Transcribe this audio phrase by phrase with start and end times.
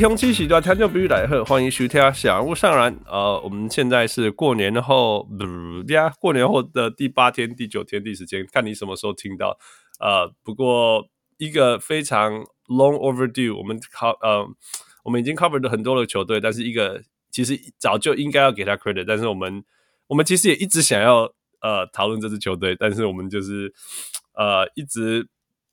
[0.00, 2.90] 各位乡亲，喜多听众朋友来贺，欢迎徐天《小人物上篮》。
[3.04, 9.58] 呃，我们现在是过年后，不呀，过年后的第八天、第九天、第十天，看你什么时候听到。
[9.98, 12.32] 呃，不过一个非常
[12.68, 14.48] long overdue，我们考呃，
[15.04, 19.62] 我们已经 covered 很多的球队，但是一个其实早就应该要给他 credit，但是我们
[20.06, 21.30] 我们其实也一直想要
[21.60, 23.70] 呃讨论这支球队，但是我们就是
[24.32, 25.28] 呃一直。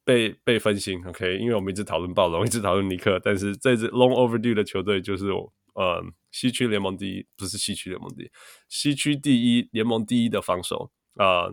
[0.08, 8.32] 被被分心，OK，因为我们一直讨论暴龙，一直讨论尼克，但是这支 long overdue 的球队就是我呃西区联盟第一，不是西区联盟第一，
[8.70, 11.52] 西区第一联盟第一的防守啊、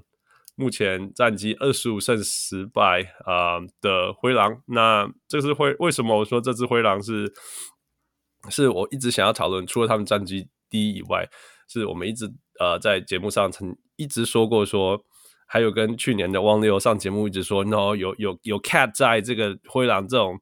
[0.54, 4.62] 目前战绩二十五胜十败啊、的灰狼。
[4.66, 7.34] 那这是灰为什么我说这支灰狼是
[8.50, 11.28] 是我一直想要讨论，除了他们战绩第一以外，
[11.68, 15.04] 是我们一直呃在节目上曾一直说过说。
[15.54, 20.36] 还有跟去年的汪六上节目一直说，no 有有有 cat 在这个灰狼这种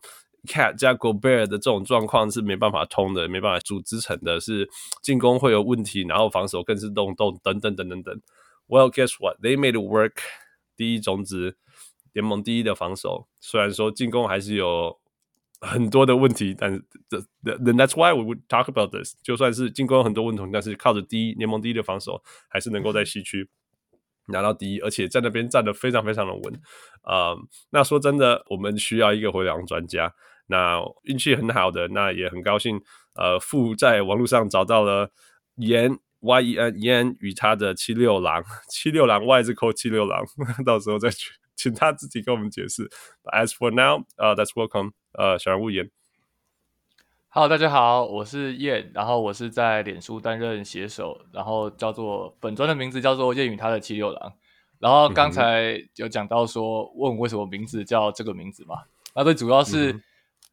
[0.48, 4.66] cat 加 Go Bear 的这种状况是没办法通的，没办法组织成的，是
[5.02, 8.20] 进攻会有问题，然后防守更是洞洞等等等等等。
[8.68, 9.36] Well, guess what?
[9.42, 10.14] They made work。
[10.78, 11.56] 第一种子，
[12.14, 14.98] 联盟第一的防守，虽然说进攻还是有
[15.60, 19.14] 很多的问题，但是 the that's why we would talk about this。
[19.22, 23.50] 就算是进攻有很多问题，但是靠着第一联盟第一的防守，还是能够在西区。
[24.28, 26.60] 拿到第一，而且在那边站得非常非常的稳，
[27.02, 27.34] 啊、
[27.70, 30.14] 那说真的，我们需要一个回廊专家。
[30.46, 32.80] 那运气很好的，那也很高兴，
[33.14, 35.10] 呃，富在网络上找到了
[35.56, 40.24] 严 Y E N 严与他的七六郎，七六郎 Y 字扣七六郎，
[40.66, 42.88] 到时候再去请他自己跟我们解释。
[43.32, 45.90] As for now，呃、uh，That's welcome，呃，小人物言。
[47.34, 54.34] Hello，大家好，我是燕，然后我是在脸书担任写手，然后叫做本专的名字叫做燕与他的七六郎，
[54.78, 58.82] 然后刚才有讲到说问为什么名字叫这个名字嘛，
[59.14, 59.98] 那最主要是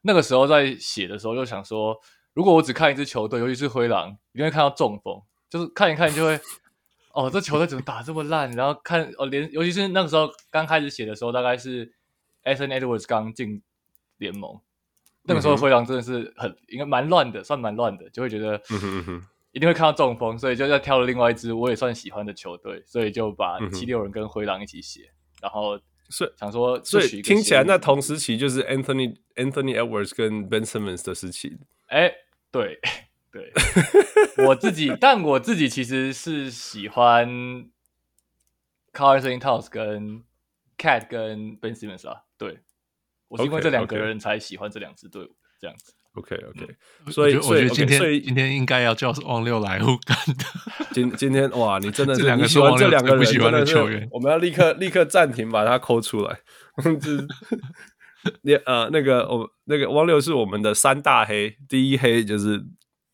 [0.04, 2.00] 那个时候在写的时候就想说，
[2.34, 6.40] 如果我只看一支球队，尤其是灰狼，一定会看到中锋，就是看一看就会，
[7.12, 11.92] 哦，这球队怎么打这么烂，然后看哦连，尤其是那个时候刚开始写的时候，大概是
[12.46, 13.62] Anthony Edwards 刚进
[14.18, 14.62] 联盟。
[15.30, 18.60] 那个时候灰狼真的是很应该蛮乱的，算蛮乱的，就会觉得
[19.52, 25.80] 一定会看到中锋，所以就在挑了另外一支我也算喜欢的球队，所以就把七六人跟灰狼一起写，然后
[26.10, 31.58] 是想说，所以听起来那同时期就是 Anthony Anthony Edwards 跟 Ben Simmons 的时期。
[31.88, 32.12] 哎，
[32.52, 32.80] 对
[33.32, 33.54] 对，
[34.48, 37.30] 我自己，但我自己其实是喜欢
[38.92, 40.24] Karl-Anthony Towns 跟
[40.78, 42.60] Cat 跟 Ben Simmons 啊，对。
[43.30, 45.30] 我是因为这两个人才喜欢这两支队伍，
[45.62, 45.94] 这样子。
[46.14, 46.76] OK OK，
[47.12, 50.44] 所以我觉得今天、okay, 今天应该要叫王六来护干的。
[50.92, 56.40] 今今天哇，你真的是这两个喜欢这两个人不喜欢的球员，我们要立刻立刻暂停，把它抠出来。
[58.42, 62.62] 你呃，那个我那个汪六是我们的三大黑，第一黑就是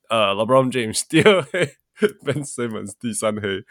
[0.09, 1.75] 呃 LeBron James，第二黑
[2.25, 3.63] Ben Simmons，第三黑。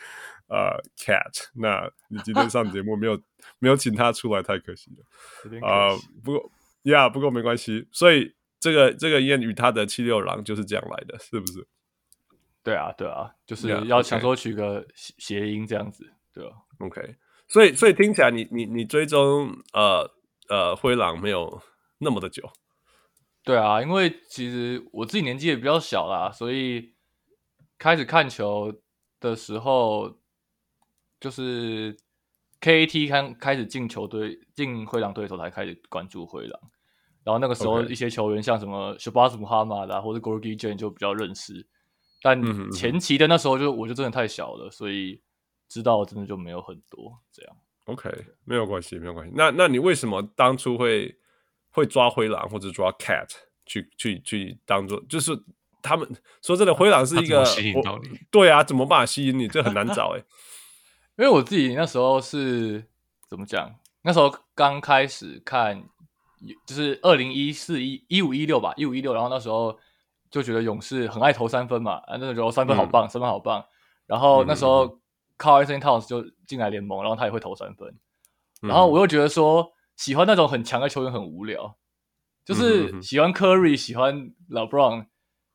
[0.47, 3.19] 呃、uh,，Cat，那你今天上节目没有
[3.59, 5.59] 没有请他出来，太可惜了。
[5.67, 7.89] 啊、uh,，不过呀，yeah, 不过没关系。
[7.91, 11.67] 所以这个这个谚语，他的七六郎就是这样来的，是不是？
[12.63, 17.17] 对啊，对啊，就是要想说取个谐音这样子，对吧？OK，
[17.49, 20.11] 所以所以听起来你你你追踪呃
[20.51, 21.63] 呃灰狼没有
[21.99, 22.53] 那么的久。
[23.43, 26.93] 对啊，因为其实我自己年纪也比较小啦，所以
[27.79, 28.83] 开始看球
[29.19, 30.23] 的时候。
[31.25, 31.97] 就是
[32.61, 36.61] KAT 开开始进球队进灰狼队的时候才开始关注灰狼，
[37.25, 41.67] 然后那个时候一些球员像什么 Shabazz Muhammad 啊或者 Gorgui Dieng 就比较认识，
[42.21, 42.39] 但
[42.73, 45.23] 前期的那时候就我就真的太小了，所以
[45.67, 47.57] 知道真的就没有很多这样。
[47.87, 48.11] OK，
[48.45, 49.33] 没有关系，没有关系。
[49.35, 51.17] 那那你为什么当初会
[51.71, 53.31] 会抓灰狼或者抓 Cat
[53.65, 55.33] 去去去当做就是
[55.81, 56.07] 他们
[56.43, 58.11] 说真的灰狼是一个吸引到你？
[58.31, 59.49] 对啊，怎么办法吸引你？
[59.49, 60.27] 这很难找哎、欸。
[61.17, 62.85] 因为我自己那时候是
[63.29, 63.73] 怎么讲？
[64.03, 65.83] 那时候刚开始看，
[66.67, 69.15] 就是二零一四一一五一六吧，一五一六。
[69.15, 69.79] 然后那时候
[70.29, 73.65] 就觉得勇士很爱投三分嘛，啊，那时候三分好棒，嗯、三分好棒。
[74.07, 75.01] 然后那时候
[75.39, 77.97] Karl-Anthony Towns 就进来联盟，然后他也会投三分。
[78.61, 81.77] 然后我又觉得说，喜欢那种很强的球员很无聊，
[82.45, 85.07] 就是喜欢 Curry，喜欢 LeBron，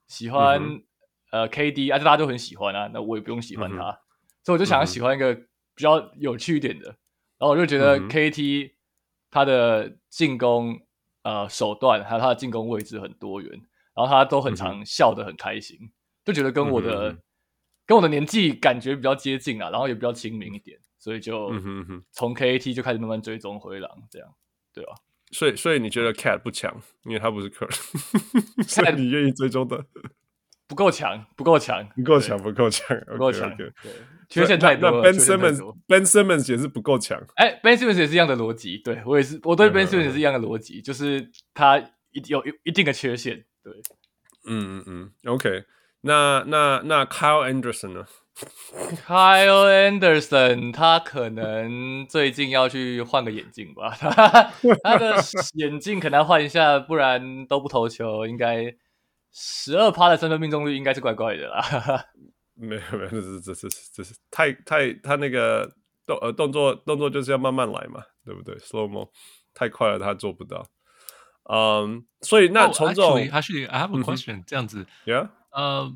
[0.08, 0.84] 喜欢、嗯、
[1.32, 3.98] 呃 KD，而且大家都很喜欢啊，那我也不用喜欢他，嗯、
[4.46, 5.49] 所以我就想要喜欢一个。
[5.80, 6.88] 比较有趣一点的，
[7.38, 8.74] 然后我就觉得 KT
[9.31, 10.74] 他的进攻、
[11.24, 13.50] 嗯、呃手段还有他的进攻位置很多元，
[13.96, 15.92] 然后他都很常笑得很开心，嗯、
[16.26, 17.20] 就觉得跟我的、嗯、
[17.86, 21.50] 跟我的年纪感觉比较接近啊，然后也比较亲民一点，所以就
[22.12, 24.36] 从 KT 就开始慢慢追踪灰狼这样，
[24.74, 24.96] 对吧？
[25.32, 26.75] 所以所以你觉得 Cat 不强，
[27.06, 27.50] 因为他不是
[28.68, 29.86] 所以你愿意追踪的
[30.69, 33.74] 不够强，不够强，不够强，不够强，不够强，对，
[34.30, 34.92] 缺陷太多。
[34.92, 37.19] 那 Ben Simmons，Ben Simmons 也是不够强。
[37.38, 43.74] 哎，Ben Simmons 也是一样的逻辑，对我也是，我对 Ben Simmons 也是一样的逻辑，就是他一有有一定的缺陷，对，
[44.45, 45.63] 嗯嗯嗯，OK，
[46.01, 48.06] 那那那 Kyle Anderson 呢
[49.07, 53.98] ？Kyle Anderson，他可能最近要去换个眼镜吧，
[54.83, 55.15] 他的
[55.56, 58.75] 眼镜可能要换一下，不然都不投球，应该
[59.31, 62.06] 十二趴的三分命中率应该是怪怪的啦。
[62.56, 65.72] 没有没有，这是这是这是太太他那个
[66.06, 69.10] 动呃动作动作就是要慢慢来嘛，对不对？Slow mo
[69.54, 70.68] 太快了，他做不到。
[71.44, 75.96] 嗯，所以那从这种 Actually, I have a question，这样子，Yeah，呃，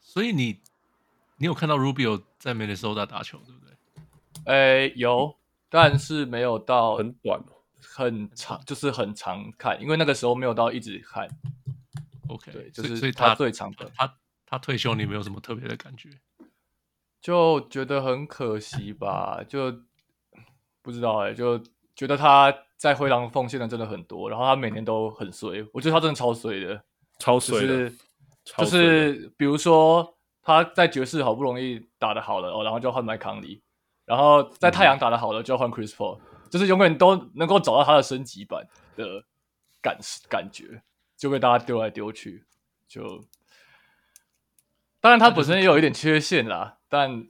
[0.00, 0.60] 所以你。
[1.38, 3.74] 你有看到 Rubio 在 Minnesota 打球，对不对？
[4.46, 5.36] 诶，有，
[5.68, 7.38] 但是没有到很短，
[7.82, 11.28] 很长，就是很长看，因为那个时候没有到一直看。
[12.28, 14.14] OK，对，就是所以他最长的，他
[14.46, 16.10] 他退休，你没有什么特别的感觉？
[17.20, 19.74] 就觉得很可惜吧，就
[20.82, 21.58] 不知道哎，就
[21.94, 26.82] 觉得他在灰狼奉献的真的很多，然后他每年都很衰，我觉得他真的超衰的，
[27.18, 27.96] 超衰的，就是
[28.58, 30.12] 就是比如说。
[30.48, 33.60] 他在爵士好不容易打得好了哦，然后就换麦康利，
[34.04, 38.64] 然后在太阳打得好了就换 Chris Paul，就是永远都能够找到他的升级版
[38.94, 39.24] 的
[39.82, 39.98] 感
[40.28, 40.80] 感觉，
[41.16, 42.44] 就被大家丢来丢去。
[42.86, 43.24] 就
[45.00, 47.26] 当然他本身也有一点缺陷啦，但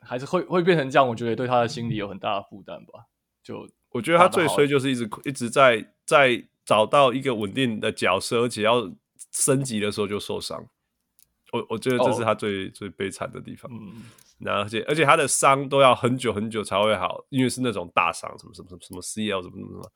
[0.00, 3.06] 还是会会变成这样，我觉得对他的心理有很大的负担吧。
[3.42, 8.90] 就我觉得他最衰就是一直一直在在找到一个稳定的角色，而且要
[9.32, 10.64] 升级的时候就受伤。
[11.52, 12.74] 我我觉得这是他最、oh.
[12.74, 14.04] 最悲惨的地方，嗯，
[14.38, 19.92] 然后而且而且他的伤都要很久很久才会好，因为是那种大伤，什么什么什么什么 CL 什么什么什么，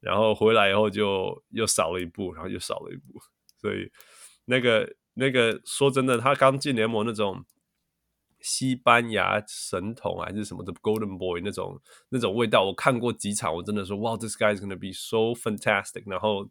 [0.00, 3.20] 然后回来以后就又少了一步，然后又少了一步，
[3.60, 3.90] 所以
[4.44, 7.44] 那个那个说真的，他刚进联盟那种
[8.40, 16.48] 西班牙神童还是什么的 Golden Boy 那种那种味道，我看过几场，我真的说哇，this guy is gonna be so fantastic，然后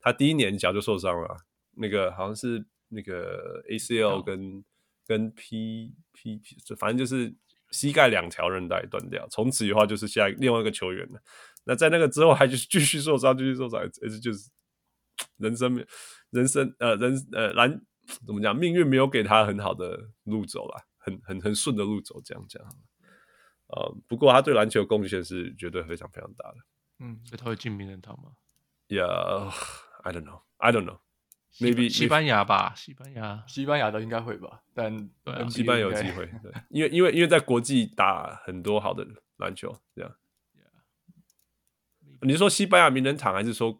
[0.00, 1.36] 他第一年脚就受伤了，
[1.72, 2.66] 那个好像是。
[2.88, 4.62] 那个 ACL 跟、哦、
[5.04, 7.34] 跟 P P P，反正就是
[7.72, 11.20] 膝盖两条韧带断掉，从此以后就是下一另外一个球员了。
[11.68, 14.48] 那在那个之后还就是继续受伤，继续受伤，而且就是
[15.36, 15.84] 人生
[16.30, 17.80] 人生呃人呃篮
[18.24, 22.62] 怎么讲，命运没有给他很好的路走了，很很很顺的路走，这样讲。
[23.66, 26.56] 呃，不过他对篮球贡献是绝对非常非常大的。
[27.00, 28.30] 嗯，所以他会进名人堂吗
[28.88, 31.00] ？Yeah，I don't know，I don't know。
[31.58, 39.04] maybe 西班牙吧，西班牙，西班牙的应该会吧，但对、啊，西班牙有机会，对，因为因为因为在国际打很多好的
[39.38, 40.16] 篮球，这样。
[42.22, 43.78] 你是说西班牙名人堂，还是说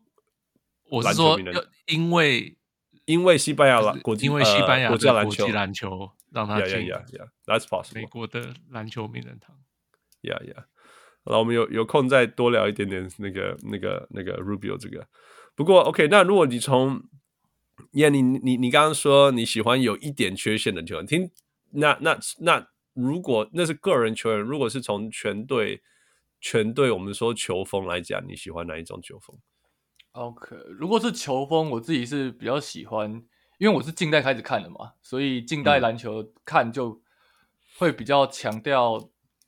[0.90, 1.38] 我是说，
[1.86, 2.56] 因为
[3.04, 7.94] 因为西班牙篮国际，因为西班牙国际篮球篮球让他进，yeah yeah yeah，that's possible。
[7.94, 9.56] 美国的篮球名人堂
[10.22, 10.64] ，yeah yeah。
[11.24, 15.06] 好了，我们有有空再多聊一点点那个那个那个 Rubio 这个。
[15.54, 17.02] 不过 OK，那如果你从
[17.92, 21.30] 耶，yeah, 你你你刚刚说你喜欢有一点缺陷的球员，听
[21.70, 25.82] 那那那如果那是个人球员，如果是从全队
[26.48, 29.36] 全队我们说球风来讲，你喜欢哪一种球风
[30.12, 33.10] ？OK，如果是球风，我自己是比较喜欢，
[33.58, 37.02] 因为我是近代开始看的嘛，所以近代篮球看就
[37.76, 38.96] 会比较强调，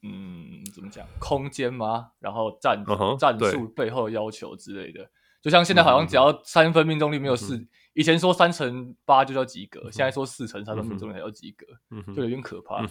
[0.02, 2.10] 嗯，怎么讲，空间吗？
[2.18, 5.08] 然后战、uh huh, 战术背后的要求之类的。
[5.40, 12.84] 就像现在好像只要三分命中率没有四，嗯、以前说三乘八就叫及格，嗯、现在说四乘三分命中率才叫及格，嗯、就有点可怕。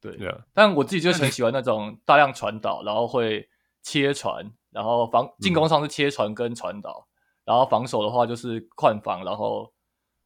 [0.00, 0.42] 对，Yeah.
[0.54, 3.48] 但我自己就很喜欢那种大量传导，然后会
[3.82, 7.12] 切传，然后防进攻上是切传跟传导，嗯、
[7.46, 9.72] 然后防守的话就是换防，然后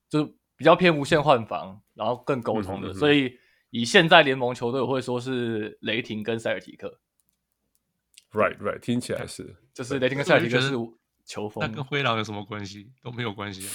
[0.09, 0.25] 就
[0.57, 2.89] 比较偏无限换防，然后更沟通的。
[2.89, 3.39] 嗯、哼所以
[3.71, 7.01] 以现在联盟球队，我会说是雷霆跟塞尔提克。
[8.33, 10.75] Right, right，听起来是，就是雷霆跟塞尔提克是。
[11.27, 12.91] 球风那跟灰狼有什么关系？
[13.05, 13.71] 都没有关系啊，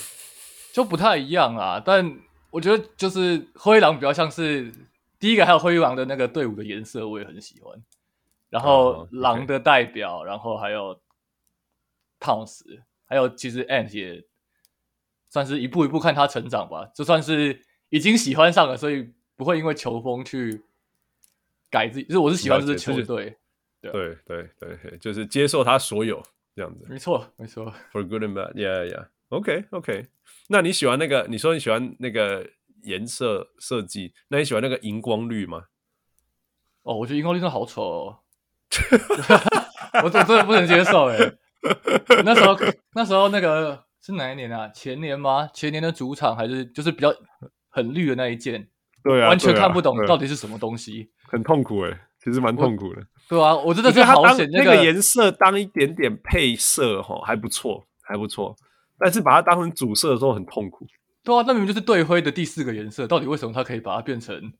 [0.73, 1.79] 就不太一样啊。
[1.79, 4.73] 但我觉得就是灰狼比较像是
[5.25, 7.75] 第一个，还有灰狼的那个队伍的颜色我也很喜欢。
[8.47, 10.27] 然后狼的代表，oh.
[10.27, 11.01] 然后还有
[12.19, 12.63] 汤斯，
[13.07, 14.23] 还有其实 Ant 也
[15.27, 16.85] 算是一步一步看他成长吧。
[16.93, 20.61] 就算是已经喜欢上了，所以不会因为球风去
[21.71, 22.05] 改自己。
[22.05, 23.35] 就是我是喜欢这支球队，
[23.81, 26.21] 对对对对，就是接受他所有。
[26.55, 27.73] 这样子，没错，没错。
[27.91, 29.07] For good and bad, yeah, yeah.
[29.29, 30.05] OK, OK.
[30.49, 31.25] 那你喜欢那个？
[31.27, 32.47] 你说你喜欢那个
[32.85, 34.13] 颜色设计？
[34.29, 35.63] 那你喜欢那个荧光绿吗？
[36.83, 38.19] 哦，我觉得荧光绿真的好丑哦，
[40.03, 41.17] 我真的不能接受哎。
[42.23, 42.57] 那时候
[42.93, 44.67] 那时候那个是哪一年啊？
[44.69, 45.49] 前年吗？
[45.53, 47.13] 前年的主场还是就是比较
[47.69, 48.67] 很绿的那一件？
[49.03, 53.01] 对啊，完全看不懂到底是什么东西，很痛苦哎、欸，其实蛮痛苦的。
[53.27, 58.55] 对啊，我真的是好险，那个颜色当一点点配色哈，还不错，还不错。
[58.97, 60.85] 但是把它当成主色的时候很痛苦。
[61.25, 64.53] 对啊，那明明就是队徽的第四个颜色，到底为什么它可以把它变成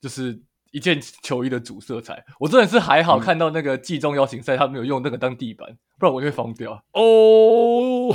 [0.00, 0.38] 就是
[0.72, 2.24] 一件球衣的主色彩？
[2.38, 6.72] 我真的是还好看到那个季中邀请赛，他没有用那个当地板，不然我就会疯掉。
[6.92, 8.14] 哦，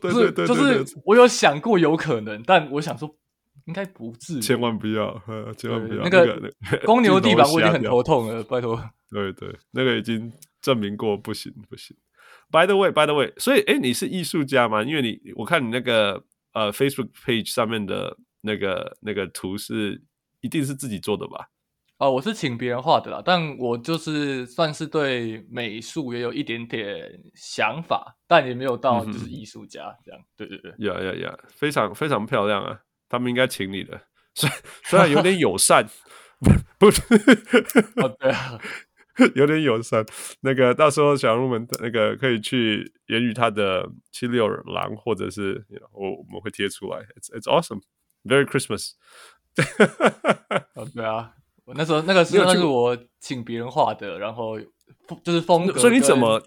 [0.00, 3.14] 对对对，就是我有想过有可能，但我想说
[3.66, 5.20] 应该不至于，千万不要，
[5.56, 6.02] 千万不要。
[6.02, 6.50] 那个
[6.84, 8.82] 公牛地板我已经很头痛了，拜托。
[9.10, 11.96] 对对，那个已经证明过不行不行。
[12.50, 14.82] By the way, by the way，所以哎，你是艺术家吗？
[14.82, 16.22] 因为你我看你那个
[16.54, 20.02] 呃 Facebook page 上面的那个那个图是
[20.40, 21.50] 一定是自己做的吧？
[21.98, 30.20] 哦，我是请别人画的啦，但我就是算是对美术也有一点点想法，但也没有到就是艺术家这样。
[30.20, 32.80] 嗯、对对对，呀呀呀，非常非常漂亮啊！
[33.08, 34.00] 他们应该请你的，
[34.34, 34.50] 虽
[34.82, 35.88] 虽然有点友善，
[36.80, 37.00] 不是？
[38.02, 38.60] 哦，对啊。
[39.34, 40.04] 有点友善，
[40.40, 46.98] 那个到时候小人物们那个可以去言语他的七六郎，或者是我我们会贴出来。
[47.16, 47.82] It's it's awesome,
[48.24, 48.92] very Christmas。
[50.74, 51.32] 哦，对啊，
[51.64, 54.58] 我那时候那个时候是我请别人画的，然后
[55.22, 55.78] 就是风格。
[55.78, 56.42] 所以你怎么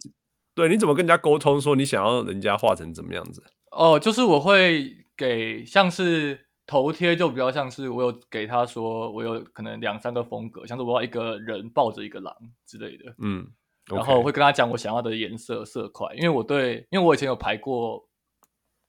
[0.54, 0.68] 对？
[0.68, 3.44] 你怎么跟人家沟通说你想要人家画成怎么样子？
[3.72, 6.47] 哦，就是我会给像是。
[6.68, 13.48] 头贴就比较像是我有给他说，我有可能两三个风格，像是我要一个人抱着一个狼之类的，嗯
[13.86, 18.06] 然后我会跟他讲我想要的颜色色块，因为我对，因为我以前有排过，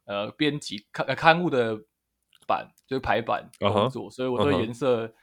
[0.07, 1.79] 呃，编辑刊刊物的
[2.49, 4.11] 版，就是排版工作，uh -huh.
[4.11, 5.15] 所以我对颜色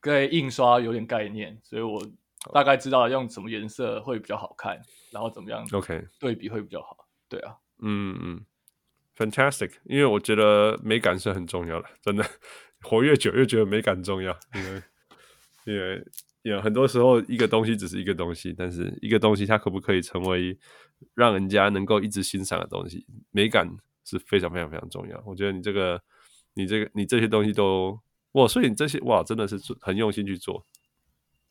[0.00, 2.02] 跟印刷有点概念，所以我
[2.50, 4.80] 大概知道用什么颜色会比较好看，
[5.12, 6.96] 然后怎么样，OK，对比会比较好.
[7.28, 8.46] 对啊，嗯嗯。
[9.16, 12.28] Fantastic，因为我觉得美感是很重要的，真的，
[12.82, 14.82] 活越久越觉得美感重要，因为
[15.66, 16.04] 因为
[16.42, 20.58] 有很多时候一个东西只是一个东西，但是一个东西它可不可以成为
[21.14, 23.68] 让人家能够一直欣赏的东西，美感
[24.04, 25.22] 是非常非常非常重要。
[25.24, 26.02] 我觉得你这个
[26.54, 27.98] 你这个你这些东西都
[28.32, 30.66] 哇，所以你这些哇真的是很用心去做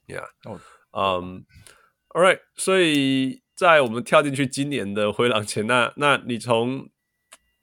[0.08, 0.60] ，Yeah，嗯、
[0.92, 6.90] oh.，um,，All right，所以在我们跳进去今年的灰狼前，那那你从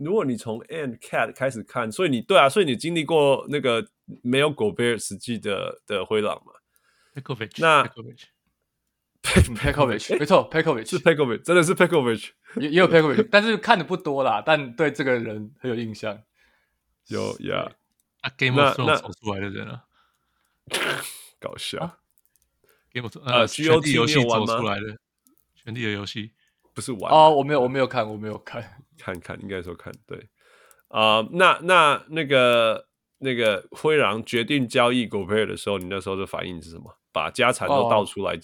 [0.00, 3.86] 如果你从 And Cat 开始看，所以你对啊，所以你经历过那个
[4.22, 6.52] 没有狗贝尔实际的的灰狼嘛
[7.14, 8.26] ？Pekovic，那 Pekovic，
[10.18, 16.18] 没错，Pekovic 是 Pekovic，真的是 Pekovic，也也有 Pekovic， 但是看的不多啦，但对这个人很有印象。
[17.08, 17.70] 有呀，
[18.22, 19.84] 啊，Game of Thrones 走出来的人啊，
[21.38, 21.78] 搞笑。
[21.80, 21.98] 啊、
[22.92, 24.98] Game of 呃，权力游戏走出来的，
[25.54, 26.32] 权力的游戏。
[26.72, 27.12] 不是玩。
[27.12, 30.18] 哦，我没有，我没有看，我没有看，看看应该说看对
[30.88, 31.28] 啊、呃。
[31.32, 32.86] 那那那个
[33.18, 36.84] 那个灰狼决定交易狗贝尔的时候，你那时候的反应是什么？
[37.12, 38.38] 把家产都倒出来、哦。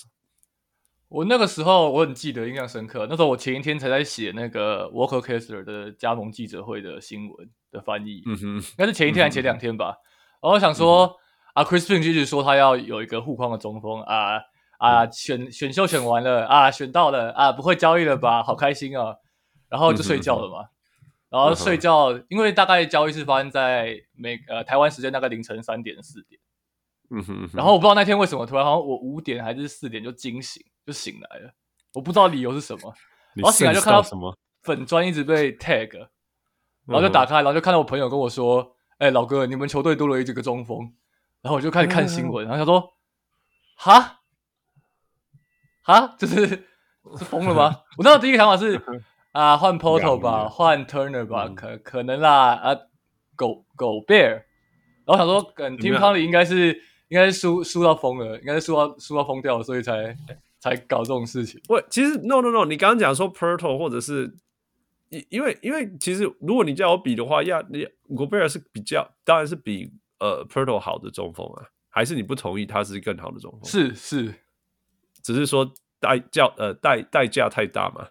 [1.08, 3.06] 我那个时候我很记得，印象深刻。
[3.08, 9.90] 那时候我前一天才在写那个 Walker Kessler 的加盟记者会的新闻的翻译，嗯哼，应该是前一天还是前两天吧。
[9.90, 10.00] 嗯、
[10.42, 11.04] 然后我想说、
[11.54, 14.40] 嗯、啊，Chris Finch 一直说他要有一个护框的中锋啊。
[14.78, 18.42] 啊，选选秀选完了啊，选到了啊，不会交易了吧？
[18.42, 19.16] 好开心啊！
[19.68, 20.62] 然后就睡觉了嘛。
[20.62, 20.70] 嗯、
[21.30, 26.40] 然后睡觉、嗯，因为大概交易是发生在每呃台湾时间大概凌晨三点四点。
[27.10, 27.50] 嗯哼。
[27.52, 31.52] 然后我不知道那天为什么突然好像我五点还是四点就惊醒，就醒来了。
[31.92, 32.94] 我不知道理由是什么。
[33.34, 35.96] 然后醒来就看到什么粉砖一直被 tag，
[36.86, 40.80] 然后就打开，然后就看到我朋友跟我说：“哎、欸，老哥，你们球队多了一这个中锋。”
[41.42, 42.92] 然后我就开始看新闻，然后他说
[43.76, 44.20] ：“哈。”
[45.84, 46.48] 哈，就是
[47.16, 47.82] 是疯了吗？
[47.96, 48.76] 我那时候第一个想法是
[49.36, 52.74] 啊，换 Porto 吧，换 Turner 吧，嗯、可可能啦啊，
[53.34, 54.44] 狗狗 Bear，
[55.04, 56.72] 然后想说，跟 Tim Connelly 应该是
[57.08, 60.16] 应该是输输到疯了，应该是输到输到疯掉了，所以才
[60.58, 61.60] 才搞这种事情。
[61.68, 64.34] 喂，其实 No No No，你刚刚讲说 Poto 或者是
[65.10, 67.84] 因因为因为其实如果你叫我比的话，亚，你
[68.16, 73.64] 狗 Bear 是比较当然是比呃 Poto 好的中锋啊，还是你不同意他是更好的中锋？
[73.64, 74.34] 是是。
[75.22, 78.08] 只是说代价呃代代价太大嘛？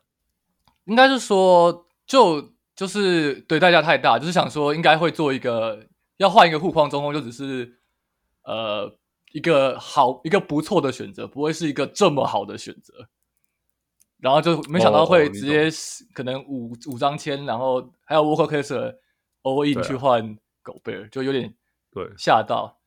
[0.85, 5.85] 应该是说就就是对代价太大，就是想说应该会做一个
[6.17, 7.79] 要换一个护框中锋，就只是
[8.43, 8.97] 呃
[9.33, 13.07] 一个好一个不错的选择，不会是一个这么好的选择。
[14.17, 15.69] 然后就没想到会直接
[16.13, 18.95] 可能五五张签，然后还有 Walker Kessler
[19.43, 21.53] all in 去换狗贝尔，就有点
[21.91, 22.79] 对吓到。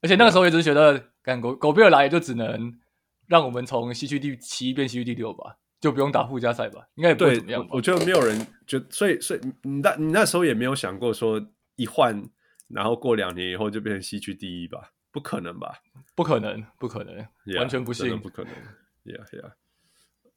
[0.00, 2.78] 而且那个时候也只是觉得，干狗狗贝尔来也就只能。
[3.28, 6.84] 让我们从西区第七变西区第六吧，就不用打附加赛吧？
[6.96, 7.68] 应该也不会怎么样吧。
[7.70, 11.40] 我，我觉得没有人就所以所以你那你那时候也没有想过说
[11.76, 12.20] 一换，
[12.66, 14.90] 然后过两年以后就变成西区第一吧？
[15.12, 15.78] 不可能吧？
[16.16, 17.14] 不可能，不可能
[17.46, 18.52] ，yeah, 完全不信，不可能。
[19.04, 19.52] Yeah, yeah.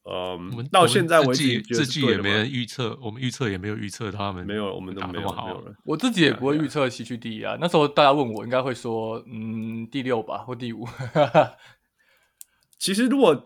[0.03, 5.62] 嗯，到现在为止，自己也没人预测，我们预测也没有预测他们，没有，我们都没有好。
[5.84, 7.58] 我自己也不会预测西区第一啊。
[7.60, 10.88] 那时候大家问我，应该会说，嗯，第六吧，或第五。
[12.79, 13.44] 其实如果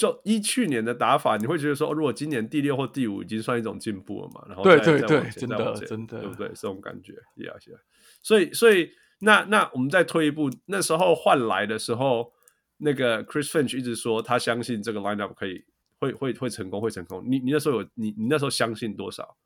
[0.00, 4.42] 就依去年的打法，你会觉得说，如果今年第六或第五已经算一种进步了嘛？
[4.48, 6.48] 然后对对对，真的真的，对不对？
[6.48, 7.78] 这种感觉，Yeah Yeah。
[8.22, 12.32] 所以所以那那我们再退一步，那时候换来的时候，
[12.78, 15.64] 那个 Chris Finch 一直说他相信这个 lineup 可以。
[16.00, 17.22] 会会会成功，会成功。
[17.26, 19.36] 你你那时候有你你那时候相信多少？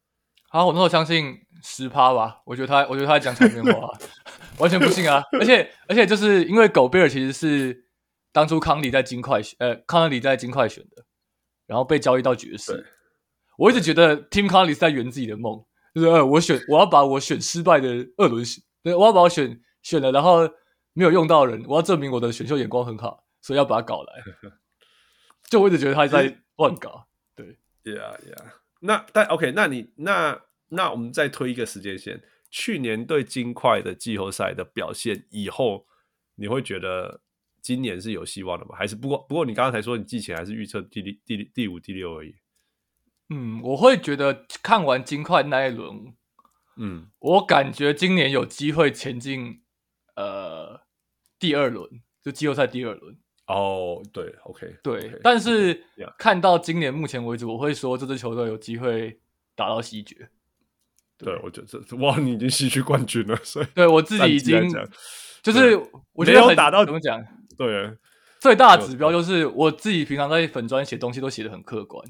[0.50, 2.42] 好，我那时候相信十趴吧。
[2.46, 3.90] 我觉得他，我觉得他在讲场面话，
[4.60, 5.20] 完全不信啊。
[5.32, 7.84] 而且而且就是因为狗贝尔其实是
[8.34, 11.04] 当初康利在金块选，呃，康利在金块选的，
[11.66, 12.84] 然后被交易到爵士。
[13.56, 15.64] 我一直觉得 Tim Connelly 是在圆自己的梦，
[15.94, 17.88] 就是呃，我选我要把我选失败的
[18.18, 20.40] 二轮选，对，我要把我选选了，然后
[20.92, 24.22] 没有用到人，我要证明我的选秀眼光很好，所以要把他搞来。
[25.48, 26.40] 就我一直觉得他在。
[26.56, 28.52] 乱搞，对，Yeah Yeah。
[28.78, 35.84] 那但 OK，那你那那我们再推一个时间线，去年对金块的季后赛的表现以后，
[36.36, 37.22] 你会觉得
[37.64, 38.76] 今年是有希望的吗？
[38.76, 42.34] 还是不过不过你刚刚才说你季前还是预测第第第第五第六而已。
[43.30, 46.14] 嗯，我会觉得看完金块那一轮，
[46.76, 49.62] 嗯，我感觉今年有机会前进，
[50.14, 50.82] 呃，
[51.38, 51.88] 第二轮
[52.22, 53.16] 就季后赛第二轮。
[53.46, 55.84] 哦，对，OK，对，okay, 但是
[56.18, 59.18] 看到今年目前为止，我会说这支球队有机会
[59.54, 60.28] 打到西决。
[61.16, 64.70] 对，对我觉得哇，你已经西区冠军了，所以对我自己已经
[65.42, 65.78] 就是
[66.12, 67.24] 我觉得很打到怎么讲？
[67.56, 67.96] 对，
[68.40, 72.06] 最大的指标就是我自己平常在粉专写东西都写的很客观，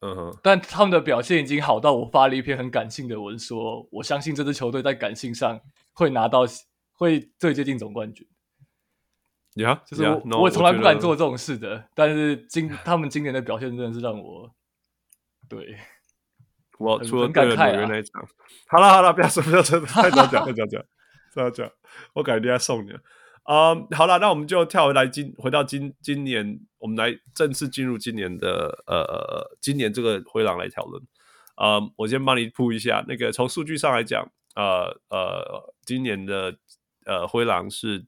[0.00, 5.60] 嗯哼，但他们的表现已经好到我发了一篇很感性的文，说我相信这支球队在感性上
[5.92, 6.46] 会拿到
[6.92, 8.26] 会最接近总冠军。
[9.56, 14.48] 呀，yeah, 就是我，yeah, no, 我从来不敢做这种事的，但是今他们今年的表现真的是让我，
[15.48, 15.76] 对，
[16.78, 18.24] 我除了对纽约那一场，
[18.68, 20.82] 好了好了，不要说不要说，再讲讲再讲 讲
[21.34, 21.70] 再讲，
[22.14, 23.00] 我改天送你了。
[23.42, 31.02] 啊、好了，那我们就跳回来今回到今今年，我们来正式进入今年的呃，今年这个灰狼来讨论。
[31.54, 36.56] 啊、我先帮你铺一下，那个从数据上来讲，呃呃，今年的
[37.04, 38.04] 呃灰狼是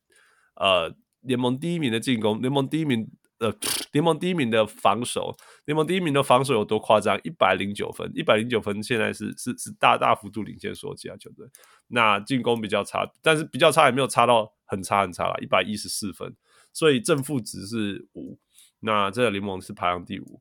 [0.57, 0.95] 呃。
[1.23, 3.09] 联盟第一名的进攻，联盟第一名
[3.43, 3.53] 呃，
[3.91, 7.19] 联盟第一名的防守，联盟第一名的防守有多夸张？
[7.25, 11.45] 一百零九分，一百零九分，现在是是是大大幅度领先所有其他球队。
[11.89, 16.35] 那进攻比较差，但是比较差也没有差到很差很差啦，一百一十四分，
[16.73, 18.39] 所以正负值是五。
[18.79, 20.41] 那这个联盟是排行第五。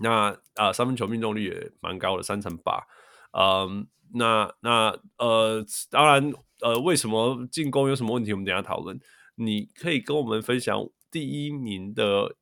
[0.00, 2.86] 那啊、三分球命中率也蛮高的，三成八。
[3.32, 8.32] 嗯，那那呃，当然呃，为什么进攻有什么问题？
[8.32, 8.98] 我们等下讨论。
[9.40, 10.76] 你可以跟我们分享
[11.10, 12.34] 第一名的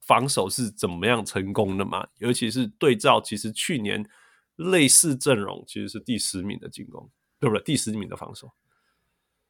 [0.00, 2.06] 防守是怎么样成功的嘛？
[2.18, 4.08] 尤其是对照，其实去年
[4.56, 7.62] 类似阵容其实是第十名的进攻，对不对？
[7.64, 8.52] 第十名的防守。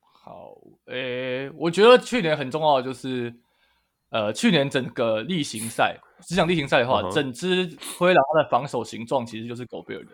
[0.00, 3.34] 好，诶、欸，我觉得去年很重要的就是，
[4.10, 7.12] 呃，去年整个例行赛，只讲例行赛的话，uh.
[7.12, 10.12] 整支灰狼它的防守形状其实就是狗贝尔的，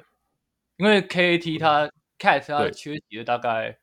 [0.76, 3.78] 因为 KAT 他 Cat 他缺席了大概。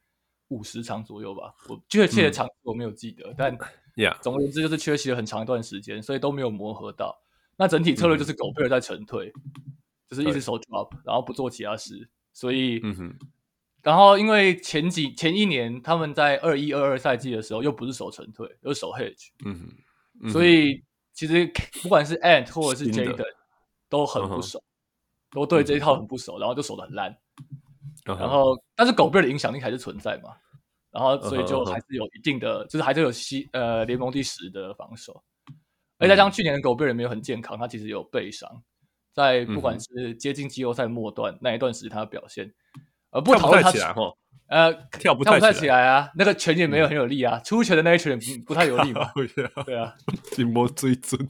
[0.49, 3.55] 五十场左右吧，我确切的场次我没有记得，嗯、但
[4.21, 7.19] 总而言之就是缺席了很长一段时间，所以都没有磨合到。
[7.57, 9.75] 那整体策略就是狗贝尔在沉退，嗯、
[10.07, 12.09] 就是一直守 drop，然后不做其他事。
[12.31, 13.13] 所以，嗯、
[13.83, 19.69] 然后因为前几前一年他们在二一二二赛季的时候又不是守沉退，又是守 hedge，嗯
[20.21, 20.81] 嗯、所以
[21.13, 23.25] 其实不管是 Ant 或者是 Jaden
[23.89, 24.63] 都很不熟，
[25.31, 27.17] 都对这一套很不熟，然后就守的很烂。
[28.05, 30.35] 然后，但是狗贝尔的影响力还是存在嘛，
[30.91, 32.67] 然后所以就还是有一定的，uh -huh, uh.
[32.71, 35.23] 就是还是有西呃联盟第十的防守，
[35.97, 38.49] 而且加上去年的狗贝尔没有很健康，他其实有背伤，
[39.13, 41.37] 在不管是接近季后赛末段、uh.
[41.41, 42.51] 那一段时间他的表现，
[43.11, 43.93] 呃不讨论他起来
[44.47, 49.11] 呃跳不太起来啊，那个拳也没有很有力啊，嗯、出拳的那一拳不不太有力嘛，
[49.65, 49.93] 对啊，
[50.31, 51.29] 筋膜最尊。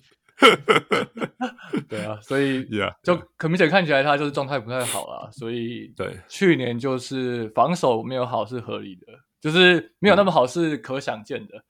[1.89, 2.65] 对啊，所以
[3.03, 9.07] 就可明显看起来他就是状态不太好啊，所以对去年就是防守没有好是合理的，
[9.39, 11.63] 就是没有那么好是可想见的。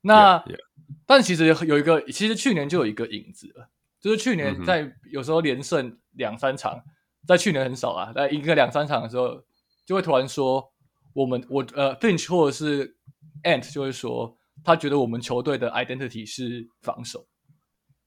[0.00, 0.58] 那 yeah, yeah.
[1.06, 3.68] 但其实有一个，其实去年就有一个影子了，
[4.00, 6.82] 就是去年在有时候连胜两三场，
[7.26, 9.42] 在去年很少啊，在赢个两三场的时候，
[9.84, 10.72] 就会突然说
[11.12, 12.96] 我们我呃 Finch 或者是
[13.42, 17.26] Ant 就会说他觉得我们球队的 identity 是防守。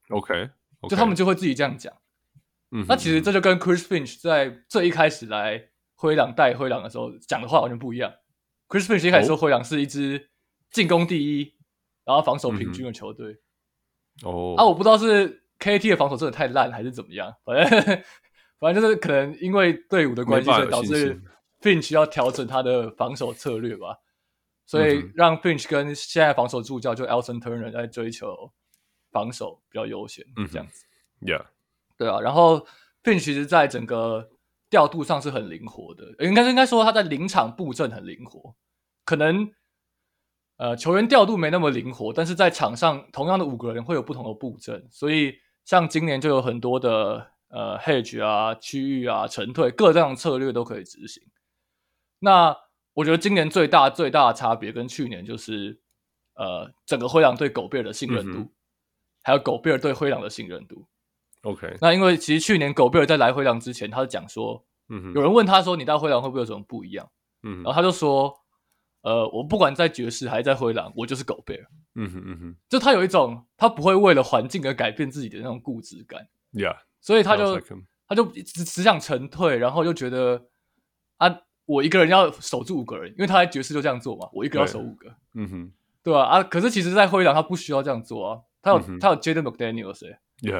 [0.10, 0.52] Okay,，okay,
[0.90, 1.94] 就他们就会自己这样讲。
[2.72, 8.12] 嗯，那其实这就跟 Chris Finch 在最一开始来灰狼带灰狼的时候讲的话完全不一样。
[8.68, 10.30] Chris Finch 一开始说灰狼是一支
[10.72, 11.54] 进攻第一，
[12.04, 13.38] 然后防守平均的球队。
[14.24, 18.04] 哦，啊，我不知道是 KT 的防守真的太烂还是怎么样，反正
[18.60, 21.22] 反正就是可能因为队伍的关系，所以导致
[21.62, 24.00] Finch 要调整他的防守策略吧。
[24.66, 28.52] 所以让 Finch 跟现在防守助教就 Elson Turner 在追求
[29.12, 30.84] 防守比较优先，这样子。
[31.22, 31.46] Yeah，
[31.96, 32.20] 对啊。
[32.20, 32.68] 然后
[33.02, 34.30] Finch 其实在整个
[34.70, 38.56] 调度上是很灵活的，应该应该说他在临场布阵很灵活。
[39.06, 39.50] 可能
[40.58, 51.24] 呃球员调度没那么灵活，但是在场上同样的五个人会有不同的布阵，所以像今年就有很多的呃 hedge 啊、区域啊、沉退各这样策略都可以执行。
[52.20, 52.56] 那
[52.94, 55.80] 我觉得今年最大最大的差别跟去年就是，
[56.34, 58.50] 呃，整个灰狼对狗贝尔的信任度，嗯、
[59.24, 60.88] 还有狗贝尔对灰狼的信任度。
[61.48, 67.10] OK，那因为其实去年狗贝尔在来灰狼之前，他是讲说，嗯、有人问他说，你到灰狼会不会有什么不一样？
[67.44, 68.34] 嗯，然后他就说，
[69.02, 71.66] 呃，我不管在爵士还是在灰狼，我就是狗贝尔。
[71.96, 76.28] 嗯哼嗯哼，就他有一种他不会为了环境而改变自己的那种固执感。
[76.54, 77.60] Yeah，所以他就
[78.08, 80.48] 他就只只想沉退，然后就觉得
[81.18, 81.40] 啊。
[81.68, 84.30] 我一个人要守住五个人，因为他在爵士就这样做嘛。
[84.32, 86.24] 我一个人要守五个，嗯哼，对吧？
[86.24, 88.40] 啊，可是其实，在灰狼他不需要这样做啊。
[88.62, 90.16] 他有、嗯、他有 Jaden McDaniels，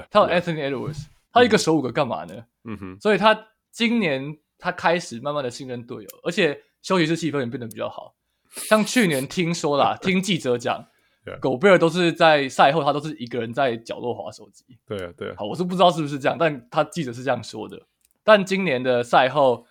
[0.10, 2.46] 他有 Anthony Edwards，他一个守五个干嘛呢？
[2.64, 8.16] 嗯哼，所以他今年他开始慢慢的信任队友，而且休息室气氛也变得比较好。
[8.50, 10.86] 像去年听说啦， 听记者讲，
[11.40, 14.66] 狗贝尔都是在赛后他都是一个人在角落划手机。
[14.86, 15.36] 对啊，对啊。
[15.38, 17.82] 好，我是不知道是不是这样，但他记者是这样说的。
[18.24, 19.66] 但今年的赛后。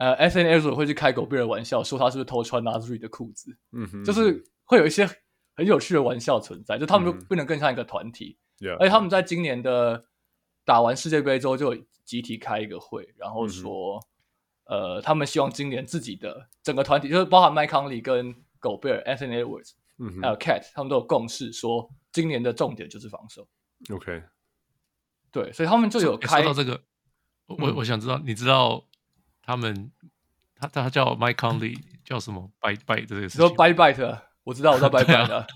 [0.00, 3.50] 呃，S N S 会去开狗贝尔玩笑，说他是不是偷穿 Naz Reid 的裤子？
[3.72, 5.04] 嗯哼，就是会有一些
[5.56, 8.38] 很有趣的玩笑存在，就他们就变得更像一个团体。
[8.38, 8.46] 嗯、
[8.78, 10.04] 而且他们在今年的
[10.64, 14.00] 打完世界杯之后，就集体开一个会，然后说，
[14.64, 19.72] 呃，他们希望今年自己的整个团体，就是包含麦康利跟狗贝尔、Anthony Edwards，
[20.22, 23.46] 还有 Cat，他们都有共识，说今年的重点就是防守。
[23.90, 24.22] OK，
[25.30, 26.42] 对，所以他们就有开。
[26.42, 26.80] 说到这个，
[27.46, 28.84] 我我想知道，嗯、你知道？
[29.40, 29.90] 他们，
[30.54, 33.40] 他他叫 Mike Conley，叫什么？Bite Bite 这个事情。
[33.40, 35.46] 说 Bite Bye 的我知道，我知道 Bite Bite 的。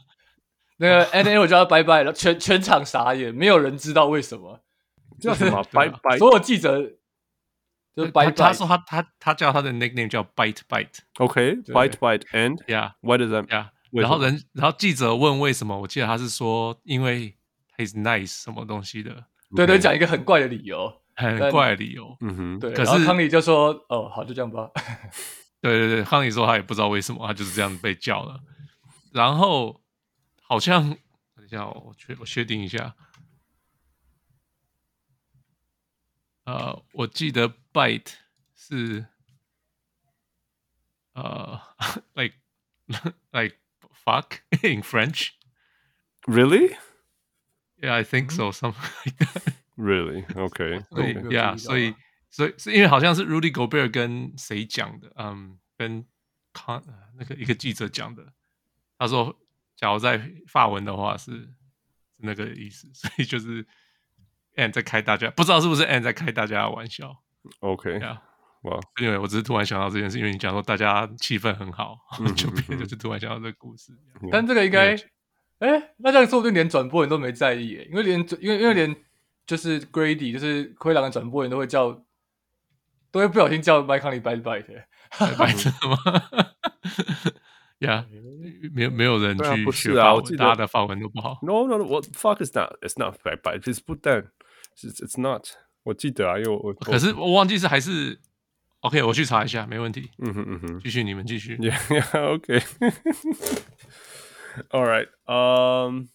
[0.79, 4.61] 那个 N A 我叫他 Bite Bite 了，全全场傻眼，没有人知道为什么
[5.21, 6.19] 叫什么 Bite Bite。
[6.19, 6.81] 所有记者
[7.95, 8.35] 就 Bite Bite。
[8.35, 10.99] 他说他他他叫他的 nickname 叫 Bite Bite。
[11.19, 13.69] OK，Bite Bite and yeah，what does that yeah？
[13.93, 15.79] 然后人然后记者问为什么？
[15.81, 17.35] 我记得他是说因为
[17.77, 19.25] he's nice 什么东西的。
[19.55, 20.93] 对对，讲一个很怪的理由。
[21.15, 22.73] 很怪的理由，嗯哼，对。
[22.73, 24.71] 可是康利就说：“哦，好，就这样吧。
[25.61, 28.41] ”对对对，康利说他也不知道为什么，他就是这样被叫了。
[29.13, 29.82] 然后
[30.52, 30.98] 好像
[31.36, 32.96] 等一下，我确我确定一下。
[36.46, 38.14] 呃，我记得 bite
[38.56, 39.06] 是
[41.14, 41.62] 呃，
[42.14, 42.36] like
[43.32, 43.58] like
[44.06, 45.32] fuck in French.
[46.22, 46.78] Really?
[47.78, 48.52] Yeah, I think so.
[48.52, 49.54] Something like that.
[49.76, 50.26] Really?
[50.36, 50.84] OK.
[50.92, 51.94] 对呀，所以
[52.30, 55.12] 所以是因为好像是 Rudy Gobert 跟谁讲的？
[55.18, 56.06] 嗯，跟
[56.54, 56.84] 康
[57.18, 58.34] 那个一个记者讲的。
[58.98, 59.38] 他说，
[59.83, 61.49] 假如在法文的话是是
[62.19, 63.67] 那个意思，所以就是
[64.55, 67.17] And 在开大家不知道是不是 And 在开大家的玩笑。
[67.59, 68.23] OK 呀，
[68.63, 68.79] 哇！
[69.01, 71.99] 因为我只是突然想到这件事，因为你讲说大家气氛很好，
[72.37, 73.93] 就变就是突然想到这个故事。
[74.31, 74.95] 但这个应该，
[75.59, 78.97] 哎，那这样说不定连转播人都没在意，因为连因为因为连。
[79.45, 81.91] 就是 Grady，就是灰狼的转播员都会叫，
[83.11, 84.85] 都会不小心叫麦康利 bite bite，
[85.37, 85.99] 白痴吗？
[87.83, 88.07] 呀，
[88.73, 91.39] 没有没有人去学法文，大家的法文都不好。
[91.43, 95.47] No no no，what fuck is that？It's not bite bite，it's put down，it's it's not。
[95.85, 98.21] 我记得啊，因为我可是我忘记是还是
[98.81, 100.11] OK，我去查一下，没问题。
[100.19, 101.57] 嗯哼嗯哼，继续你们继续。
[101.57, 102.61] Yeah，OK。
[104.71, 106.09] All right，嗯。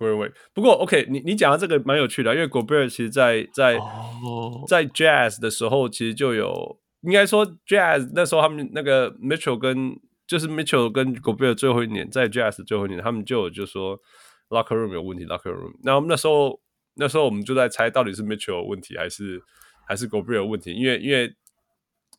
[0.00, 4.64] 喂喂，不过 OK，你你讲的这个蛮有趣的，因为 Gobert 其实在在、oh.
[4.68, 13.98] 在 Jazz 的时候，其实就有应该说 Jazz 那时候他们那个 Mitchell 跟就是 Mitchell 跟 Gobert 最后一年在 Jazz 最后一年，他们就有就说
[14.50, 15.72] Locker Room 有问题，Locker Room。
[15.82, 16.60] 那我们那时候
[16.94, 19.42] 那时候我们就在猜到底是 Mitchell 有问题还是
[19.88, 21.34] 还是 Gobert 有问题，因为因为。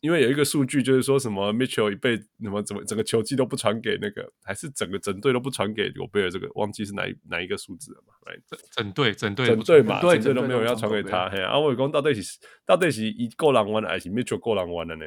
[0.02, 8.14] 因为有一个数据，就是说什么 Mitchell 一辈子什么怎么整个球季都不传给那个，还是整个整队都不传给狗贝尔这个，忘记是哪一哪一个数字了嘛？
[8.24, 11.28] 来，整整队整队整队嘛，整队都没有要传给他。
[11.28, 15.04] 嘿啊，我讲到底是到底是一个人玩还是 Mitchell 个人玩的呢？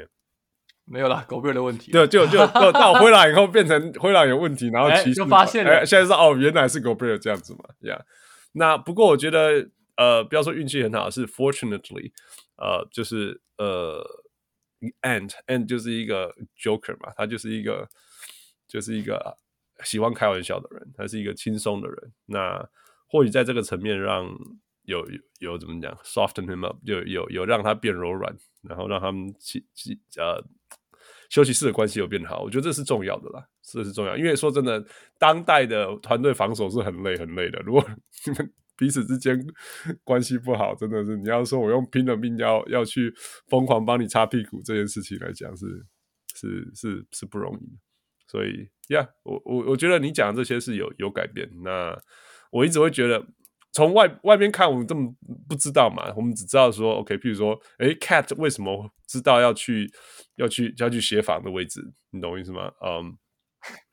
[0.85, 1.91] 没有啦，狗贝尔的问题。
[1.91, 7.59] 对，就就 就到灰狼以后变成灰狼有问题，然后骑士就发现了，现在是哦，原来是狗贝尔这样子嘛？
[7.81, 7.99] 这样，
[8.53, 12.11] 那不过我觉得呃，不要说运气很好，是 fortunately，
[12.57, 14.03] 呃，就是呃
[15.01, 17.87] ，and and 就是一个 joker 嘛，他就是一个
[18.67, 19.37] 就是一个
[19.83, 21.97] 喜欢开玩笑的人，他是一个轻松的人。
[22.25, 22.67] 那
[23.07, 24.25] 或许在这个层面让
[24.83, 28.35] 有有有怎么讲，soften him up，有有有让他变柔软，
[28.67, 30.43] 然后让他们其其呃。
[31.29, 34.15] 休息室的关系有变好，我觉得这是重要的啦，这是重要。
[34.15, 34.85] 因为说真的，
[35.17, 37.59] 当代的团队防守是很累很累的。
[37.61, 37.83] 如果
[38.27, 39.35] 你们彼此之间
[40.03, 43.11] 关系不好，真的是你要说我用拼了命要要去
[43.47, 45.65] 疯狂帮你擦屁股这件事情来讲，是
[46.35, 47.79] 是是是不容易的。
[48.27, 51.49] 所以呀我我我觉得你讲的这些是有有改变。
[51.63, 51.99] 那
[52.51, 53.25] 我一直会觉得。
[53.73, 55.11] 从外外边看，我们这么
[55.49, 56.13] 不知道嘛？
[56.15, 59.91] 我们只知道说，OK，譬如说，哎，Cat 为什么知道要去
[60.35, 61.81] 要去要去协防的位置？
[62.11, 62.71] 你懂我意思吗？
[62.85, 63.17] 嗯，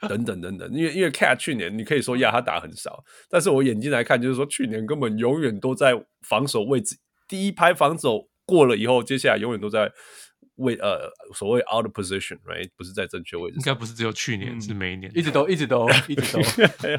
[0.09, 5.95] 等等等等，因为因为 Cat 去年你可以说呀，他打很少，但是我眼睛来看，就是说去年根本永远都在
[6.29, 9.91] 防守位置，第一排防守过了以后，接下来永远都在。
[10.61, 13.57] 为呃，所谓 out of position，right，不是在正确位置。
[13.57, 16.43] 应该不是只有去年，嗯、是每一年，一直都， 一直都， 一直都。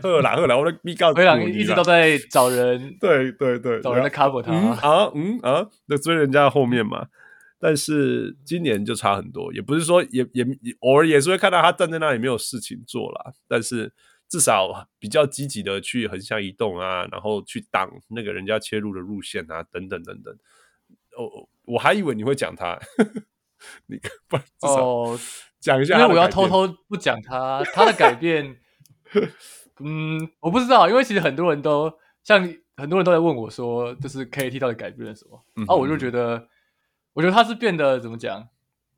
[0.02, 4.52] 后来，后来，我的咪告，灰狼一直都在找人， 对对对，找人来 cover 他。
[4.52, 7.08] 嗯啊，嗯啊，那追人家后面嘛。
[7.64, 10.44] 但是今年就差很多，也不是说也也
[10.80, 13.32] 偶尔也是会看到他站在那里没有事情做啦。
[13.48, 13.94] 但是
[14.28, 20.34] 至少比较积极的去横向移动啊，然后去挡那个人家切入的路线啊，等等等等。
[21.16, 22.80] 哦，我还以为你会讲他。
[23.88, 25.18] 你不哦，
[25.60, 28.58] 讲一下，因为我要偷偷不讲他他的改变。
[29.84, 31.92] 嗯，我不知道，因为其实很多人都
[32.24, 32.42] 像
[32.78, 35.44] 很多人都在问我说，就是 KAT 到底改变了什么？
[35.68, 36.48] 啊，我就觉得，
[37.14, 38.48] 我觉得他是变得怎么讲，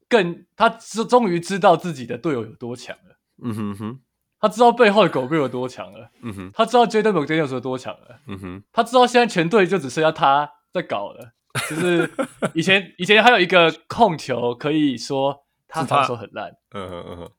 [0.09, 3.17] 更他终终于知道自己的队友有多强了。
[3.41, 3.99] 嗯哼哼，
[4.39, 6.11] 他知道背后的狗队有多强了。
[6.21, 8.19] 嗯哼，他知道 Jaden McDaniels 有多强了。
[8.27, 11.33] 嗯哼，他知道现在全队就只剩下他在搞了。
[11.69, 12.09] 就是
[12.53, 17.31] 以前以前还有一个控球可以说他防守很烂，嗯嗯嗯，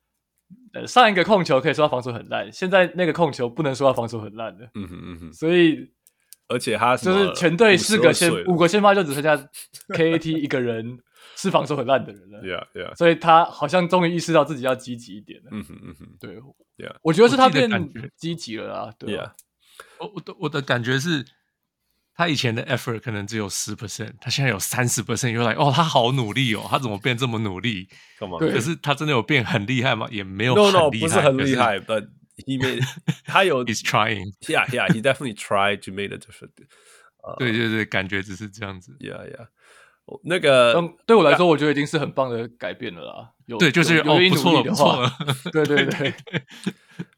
[0.74, 5.90] 呃上一个控球可以说他防守很烂，现在那个控球不能说他防守很烂的，嗯哼嗯哼，所以
[6.48, 9.36] 而且他就是全队四个先五个先发就只剩下
[9.88, 10.98] KAT 一个人
[11.36, 16.36] 是防守很烂的人了， Yeah Yeah，所以他好像终于意识到自己要积极一点了，嗯哼嗯哼，对
[16.76, 17.68] ，Yeah，我觉得是他变
[18.16, 19.34] 积极了啊，对啊，
[19.98, 21.24] 我我的我的感觉是。
[22.16, 27.88] 他以前的 effort 可能只有十 percent，他现在有三十 percent，又来哦，他好努力哦，他怎么变这么努力？
[28.20, 28.38] 干嘛？
[28.38, 30.06] 可是他真的有变很厉害吗？
[30.12, 32.06] 也没有很厉害，no, no, 不是很厉害，but
[32.46, 32.80] he made
[33.24, 36.52] 他有，he's trying，yeah yeah，he definitely tried to make a difference。
[37.38, 39.48] 对对对，感觉只是这样子，yeah yeah。
[40.22, 40.74] 那个
[41.06, 43.30] 对我来说，我觉得已经是很棒的改变了啦。
[43.46, 45.12] 有对，就是哦，不错了，不错了。
[45.50, 46.14] 对对对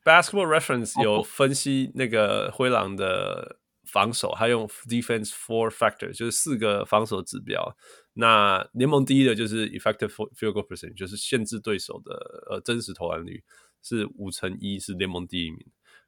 [0.03, 3.59] ，Basketball Reference 有分析那个灰狼的。
[3.87, 7.77] 防守，他用 defense four factor，就是四个防守指标。
[8.15, 13.45] 那联盟第一的就是 effective field goal percent，就是限制对手的呃真实投篮率
[13.83, 15.65] 是五成一，是联盟第一名。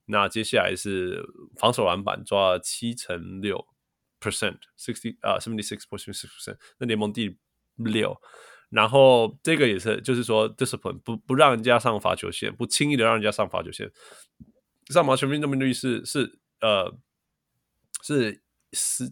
[0.07, 1.23] 那接下来是
[1.57, 3.67] 防守篮板抓七成六
[4.21, 7.37] percent，sixty 啊 seventy six point six percent，那联盟第
[7.77, 8.21] 六。
[8.71, 13.91] 然后这个也是，就是说 discipline 不不让人家上罚球线，不轻易的让人家上罚球线。
[14.87, 16.99] 上罚球线命中率是是呃。
[18.16, 18.42] 是
[18.73, 19.05] 十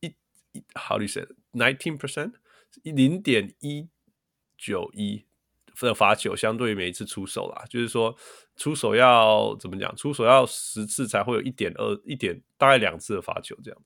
[0.00, 0.14] 一
[0.52, 2.32] 一，how do you say nineteen percent，
[2.82, 3.88] 零点一
[4.58, 5.24] 九一
[5.80, 8.14] 的罚球，相对于每一次出手啦，就是说
[8.56, 9.96] 出手要怎么讲？
[9.96, 13.82] 出手要十次才会有一点二一点，大概两次的罚球这样。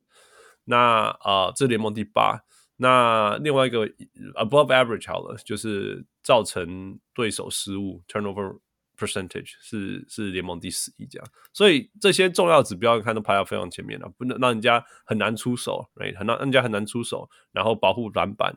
[0.65, 0.77] 那
[1.21, 2.41] 啊、呃，这联盟第八。
[2.79, 3.89] 那另外一个
[4.35, 8.59] above average 好了，就是造成对手失误 turnover。
[8.97, 18.57] Percentage 是是联盟第十一这样，所以这些重要指标你看都排到非常前面了，不能让人家很难出手哎很让人家很难出手，然后保护篮板，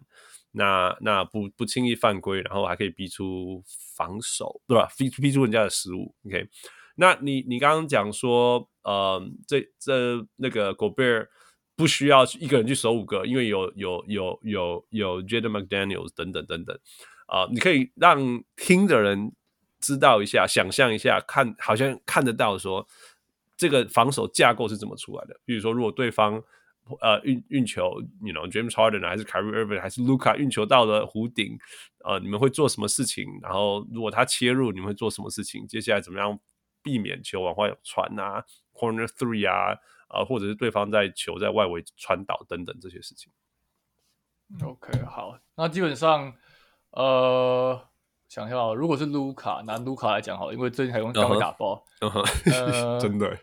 [0.52, 3.62] 那那不不轻易犯规，然后还可以逼出
[3.95, 4.88] 防守，对吧？
[4.97, 6.47] 逼逼出人家的失误，OK？
[6.95, 11.28] 那你你刚刚讲说，呃，这这那个 Gobert
[11.75, 16.80] 不需要一个人去守五个，因为有有有有有 Jaden McDaniel 等等等等，
[17.28, 19.34] 啊、你可以让听的人。
[19.80, 22.86] 知道一下，想象一下，看好像看得到说
[23.56, 25.39] 这个防守架构是怎么出来的。
[25.46, 26.42] 比如说，如果对方
[27.02, 31.58] 呃运运球，you know James Harden 还是 Kyrie Irving 还是 Luka 运球到了弧顶，
[32.04, 33.26] 呃，你们会做什么事情？
[33.42, 35.65] 然后如果他切入，你们会做什么事情？
[35.65, 36.38] 接下来怎么样
[36.84, 39.78] 避免球往外传啊，Corner Three，啊、
[40.10, 43.32] 呃，或者是对方在球在外围传导等等这些事情。
[44.62, 46.34] OK，好，那基本上
[46.92, 47.88] 呃。
[48.30, 52.24] 想一下，如果是卢卡拿卢卡来讲好，因为最近还用他会打包，uh huh.
[52.24, 53.00] uh huh.
[53.00, 53.36] 真的。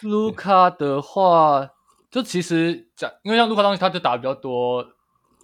[0.00, 1.70] 卢卡的话，
[2.10, 4.84] 就其实讲，因为像卢卡当时他就打比较多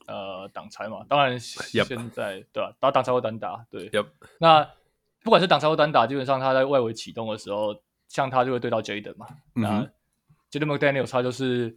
[0.08, 2.74] 呃挡拆嘛，当然现在.对吧、啊？
[2.80, 3.88] 打挡拆或单打，对。
[4.40, 4.68] 那
[5.22, 7.76] 不管是挡拆或单打，基本上他在外围启动的时候，
[8.08, 9.28] 像他就会对到 Jaden 嘛。
[9.54, 9.88] 嗯、那
[10.50, 11.72] Jaden McDaniels 他就是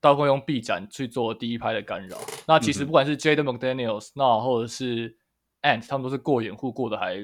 [0.00, 2.16] 大部分用臂展去做第一拍的干扰。
[2.46, 5.14] 那其实不管是 Jaden McDaniels，那或者是
[5.66, 7.16] Ant，他们都是过掩护过得还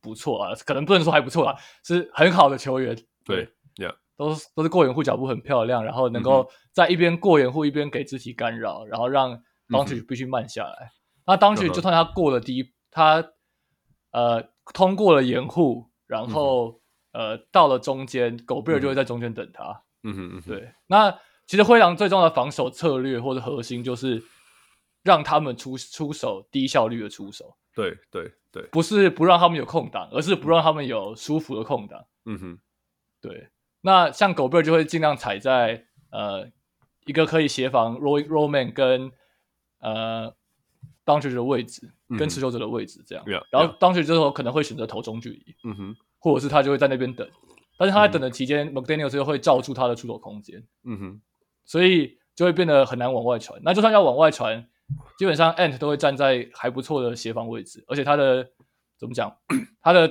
[0.00, 2.96] 不错啊，可能不能说还不错啊，是很好的球员。
[3.24, 3.94] 对，Yeah.
[4.16, 10.90] 都是都是过掩护脚步很漂亮，然后能够在一边过掩护一边给肢体干扰，然后让 Doncic 必须慢下来。
[10.90, 10.90] 嗯、
[11.26, 13.24] 那 Doncic 就算他过了第一，他
[14.10, 14.42] 呃
[14.74, 16.80] 通过了掩护，然后、
[17.12, 19.84] 嗯、呃到了中间，狗贝尔就会在中间等他。
[20.02, 20.72] 嗯哼嗯哼，对。
[20.86, 24.22] 那其实灰狼最重要的防守策略或者核心就是
[25.02, 27.56] 让他们出出手低效率的出手。
[27.74, 32.04] 对对对，不是不让他们有空档，而是不让他们有舒服的空档。
[32.24, 32.58] 嗯哼，
[33.20, 33.48] 对。
[33.80, 36.48] 那像狗贝尔就会尽量踩在呃
[37.06, 39.10] 一个可以协防 roll roll man 跟
[39.78, 40.34] 呃
[41.04, 43.24] Doncic 的位置，跟持球者的位置这样。
[43.50, 47.26] 然后 Doncic 之后可能会选择投中距离，嗯哼，或者是他就会在那边等。
[47.78, 51.20] 但是他在等的期间、嗯、，McDaniel 就会罩住他的出手空间，嗯哼，
[51.64, 53.60] 所以就会变得很难往外传。
[53.62, 54.68] 那就算要往外传，
[55.18, 58.48] 基本上 Ant 都会站在还不错的协防位置，而且他的
[58.98, 59.36] 怎么讲，
[59.80, 60.10] 他的。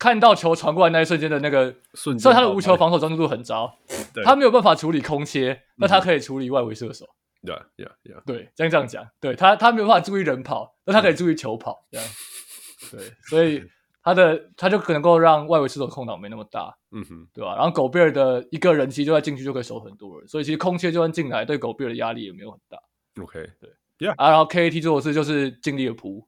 [0.00, 3.76] 看到球传过来那一瞬间的那个瞬间，所以他的无球防守专注度很糟，
[4.24, 7.04] 他没有办法处理空切，那他可以处理外围射手。
[7.44, 12.08] 对对对，对，这样这样讲，对他他没有办法注意人跑，那他可以注意球跑，这样。
[12.92, 13.60] 对，所以
[14.00, 17.56] 他的他就可能够让外围射手空档没那么大，嗯哼，对吧？
[17.56, 22.78] 然后狗贝尔的一个人其实就在禁区就可以守很多人，所以其实空切就算进来，对狗贝尔的压力也没有很大。
[23.20, 23.68] OK，对，
[24.16, 26.26] 啊，然后 KAT 做的事就是尽力的扑，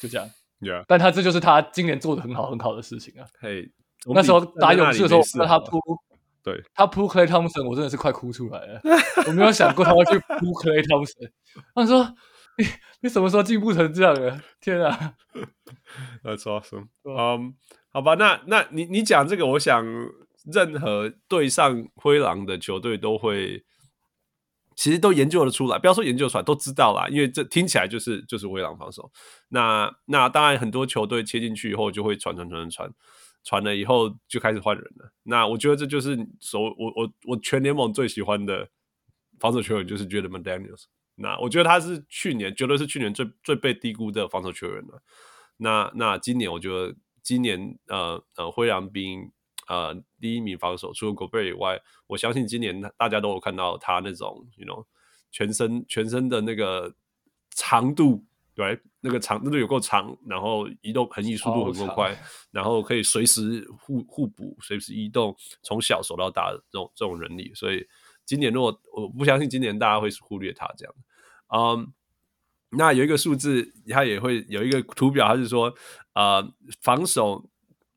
[0.00, 0.30] 就这样。
[0.60, 0.82] Yeah.
[0.88, 3.26] 但他这就是他今年做的很好很好的事情啊！
[3.38, 3.70] 嘿
[4.06, 5.78] 那时候打勇士的时候，让他扑，
[6.42, 8.80] 对，他扑 Clay Thompson，我真的是快哭出来了。
[9.26, 11.30] 我没有想过他会去扑 Clay Thompson。
[11.74, 12.14] 他说
[12.56, 12.66] ：“你
[13.02, 14.40] 你什么时候进步成这样了？
[14.60, 15.14] 天啊！
[16.24, 16.86] ”That's awesome。
[17.02, 17.54] 嗯，
[17.90, 19.84] 好吧，那那你你讲这个，我想
[20.50, 23.64] 任何对上灰狼的球队都会。
[24.76, 27.08] 其实都研究得出来，不要说研究出来，都知道啦。
[27.08, 29.10] 因为这听起来就是就是灰狼防守。
[29.48, 32.92] 那那当然，很多球队切进去以后就会传传传传
[33.42, 35.12] 传了以后就开始换人了。
[35.22, 38.68] 那我觉得这就是所我我我全联盟最喜欢的
[39.38, 40.84] 防守球员就是 Jaden Daniels。
[41.16, 45.02] 那我觉得他是去年绝对是去年最最被低估的防守球员了。
[45.56, 49.30] 那那今年我觉得今年呃呃灰狼兵。
[49.68, 54.84] 呃，第一名防守，除了 Gobert 以外，我相信今年大家都有看到他那种，you know，
[55.30, 56.94] 全身全身的那个
[57.50, 58.24] 长度，
[58.54, 62.16] 对，那个长那个有够长，然后移动横移速度很够快，
[62.50, 67.52] 然后可以随时互互补，随时移动，从小守到大的这种这种能力。
[67.54, 67.86] 所以
[68.24, 70.94] 今年如果我不相信今年大家会忽略他这样，
[71.48, 71.92] 嗯，
[72.70, 75.74] 那有一个数字，他也会有一个图表，他是说，
[76.12, 76.46] 呃，
[76.80, 77.48] 防守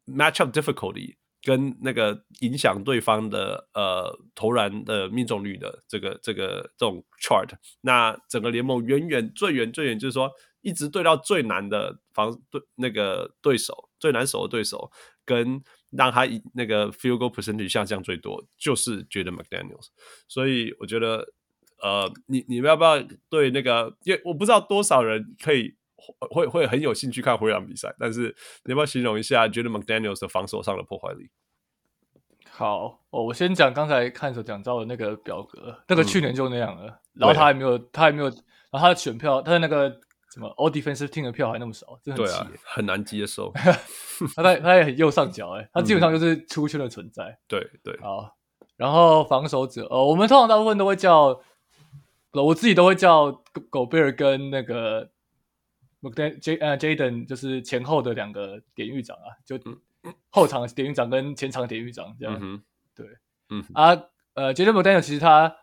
[0.08, 1.15] matchup difficulty。
[1.47, 10.29] 跟那个影响对方的呃投篮的命中率的这个这个这种 chart，那整个联盟远远最远最远就是说
[10.60, 14.91] 一直对到最难的防对那个对手最难守的对手，
[15.23, 19.88] 跟让他那个 field goal percentage 下降最多，就是觉得 McDaniels。
[20.27, 21.33] 所以我觉得
[21.81, 23.95] 呃，你你们要不要对那个？
[24.03, 25.75] 因为我不知道多少人可以。
[26.29, 31.29] 会会很有兴趣看灰狼比赛，但是你要不要形容一下 Jaden McDaniels 的防守上的破坏力？
[32.49, 38.33] 好，哦，我先讲刚才看守讲到的那个表格，那个去年就那样了，嗯、然后他还没有，他还没有，然
[38.71, 39.89] 后他的选票，他的那个
[40.33, 43.52] 什么 All Defensive Team 的票还那么少，真的很气、啊，很难接受。
[44.35, 47.25] 他在他也很右上角，哎，他基本上就是出圈的存在。
[47.25, 48.35] 嗯、对对，好，
[48.75, 51.39] 然后防守者，哦，我们通常大部分都会叫，
[52.31, 53.31] 我自己都会叫
[53.69, 55.12] 狗贝尔跟那个。
[56.39, 59.60] J 呃 Jaden 就是前后的两个典狱长啊，就
[60.29, 62.37] 后场典狱长跟前场典狱长这样。
[62.39, 62.62] 嗯、
[62.95, 63.06] 对，
[63.50, 63.89] 嗯啊，
[64.35, 65.54] 呃，Jaden McDaniels 其实他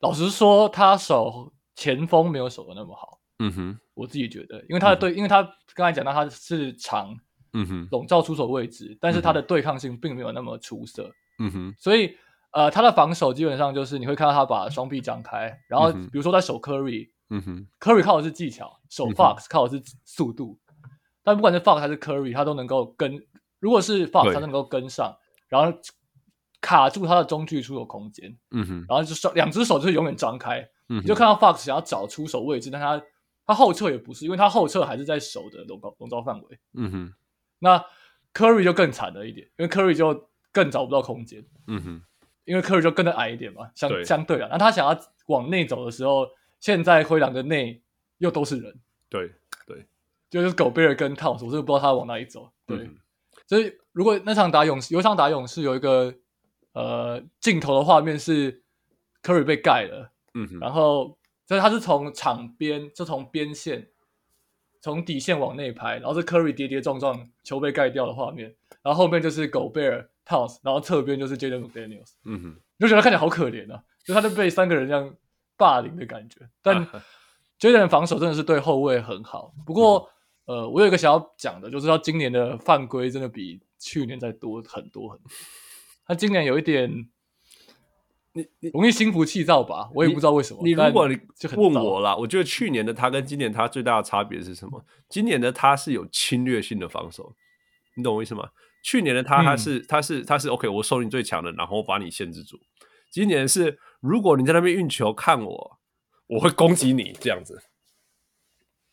[0.00, 3.20] 老实说，他守前锋没有守的那么好。
[3.38, 5.42] 嗯哼，我自己觉得，因为他的对，嗯、因为他
[5.74, 7.16] 刚才讲到他是长，
[7.52, 11.14] 嗯哼，笼罩出手位置，但是他的对抗性并没有那么出色。
[11.38, 12.16] 嗯哼，所以
[12.50, 17.06] 呃，他的防守基本上就是你会看到他把双臂张开，然后比如说在守 Curry。
[17.06, 17.10] 嗯
[17.42, 20.90] 哼，Curry 靠的是技巧，守 Fox 靠的是速度，嗯、
[21.22, 23.20] 但不管是 Fox 还是 Curry，他都能够跟，
[23.60, 25.14] 如果是 Fox，他能够跟上，
[25.48, 25.78] 然后
[26.60, 33.02] 卡住他的中距出手空间，嗯哼，然后就双两只手就是永远张开，嗯，你就看到 Fox 想要找出手位置，但他
[33.46, 37.14] 他后撤也不是，因为他后撤还是在手的笼罩笼罩范围，嗯哼，
[37.58, 37.84] 那
[38.32, 42.02] Curry 就更惨了一点，因为 Curry 就更找不到空间，嗯哼。
[42.44, 44.02] 因为 Curry 就跟得矮一点嘛，相对。
[44.02, 46.26] 相对啊，那他想要往内走的时候，
[46.60, 47.80] 现在灰狼的内
[48.18, 48.74] 又都是人，
[49.08, 49.30] 对
[49.66, 49.86] 对，
[50.30, 52.50] 就是狗贝尔跟汤普森，我是不知道他往哪里走。
[52.66, 52.96] 对，嗯、
[53.46, 56.14] 所以如果那场打勇士，有场打勇士有一个
[56.72, 58.62] 呃镜头的画面是
[59.22, 60.10] Curry 被盖了，
[60.60, 63.88] 然后所以他是从场边就从边线
[64.80, 70.08] 从底线往内拍，然后是 Curry 跌跌撞撞球被盖掉的画面，然后后面就是狗贝尔。
[70.28, 75.16] House, 然后侧边就是 Jaden McDaniels，嗯哼，就觉得他看起来好可怜啊，就他就被三个人这样
[75.58, 76.48] 霸凌的感觉。
[76.62, 76.88] 但
[77.60, 79.52] Jaden 防守真的是对后卫很好。
[79.66, 80.08] 不过，
[80.46, 85.26] 嗯、呃，我有一个想要讲的，就是他今年的犯规真的比去年再多很多很多。
[86.06, 86.90] 他今年有一点，
[88.32, 89.90] 你你容易心浮气躁吧？
[89.92, 90.60] 我也不知道为什么。
[90.62, 94.82] 你，你如果你就问我啦，我觉得去年的他跟今年他最大的差别是什么？
[95.08, 97.34] 今年的他是有侵略性的防守，
[97.96, 98.48] 你懂我意思吗？
[98.84, 102.56] 去年的他，他是、嗯、他是他是 OK，我收你最强的，然后把你限制住。
[103.10, 105.78] 今年是，如果你在那边运球看我，
[106.26, 107.62] 我会攻击你这样子。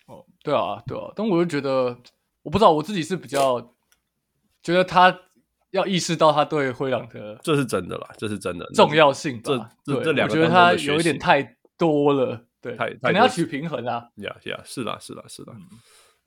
[0.07, 1.97] 哦，对啊，对啊，但我就觉得，
[2.43, 3.73] 我不知道我自己是比较
[4.61, 5.19] 觉得他
[5.71, 9.69] 要意识到他对灰狼的，这是真的啦，这是真的重要性吧。
[9.83, 14.09] 这这这两个，我觉得他有一点太多了，对，太可能要取平衡啊。
[14.15, 15.53] 呀呀，是啦，是啦，是啦。
[15.55, 15.79] 嗯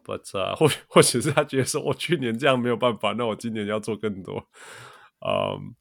[0.04, 4.48] But 啊，或 或许是他觉得说，我去年这样没有办法，那我今年要做更多。
[5.20, 5.74] 嗯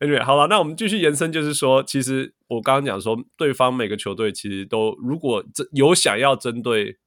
[0.00, 6.98] ，um，Anyway，好了，那我们继续延伸，就是说，其实我刚刚讲说，对方每个球队其实都如果这有想要针对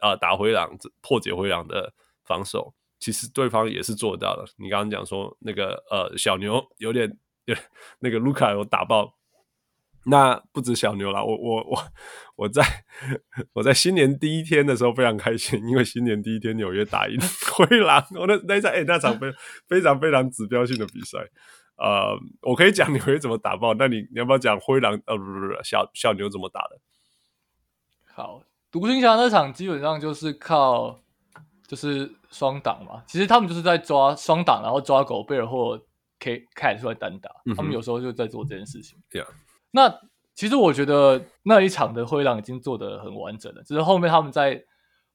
[0.00, 1.92] 啊、呃、打灰狼、破解回廊的
[2.24, 4.44] 防守，其实对方也是做到了。
[4.58, 7.54] 你刚刚讲说那个呃小牛有点有
[8.00, 9.19] 那个卢卡有打爆。
[10.04, 11.84] 那不止小牛啦，我我我
[12.36, 12.64] 我在
[13.52, 17.18] 我在新年第一天的时候非常开心，因为新年第一天纽约打赢
[17.52, 19.30] 灰狼，我那那场哎、欸、那场非
[19.68, 21.18] 非常非常指标性的比赛，
[21.76, 24.98] 呃，我可以讲纽约怎么打爆，那你你要不要讲灰狼？
[25.04, 26.80] 呃不不不，小小牛怎么打的？
[28.14, 28.42] 好，
[28.72, 30.98] 独行侠那场基本上就是靠
[31.66, 35.78] 就是双挡嘛，其实他们就是在抓双挡，然后抓狗贝尔或
[36.18, 38.98] K Cat 出来单打，嗯、他们有时候就在做这件事情。
[39.10, 39.28] 对啊。
[39.72, 40.00] 那
[40.34, 44.64] 其实我觉得那一场的灰狼已经做得很完整了，只是后面他们在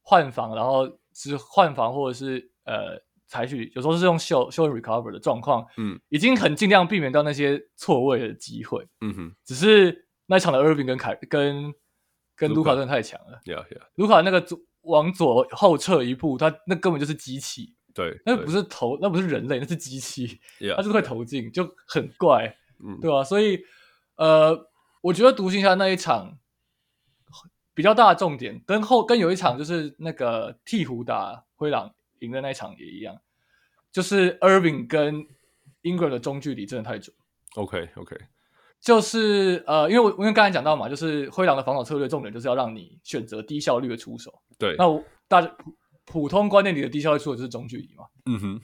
[0.01, 9.36] 换防，然后是换防或者是呃采取有时候是用秀秀 recover 的状况，嗯，已经很尽量避免到那些错位的机会，嗯哼。
[9.43, 11.74] 只是那一场的 Irving 跟凯跟
[12.36, 13.86] 跟卢卡真的太强了，对啊对啊。
[13.95, 20.39] 卢卡那个左往左后撤一步，他那根本就是机器，对，那不是投，那不是人类，那是机器
[20.76, 23.24] 他就是会投进，就很怪，嗯，对吧？
[23.24, 23.60] 所以。
[24.16, 24.70] 呃，
[25.01, 26.38] 我觉得独行侠那一场
[27.74, 33.20] 比较大的重点，跟后跟有一场就是那个鹈鹕打灰狼赢的那一场也一样，
[33.91, 35.28] 就是 Irving 跟
[35.84, 37.16] Ingram 的中距离真的太准。
[37.55, 38.18] OK OK，
[38.80, 44.41] 就是呃，因为我因为刚才讲到嘛，就是灰狼的防守策略重点就是要让你选择低效率的出手。
[44.57, 45.74] 对，那我大家普
[46.05, 48.05] 普通观念里的低效率出手就是中距离嘛。
[48.26, 48.61] 嗯哼，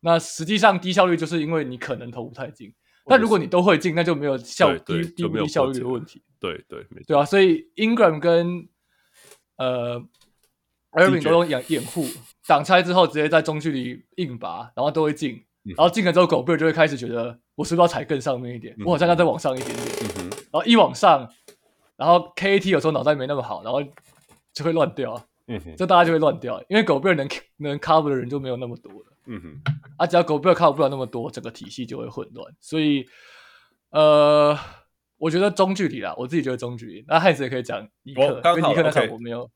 [0.00, 2.72] 那实际上低效率就是因为你可能投不太进。
[3.06, 6.22] 但如果你都会进，那就没有效低低不低效率的问题。
[6.40, 8.68] 对对没错，对啊，所以 Ingram 跟
[9.56, 10.00] 呃
[10.92, 12.06] Irving 都用掩掩护
[12.46, 15.44] 挡拆之后，直接在中距离硬拔，然后都会进。
[15.64, 18.74] 然后进了之后，狗贝尔就会开始觉得，我是不是要踩更上面一点？
[18.84, 19.86] 我好像要再往上一点点。
[20.50, 21.28] 然后一往上，
[21.96, 23.80] 然后 KAT 有时候脑袋没那么好，然后
[24.52, 25.14] 就会乱掉。
[25.46, 27.28] 嗯哼，这大家就会乱掉，因为狗贝尔能
[27.58, 29.11] 能 cover 的人就没有那么多了。
[29.26, 29.62] 嗯哼，
[29.96, 32.52] 啊，只要狗贝尔 cover 不了那么多，整个体系就会混乱。
[32.60, 33.06] 所以，
[33.90, 34.58] 呃，
[35.18, 37.04] 我觉得中距离啦，我自己觉得中距离。
[37.06, 39.48] 那汉斯也可以讲尼克，刚好尼克那场我没有。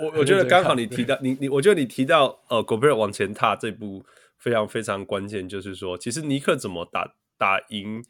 [0.00, 4.04] 我我觉得刚好你提到你你，我觉得你提到呃狗贝尔往前踏这步
[4.36, 8.04] 非常非常关键，就是说，其实尼克怎么打打赢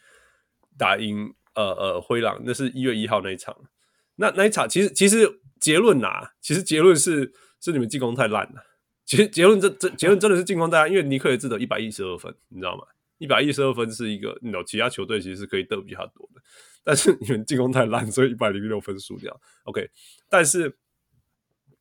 [0.78, 3.54] 打赢呃呃灰狼，那是一月一号那一场。
[4.14, 7.30] 那那一场其实其实结论呐，其实结论是
[7.60, 8.64] 是你们进攻太烂了。
[9.06, 12.82] 其实结论这这结论真的是进攻大家，因为尼克也只得一百一十二分，你知道吗？
[13.18, 16.42] 一百一十二分是一个，你知道其他球队其实是可以得比他多的，
[16.84, 19.40] 但是你们进攻太烂，所以一百零六分输掉。
[19.62, 19.88] OK，
[20.28, 20.76] 但是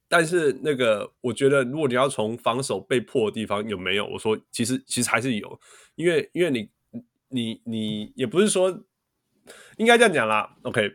[0.07, 4.05] 但是那个，我觉得如果你要从防守被破的地方有没有？
[4.05, 5.59] 我说其实其实还是有，
[5.95, 6.69] 因为因为你
[7.29, 8.85] 你你也不是说
[9.77, 10.55] 应该这样讲啦。
[10.61, 10.93] OK，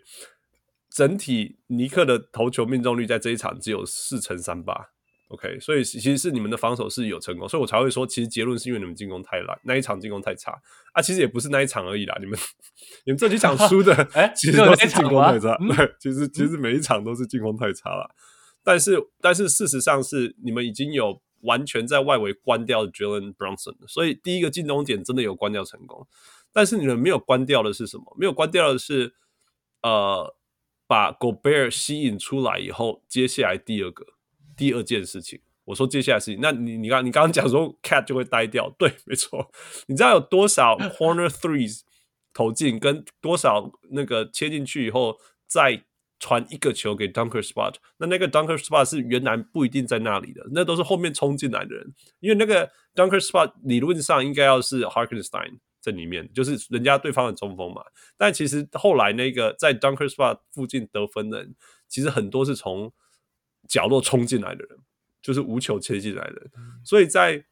[0.88, 4.92] 整体尼克的投球命中率在这一场只有四成三八。
[5.30, 10.60] OK，所以其实是你们的防守是有成功，所以我才会说，其实结论是因为你们进攻太烂，那一场进攻太差
[10.92, 11.00] 啊。
[11.00, 12.36] 其实也不是那一场而已啦，你们
[13.06, 15.56] 你们这几场输的， 哎，其实都是进攻太差。
[15.56, 18.10] 对，其实其实每一场都是进攻太差了。
[18.64, 26.06] 但是但是事实上是你们已经有完全在外围关掉 Jalen Brunson，所以第一个进攻点真的有关掉成功。
[26.52, 28.16] 但是你们没有关掉的是什么？
[28.18, 29.14] 没有关掉的是，
[29.82, 30.34] 呃，
[30.88, 34.04] 把 Gobert 吸引出来以后，接下来第二个
[34.60, 39.50] 第二件事情，我说接下来事情，那你你刚你刚刚讲说 Cat 就会呆掉，对，没错。
[39.86, 41.80] 你知道有多少 Corner Threes
[42.34, 45.84] 投进，跟多少那个切进去以后再。
[46.22, 51.94] 传一个球给 Dunker Spot，那那个 Dunker Spot 是原来不一定在那里的，那都是后面冲进来的人。
[52.18, 57.82] 因为那个 Dunker Spot 理论上应该要是 Harkenstein 在里面，就是人家对方的中锋嘛。
[58.18, 61.54] 但其实后来那个在 Dunker Spot 附近得分的人，
[61.88, 62.92] 其实很多是从
[63.70, 64.76] 角落冲进来的人，
[65.22, 66.50] 就是无球切进来的人。
[66.84, 67.44] 所以在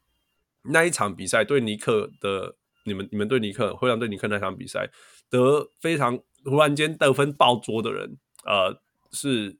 [0.63, 4.89] 那一场比赛对尼克的，你们你们对尼克灰狼对尼克那场比赛
[5.29, 8.17] 得非常忽然间得分爆桌的人。
[8.43, 9.57] 呃，是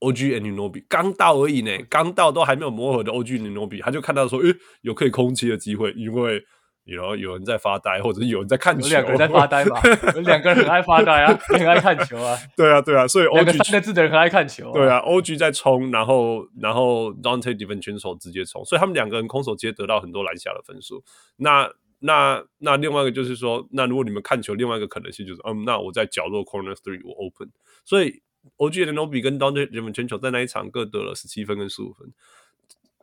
[0.00, 6.44] OG Anunoby 刚到而已呢，刚到都还没有磨合的 OG Anunoby，他就看到说，诶，有可以空切的机会，因为
[6.88, 9.80] 有有有人在发呆，或者是有人在看球，有两个人在发呆嘛，
[10.16, 21.04] 有两个人很爱发呆啊，也很爱看球啊， 对啊对啊，所以 OG 三个字的人很爱看球，对啊，OG 在冲，然后然后 Donte DiVincenzo 直接冲，所以他们两个人空手接得到很多篮下的分数，
[21.36, 21.70] 那。
[22.00, 27.50] 那那另外一个就是说，那如果你们看球，另外一个可能性就是，嗯，那我在角落 corner three 我 open，
[27.84, 28.22] 所以
[28.58, 32.12] OG Anunoby 跟 Donte DiVincenzo 在那一场各得了十七分跟十五分，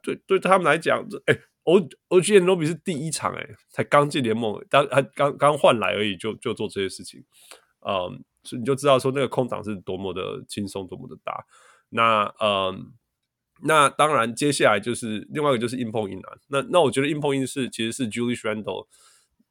[0.02, 7.24] 对对他们来讲，这哎 O OG Anunoby 是第一场哎，才刚进联盟，当还刚刚换来而已，就就做这些事情，
[7.86, 11.46] 嗯，所以你就知道说那个空档是多么的轻松，多么的大，
[11.90, 12.94] 那嗯。
[13.62, 16.38] 那当然，接下来就是另外一个就是硬碰硬了。
[16.50, 18.86] 那那我觉得硬碰硬是其实是 Julius Randle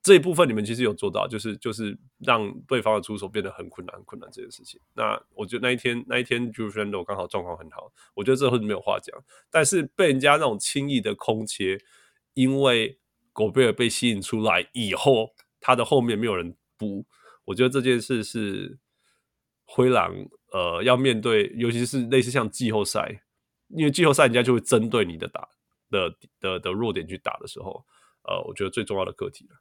[0.03, 4.79] 这一部分，你们其实有做到，就是就是让对方的出手变得很困难很困难这件事情。
[4.93, 9.19] 那我觉得那一天那一天 Julius Randle 刚好状况很好，我觉得这会没有话讲。
[9.51, 11.79] 但是被人家那种轻易的空切，
[12.35, 13.01] 因为
[13.33, 17.07] 狗贝尔被吸引出来以后，他的后面没有人补，
[17.47, 18.79] 我觉得这件事是
[19.65, 20.15] 灰狼
[20.53, 23.23] 呃要面对，尤其是类似像季后赛。
[23.69, 25.49] 因为季后赛人家就会针对你的打
[25.91, 27.85] 的的的，的弱点去打的时候，
[28.23, 29.57] 呃，我觉得最重要的课题了。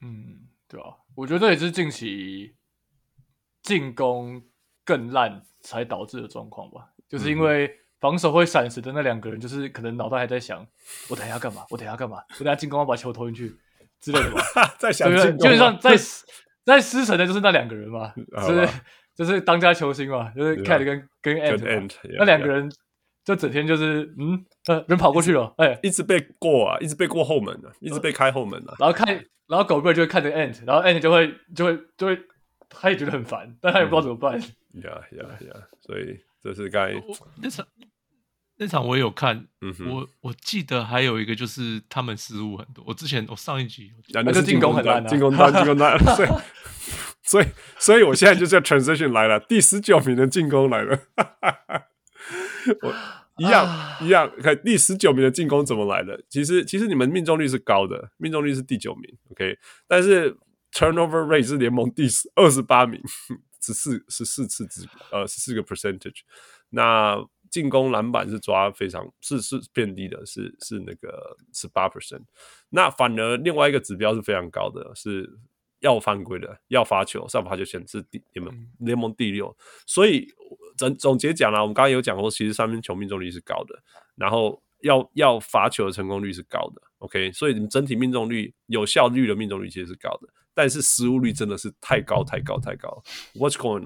[0.00, 2.54] 嗯，对啊，我觉得这也是近期
[3.62, 4.42] 进攻
[4.84, 6.94] 更烂才导致的状况吧。
[7.08, 7.68] 就是因为
[8.02, 10.66] 防守会闪神的那两个人，就是可能脑袋还在想，
[11.08, 11.64] 我等下干嘛？
[11.70, 12.18] 我等下干嘛？
[12.38, 13.56] 我等下进攻要把球投进去
[13.98, 14.42] 之类的吧。
[14.78, 15.96] 在想进攻，基本上在
[16.64, 18.12] 在失神的就是那两个人嘛，
[18.46, 18.68] 就是。
[19.14, 22.72] 就是当家球星嘛，就是 Cat 跟、跟 Ant, 那两个人
[23.26, 29.06] 就整天就是嗯呃人跑过去了，哎，一直被过啊，一直被过后门啊，一直被开后门啊，然后看，
[29.46, 32.18] 然后 Gobert 就会看着 Ant，然后 Ant 就会就会就会，
[32.70, 34.40] 他也觉得很烦，但他也不知道怎么办。
[34.40, 35.60] 呀呀呀！
[35.80, 36.94] 所以这是该
[38.62, 46.28] 那场我也有看，嗯哼，我我记得还有一个就是他们失误很多，我之前我上一集那个进攻很烂，进攻端进攻端 对。
[47.24, 47.46] 所以，
[47.78, 50.98] 所以我现在就叫 transition 来了，第十九名的进攻来了，
[52.82, 52.92] 我
[53.38, 56.20] 一样、啊、一样，看第十九名的进攻怎么来的？
[56.28, 59.56] 其实，其实你们命中率是高的，命中率是第九名，OK，
[59.86, 60.36] 但是
[60.72, 63.00] turnover rate 是联盟第二十八名，
[63.60, 66.22] 十四十四次之呃十四个 percentage，
[66.70, 67.16] 那
[67.52, 72.24] 进攻篮板是抓非常是是偏低的，是是那个十八 percent，
[72.70, 75.38] 那反而另外一个指标是非常高的，是。
[75.82, 79.52] 要犯规的，要罚球，上罚球线是第联盟联盟第六，
[79.84, 80.28] 所以
[80.76, 83.82] 总总结讲了，我们刚刚有讲过，其实三分球命中率是高的，
[84.14, 93.02] 然后要要罚球的成功率是高的，OK，所以你们整体命中率、有效率的命中率其实是高的，但是失误率真的是太高太高太高。
[93.34, 93.82] What's going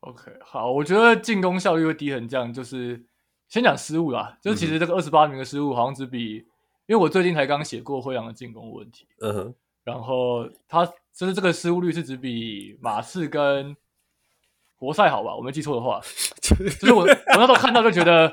[0.00, 3.04] on？OK，好，我觉得进攻效率会低很这样，就是
[3.48, 6.36] 先讲失误啦，就是其实这个二十八名的失误好像只比，
[6.86, 9.54] 因为我最近才刚写过灰狼的进攻问题，嗯哼。
[9.82, 10.84] 然后他
[11.14, 13.74] 就是这个失误率是只比马刺跟
[14.76, 15.34] 活塞好吧？
[15.34, 15.98] 我没记错的话，
[16.42, 16.54] 就
[16.86, 18.30] 是我我那时候看到就觉得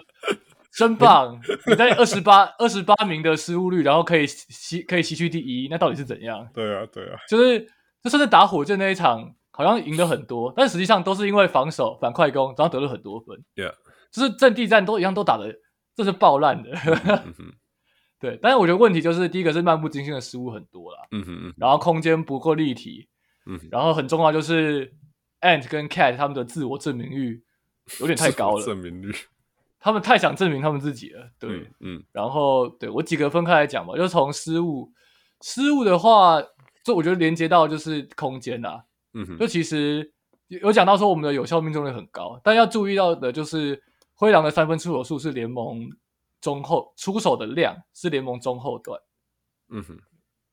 [0.73, 1.39] 真棒。
[1.65, 6.45] 你在二十八二十八名的失误率，然后可以吸可以西区第一，那到底是怎样？
[6.53, 7.61] 对啊，对啊，就是
[8.03, 13.35] 就甚至打火箭那一场，好像赢了很多，但实际上都是因为防守反快攻，然后得了很多分。
[13.55, 13.73] Yeah，
[14.11, 15.51] 就是阵地战都一样都打的，
[15.95, 16.69] 这是爆烂的。
[17.25, 17.33] 嗯
[18.21, 23.07] 对，但是我觉得问题就是第一个是漫不经心的失误很多啦，嗯哼嗯，然后空间不够立体，
[23.47, 24.91] 嗯，然后很重要就是
[25.41, 27.43] Ant 跟 Cat 他们的自我证明欲
[27.99, 29.11] 有点太高了，证明率，
[29.79, 32.03] 他们太想证明他们自己了，对，嗯，嗯。
[32.11, 34.91] 然后对我几个分开来讲吧，就是从失误，
[35.41, 36.41] 失误的话，
[36.83, 38.81] 就我觉得连接到就是空间呐，
[39.17, 40.13] 嗯哼，就其实
[40.47, 43.81] 有讲到说我们的有效命中率很高，但要注意到的就是
[44.13, 45.89] 灰狼的三分出手数是联盟。
[46.39, 49.01] 中后出手的量是联盟中后段，
[49.69, 49.97] 嗯哼，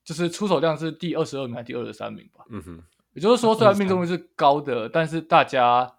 [0.02, 2.42] 就是出手量是第二十二名还是第二十三名吧？
[2.48, 5.98] 嗯哼，也就是说，虽然命中率是高的，但是大家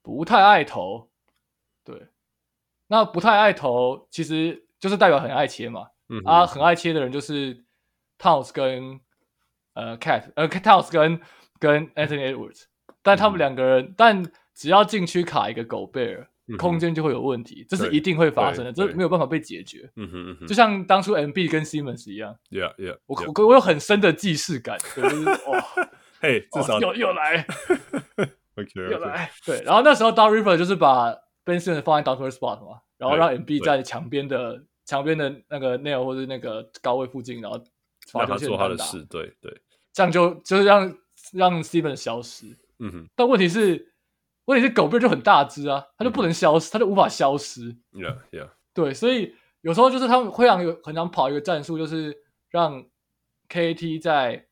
[0.00, 1.10] 不太爱投。
[1.82, 2.06] 对，
[2.86, 5.88] 那不太爱投，其实就是代表很爱切嘛。
[6.08, 7.64] 嗯，啊，很爱切的人就是
[8.16, 9.00] Towns 跟
[9.74, 11.20] 呃 Cat，呃 Towns 跟
[11.60, 12.62] 跟 Anthony Edwards，
[13.02, 16.26] 但他们两个人，嗯、但只要禁区卡一个 Gobert，
[16.58, 19.88] 空间就会有问题，这是一定会发生的，这没有办法被解决。
[19.94, 22.34] 嗯哼嗯哼，就像当初 Embiid 跟 Simmons 一样。
[22.50, 25.64] Yeah yeah，我我我有很深的既视感，就是 哇，
[26.20, 27.46] 嘿，至少又又来，
[28.56, 37.62] OK，又来，对，然后那时候 Doc Rivers 就是把 Ben Simmons 放在 dunker spot 嘛，然后让 Embiid 在墙边的墙边的那个 nail 或者那个高位附近，然后
[38.12, 39.56] 让他做他的事，对对，
[39.92, 40.92] 这样就就是让
[41.32, 42.56] 让 Simmons 消失。
[42.78, 43.88] 嗯哼，但问题是。
[44.46, 47.72] 问题是狗贝就很大只啊，他就不能消失，他就无法消失。
[47.92, 48.50] Yeah, yeah.
[48.74, 52.16] 对，所以有时候就是他们会让有很常跑一个战术，就是
[52.48, 52.84] 让
[53.48, 54.48] KT 在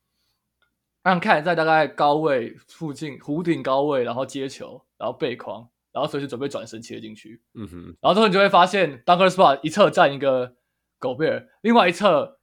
[1.03, 7.43] 让 KAT 在大概高位附近弧顶高位，然后接球，然后背框，然后随时准备转身切进去。
[7.55, 7.85] 嗯哼。
[8.01, 10.55] 然后之后你就会发现，Dunker Spot 一侧站一个
[11.01, 12.39] 狗贝尔，另外一侧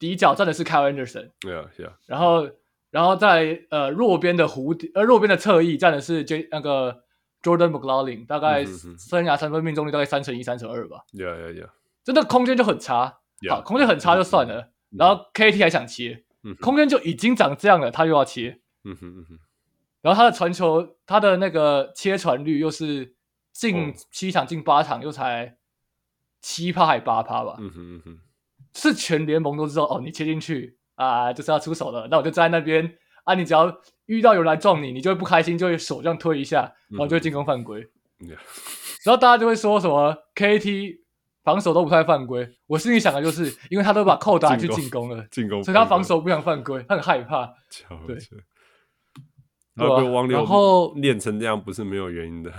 [0.00, 1.30] 底角站的是 Kyle Anderson。
[1.42, 1.92] Yeah, yeah.
[2.06, 2.50] 然后。
[2.90, 7.02] 然后在呃弱边的弧底，呃弱边的侧翼站的是 J 那个
[7.42, 11.04] Jordan McLaughlin，大概生涯三分命中率大概三成一、三成二吧。
[11.12, 11.70] Yeah, yeah, yeah.
[12.04, 13.18] 真的空间就很差。
[13.50, 14.72] 好，空间很差就算了。
[14.90, 16.24] 然后 KT 还想切，
[16.60, 18.60] 空间就已经长这样了，他又要切。
[18.84, 19.38] 嗯哼嗯哼。
[20.00, 23.14] 然后他的传球，他的那个切传率又是
[23.52, 25.58] 进七场进八场又才
[26.40, 27.56] 七趴还八趴吧？
[27.58, 28.18] 嗯哼嗯哼。
[28.74, 30.75] 是全联盟都知道哦，你切进去。
[30.96, 32.92] 啊，就是要出手了，那我就站在那边
[33.24, 33.34] 啊。
[33.34, 33.72] 你只要
[34.06, 37.80] 遇到有人来撞你，你就会不开心，就会手这样推一下，然后就会进攻犯规。
[38.20, 38.28] 嗯、
[39.04, 40.98] 然后大家就会说什么 KT
[41.44, 42.48] 防守都不太犯规。
[42.66, 47.54] 我心里想的就是，因为他都把扣打去进攻了，进攻，所以他防守不想犯规，他很害怕。
[48.06, 48.16] 对，
[49.74, 52.50] 然后练成这样不是没有原因的。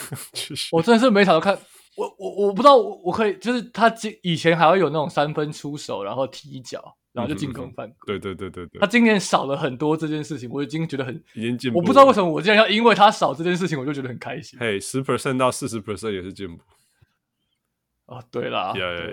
[0.70, 1.58] 我真的是每场都看，
[1.96, 6.96] 我我我不知道我，我可以，就是他今以前还会有那种三分出手，然后踢一脚。
[7.12, 8.78] 然后就进攻犯规，对对对对对。
[8.78, 11.80] 他今年少了很多这件事情，我已经觉得很已经进步。
[11.80, 14.56] 我不知道为什么我竟然要因为他少这件事情，我就觉得很开心。
[14.60, 16.62] 嘿，十 percent 到四十 percent 也是进步。
[18.06, 19.12] 哦，对啦，对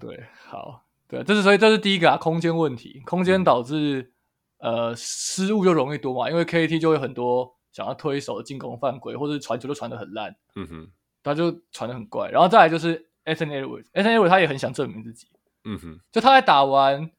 [0.00, 4.12] 对，好，对，这是所以这是第一个啊，空间问题，空间导致
[4.58, 10.88] 呃失误就容易多嘛，因为 KT 就会很多想要推手进攻犯规，或者传球就传的很烂，嗯哼，
[11.22, 12.30] 他就传的很怪。
[12.30, 15.26] 然后再来就是 Anthony Edwards，Anthony Edwards 他也很想证明自己，
[15.64, 17.10] 嗯哼，就他在打完。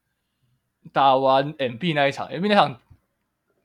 [0.92, 2.80] 打完 MB 那一场，MB 那场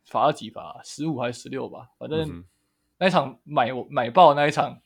[0.05, 0.79] 罚了几罚？
[0.83, 1.89] 十五还是十六吧？
[1.97, 2.45] 反正
[2.99, 4.79] 那一场买买爆那一场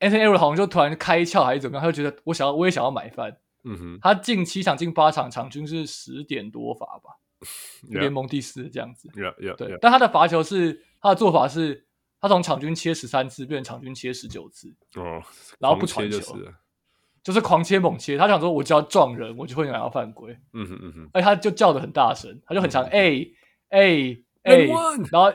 [0.00, 1.80] ，Anthony Edwards 好像就突然开窍还是怎么样？
[1.80, 3.38] 他就觉得我想要，我也想要买饭。
[3.62, 7.10] 嗯哼，他进七场进八场，场均是十点多罚吧，
[7.88, 9.08] 联盟第四这样子。
[9.10, 11.86] Yeah, yeah, 对，但他的罚球是他的做法是，
[12.24, 14.74] 他从场均切十三次变成场均切十九次。
[14.94, 15.22] 哦，
[15.58, 16.38] 然后不传球。
[17.22, 20.34] 就是狂切猛切，他想说，我只要撞人，我就会想要犯规。
[20.54, 23.30] 嗯哼嗯他就叫的很大声，他就很强，A
[23.68, 24.66] A A，
[25.12, 25.30] 然后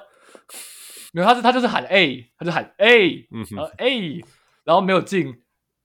[1.12, 4.20] 没有，他是他就是喊 A，他就喊 A，嗯哼，A，
[4.64, 5.32] 然后没有进，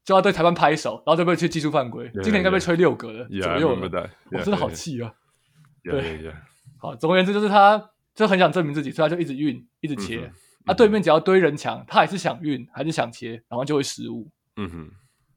[0.06, 2.10] 就要对裁判拍手，然后就被去技术犯规。
[2.22, 5.12] 今天应该被吹六个了左右了，我真的好气啊！
[5.82, 6.32] 对，
[6.78, 10.30] 好，总而言之就是他就很想证明自己，所以他就一直运，一直切。
[10.64, 14.30] 啊，对面只要堆人墙，他还是想运，还是想切，然后就会失误。
[14.56, 14.90] 嗯哼。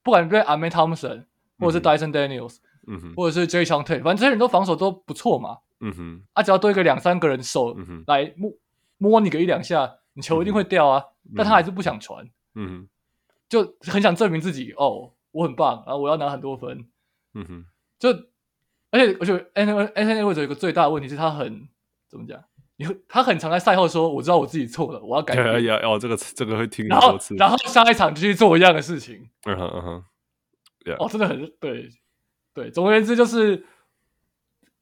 [0.04, 1.26] 不管对 Amen Thompson，
[1.60, 7.76] 或者是 Dyson Daniels，嗯哼，或者是 Jae'Sean Tate，反正这些人都防守都不错嘛，嗯哼，啊，只要多一个两三个人手
[8.06, 8.50] 来摸
[8.98, 11.04] 摸你个一两下，你球一定会掉啊，
[11.36, 12.26] 但他还是不想传，
[12.56, 12.88] 嗯哼，
[13.50, 16.88] 就很想证明自己哦，我很棒，然后我要拿很多分，
[17.34, 17.66] 嗯哼，
[18.00, 18.10] 就
[18.92, 21.68] 而且我觉得 Anthony Edwards 有一个最大的问题是他很
[22.08, 22.42] 怎么讲？
[22.78, 25.46] 你他很常在赛后说，我知道我自己错了，我要改变。
[25.46, 27.36] 要 要哦，这个这个会听很多次。
[27.36, 29.30] 然后然后下一场就去做一样的事情。
[29.46, 30.04] 嗯哼嗯哼，
[31.00, 31.90] 哦，真的很对
[32.54, 32.70] 对。
[32.70, 33.66] 总而言之，就是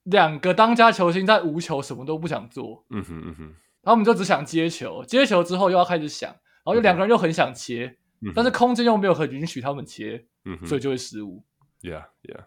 [0.03, 2.85] 两个当家球星在无球什么都不想做。
[2.89, 7.97] 嗯哼嗯哼，他们就只想接球，接球之后又要开始想，然后就两个人又很想切，
[8.35, 10.25] 但是空间又没有很允许他们切，
[10.65, 11.45] 所以就会失误。
[11.81, 12.45] Yeah yeah。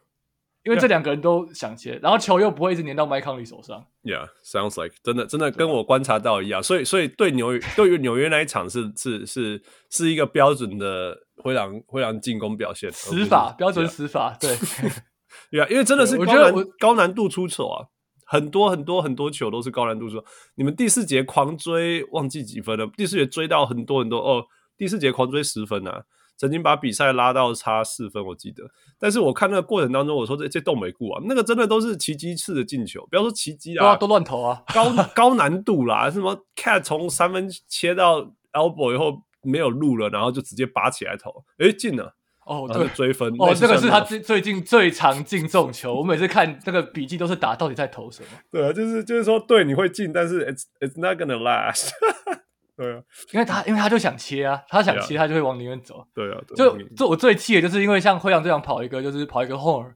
[0.69, 3.83] 因为这两个人都想切.然后球又不会一直粘到麦康利手上。
[4.03, 6.63] Yeah, sounds like 真的真的跟我观察到一样。
[6.63, 14.37] 所以所以对纽约对于纽约那一场是是是是一个标准的灰狼灰狼进攻表现，死法标准死法。
[14.39, 14.55] 对，
[15.51, 17.87] Yeah，因为真的是高难高难度出手啊，
[18.27, 20.25] 很多很多很多球都是高难度出手。
[20.57, 22.87] 你们第四节狂追，忘记几分了？
[22.95, 24.45] 第四节追到很多很多哦，
[24.77, 26.05] 第四节狂追十分啊。
[26.39, 28.63] 曾经把比赛拉到差四分，我记得。
[28.99, 38.23] 但是我看那个过程当中，我说这这动美固啊，那个真的都是奇迹式的进球，不要说奇迹啊，都乱投啊，高 高难度啦，什么 cat 从三分切到
[38.53, 42.15] elbow 以后没有路了，然后就直接拔起来投，诶，进了。
[42.47, 45.97] 哦，对，追分哦，这个是他最最近最常进重球。
[45.97, 48.29] 我每次看那个笔记都是打到底在投什么。
[48.51, 51.91] 对啊，就是就是说，对，你会进，但是 it's it's not gonna last。
[52.79, 53.03] 对啊，
[53.33, 56.07] 因为他因为他就想切啊，他想切，他就会往里面走。
[56.15, 59.95] 对啊，就就我最气的就是因为像灰狼这样跑一个，就是跑一个 horn，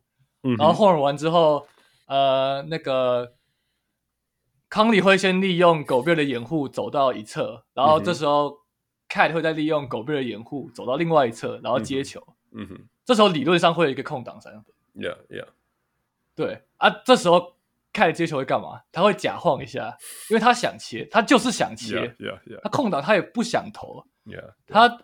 [0.59, 1.65] 然后 horn 完之后，
[2.07, 3.35] 呃，那个
[4.69, 8.59] 康利会先利用狗贝的掩护走到一侧，然后这时候
[9.09, 12.21] cat 会再利用狗贝的掩护走到另外一侧，然后接球。
[12.51, 14.75] 嗯哼，这时候理论上会有一个空档三分。
[14.95, 15.47] Yeah, yeah。
[16.35, 17.55] 对啊，这时候
[17.93, 18.81] 开始接球会干嘛？
[18.91, 19.97] 他会假晃一下，
[20.31, 21.97] 因为他想切，他就是想切。
[21.97, 22.61] Yeah, yeah, yeah.
[22.63, 24.05] 他空档他也不想投。
[24.67, 24.99] 他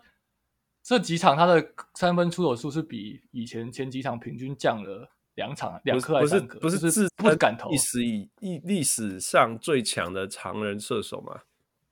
[0.83, 1.65] 这几场他的
[1.95, 6.39] 三分出手数是比以前前几场平均降了两场两颗还是？
[6.39, 7.69] 不是不是自不敢投。
[7.69, 8.29] 历史以
[8.63, 11.41] 历史上最强的常人射手嘛？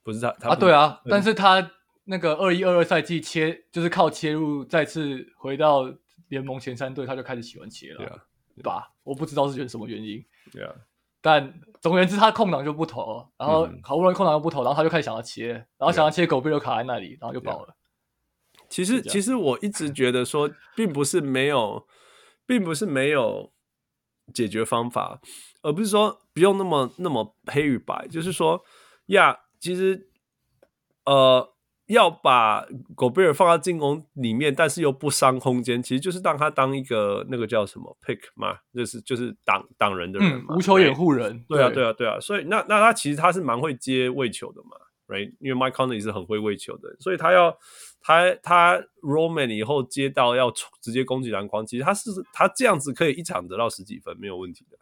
[0.04, 0.56] 不是他他啊？
[0.56, 1.72] 对啊，但是他。
[2.10, 5.94] 那个二一二二赛季切就是靠切入再次回到
[6.30, 8.27] 联盟前三队，他就开始喜欢切了.
[8.62, 8.94] 吧？
[9.04, 10.74] 我不知道是什么原因，yeah.
[11.22, 17.76] 但总而言之，他空档就不投，然后好不容易空档又不投，然后他就开始想要切，然后想要切狗贝就卡在那里，然后就爆了。
[18.70, 21.88] 其实，其实我一直觉得说，并不是没有，
[22.46, 23.52] 并不是没有
[24.34, 25.22] 解决方法，
[25.62, 28.64] 而不是说不用那么那么黑与白，就是说
[29.08, 30.10] 呀，其实
[31.06, 31.54] 呃。
[31.88, 41.44] 要把狗贝尔放到进攻里面，但是又不伤空间，其实就是让他当一个那个叫什么 pick 嘛，就是就是挡挡人的人嘛，嗯、无球掩护人。
[41.48, 42.20] 对啊，对啊，对啊。
[42.20, 44.72] 所以那那他其实他是蛮会接喂球的嘛
[45.08, 45.34] ，right？
[45.40, 47.58] 因为 Mike Conley 是很会喂球的，所以他要
[48.02, 54.78] 他他 Roman 以后接到要直接攻击篮筐，其实他是他这样子可以一场得到十几分没有问题的。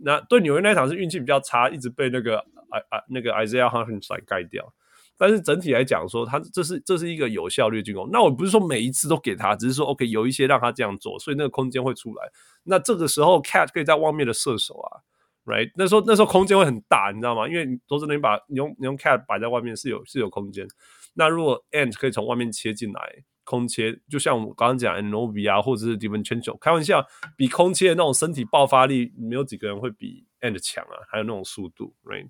[0.00, 2.38] 那对纽约那场是运气比较差，一直被那个
[2.68, 4.74] 啊啊那个 Isaiah Hartenstein 盖掉。
[5.16, 8.08] 但是整体来讲，说他这是这是一个有效率进攻。
[8.10, 12.28] 那我不是说每一次都给他，只是说 OK 有一些让他这样做，所以那个空间会出来。
[12.64, 15.00] 那这个时候 Cat 可以在外面的射手啊
[15.44, 15.70] ，Right？
[15.76, 17.46] 那时候那时候空间会很大，你知道吗？
[17.46, 20.66] 因为你都是能把你用你用 Cat 摆在外面是有是有空间。
[21.14, 23.00] 那如果 Ant 可以从外面切进来，
[23.44, 27.06] 空切，就像我刚刚讲 Anunoby 啊，或者是 DiVincenzo，开玩笑，
[27.36, 32.28] 比空切那种身体爆发力，没有几个人会比 Ant 强啊，还有那种速度，Right？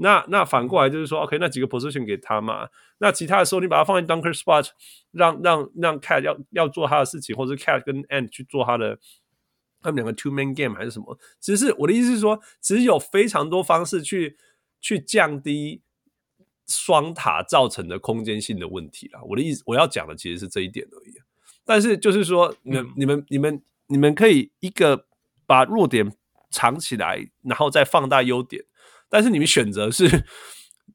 [0.00, 2.68] 那那反过来就是说，OK，那几个 position 给他嘛。
[2.98, 4.68] 那其他的时候，你把它放在 dunker spot，
[5.10, 8.98] 让让让 Cat 要要做他的事情，或者 Cat 跟 and 去做他的，
[9.80, 11.18] 他们两个 two man game 还是什么？
[11.40, 14.36] 其实是我的意思是说，其实有非常多方式去
[14.80, 15.82] 去降低
[16.68, 19.20] 双塔造成的空间性的问题啦。
[19.24, 21.14] 我的意思，我要讲的其实是这一点而已。
[21.64, 25.06] 但是就是说，你们、嗯、你们你们你们可以一个
[25.44, 26.14] 把弱点
[26.50, 28.64] 藏起来，然后再放大优点。
[29.08, 30.24] 但是你们选择是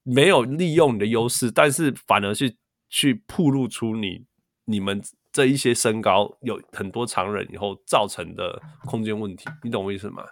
[0.04, 2.56] 没有利用你的优势，但是反而是
[2.90, 4.26] 去暴露出你
[4.66, 5.02] 你们
[5.32, 10.24] 这一些身高有很多常人以后造成的空间问题，你懂我意思吗？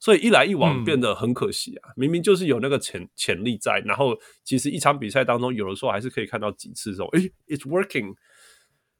[0.00, 1.90] 所以一来一往变得很可惜啊！
[1.90, 8.14] 嗯、明明就是有那个潜潜力在，然后其实一场比赛当中有的时候还是可以看到几次这种，诶，it's working，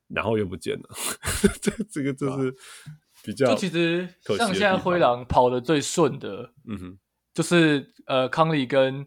[0.08, 0.88] 然后又不见了，
[1.62, 2.52] 这这个就是
[3.22, 3.46] 比较。
[3.46, 6.98] 就其实像现在灰狼跑得最顺的，嗯哼。
[7.38, 9.06] 就是呃，康利跟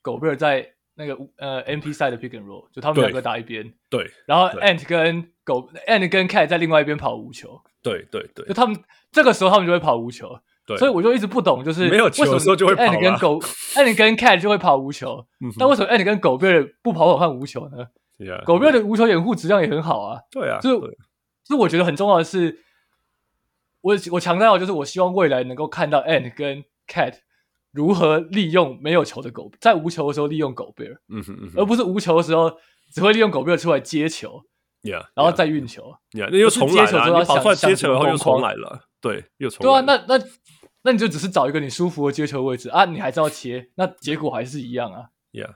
[0.00, 8.80] 狗贝尔在那个呃 MP 赛的 pick and roll，就他们两个打一边，对，然后 Ant 跟狗 Ant 跟 Cat 在另外一边跑无球，对对对，就他们
[9.10, 15.26] 这个时候他们就会跑无球，对，所以我就一直不懂，就是没有球的时候就会跑 Ant 跟狗 Ant 跟 Cat 就会跑无球，
[15.58, 17.88] 但为什么 Ant 跟狗贝尔不跑跑看无球呢？
[18.44, 20.78] 狗贝尔的无球掩护质量也很好啊，对啊，就是
[21.42, 22.56] 就是我觉得很重要的是，
[23.80, 27.14] 我我强调就是我希望未来能够看到 Ant 跟 Cat。
[27.72, 32.50] 如何利用没有球的狗，在无球的时候利用狗贝尔，嗯哼嗯哼，而不是无球的时候
[32.90, 34.42] 只会利用狗贝尔出来接球
[34.82, 39.86] ，yeah, 然后再运球，yeah, 那又重来了，你跑出来接球然后又重来了，对，又重来了。
[39.86, 40.24] 对啊，那那
[40.82, 45.54] 那你就只是找一个你舒服的接球位置啊，你还是要切，那结果还是一样啊，yeah，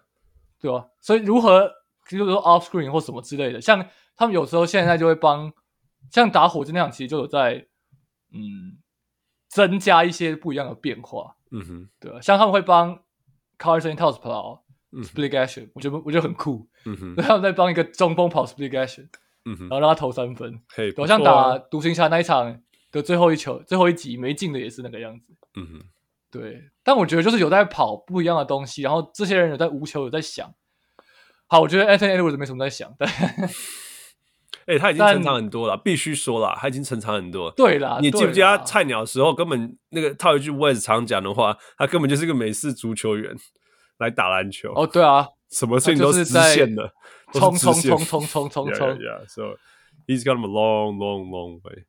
[0.61, 0.87] 对吧？
[1.01, 1.71] 所以如何，
[2.09, 5.51] 就是说 off screen 或什么之类的，像他们有时候现在就会帮，
[6.11, 7.67] 像打火箭那样，其实就有在
[8.35, 8.77] 嗯
[9.49, 11.37] 增加一些不一样的变化。
[11.53, 12.99] 嗯哼，对啊，像他们会帮
[13.59, 14.65] Karl-Anthony Towns 跑
[15.03, 16.69] split action，我觉得我觉得很酷。
[16.85, 19.09] 嗯哼，他们在帮一个中锋跑 split action，
[19.45, 20.61] 嗯哼，然后让他投三分。
[20.75, 25.33] 嘿，好像打独行侠那一场的最后一球、最后一集没进的也是那个样子。
[25.55, 25.83] 嗯哼，
[26.31, 26.71] 对。
[26.83, 30.53] 但我觉得就是有在跑不一样的东西，然后这些人有在无球有在想。
[31.47, 33.09] 好，我觉得 Anthony Edwards 没什么在想，但
[34.67, 37.51] 哎、欸，他已经成长很多了，必须说了，他已经成长很多。
[37.51, 43.35] 对啦，你记不记得他菜鸟的时候，根本那个套一句 Wes 常讲的话，他根本就是个美式足球员
[43.99, 44.73] 来打篮球。
[44.75, 46.93] 哦，对啊，什么事情都是直线的，
[47.33, 48.89] 冲冲冲冲冲冲冲。
[48.99, 49.57] Yeah，so
[50.07, 51.85] he's got a long, long, long way.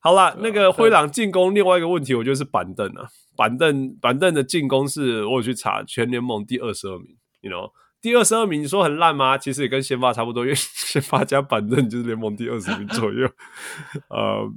[0.00, 3.06] 好啦，那个灰狼进攻另外一个问题，我觉得是板凳啊，
[3.36, 7.70] 板凳板凳的进攻是我有去查全联盟第二十二名，you know。
[8.00, 9.36] 第二十二名，你说很烂吗？
[9.36, 13.28] 其实也跟先发差不多，因为 先发加板凳就是联盟第二十名左右。
[14.08, 14.48] 呃，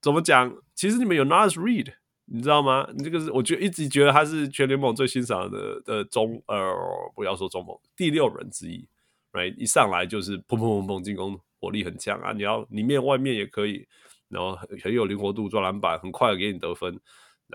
[0.00, 0.54] 怎么讲？
[0.74, 1.92] 其实你们有 Naz Reid，
[2.26, 2.88] 你知道吗？
[2.94, 6.72] 你这个是我觉得一直觉得他是全联盟最欣赏的的中呃，
[7.14, 8.86] 不要说中锋，第六人之一。
[9.32, 12.32] Right，一上来就是砰砰砰砰进攻火力很强啊！
[12.32, 13.84] 你要里面外面也可以，
[14.28, 17.00] 然后很很有灵活度，抓篮板很快给你得分。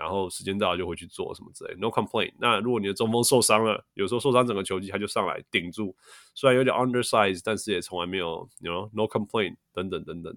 [0.00, 2.32] 然后时间到了就回去做什么之类，no complaint。
[2.38, 5.94] 那如果你的中锋受伤了，有时候受伤整个球季他就上来顶住，
[6.34, 10.34] 虽然有点 undersize，但是也从来没有，you know，no complaint 等等等等。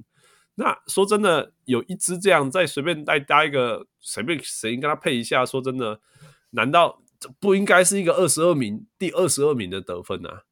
[0.56, 6.02] 那说真的，有一支这样再随便再搭一个随便谁跟他配一下，说真的，
[6.50, 7.02] 难道
[7.40, 10.44] 不应该是一个二十二名第二十二名的得分啊？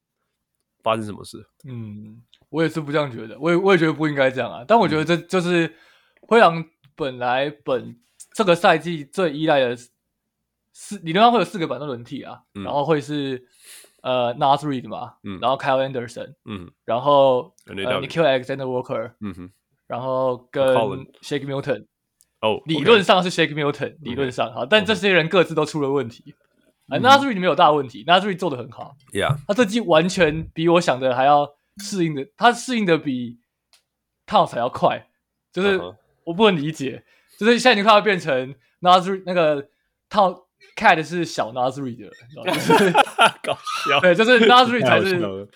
[0.82, 1.46] 发生什么事？
[1.68, 4.64] 嗯，我也是不这样觉得，我也我也觉得不应该这样啊。
[4.66, 5.76] 但我觉得这就是
[6.22, 6.64] 灰狼
[6.96, 7.98] 本来本。
[8.34, 9.78] 这个赛季最依赖的
[10.74, 13.46] 四，理论上会有四个板凳轮替啊，嗯、然后会是
[14.02, 19.52] 呃 Naz Reid 嘛，嗯、然后 Kyle Anderson，嗯，然后呃 Nickeil Alexander Walker，嗯哼，
[19.86, 20.66] 然后跟
[21.22, 21.88] Shake Milton，
[22.40, 26.34] 哦，理论上是 Shake Milton，理论上哈，但这些人各自都出了问题，
[26.88, 33.40] 啊 Naz Reid 没有大问题，Naz Reid 做的很好，Yeah，他这季完全比我想的还要适应的，他适应的比
[34.26, 35.10] Towns 还要快，
[35.52, 35.78] 就是
[36.24, 37.04] 我不能理解。
[37.46, 39.68] 就是现在已经快要变成 Naz Reid 那个
[40.10, 42.54] 套 Cat 是小 Naz Reid 的，你知道吗？
[42.54, 42.92] 就是
[43.42, 43.58] 搞
[43.90, 44.00] 笑。
[44.00, 45.50] 对，就是 Naz Reid 才是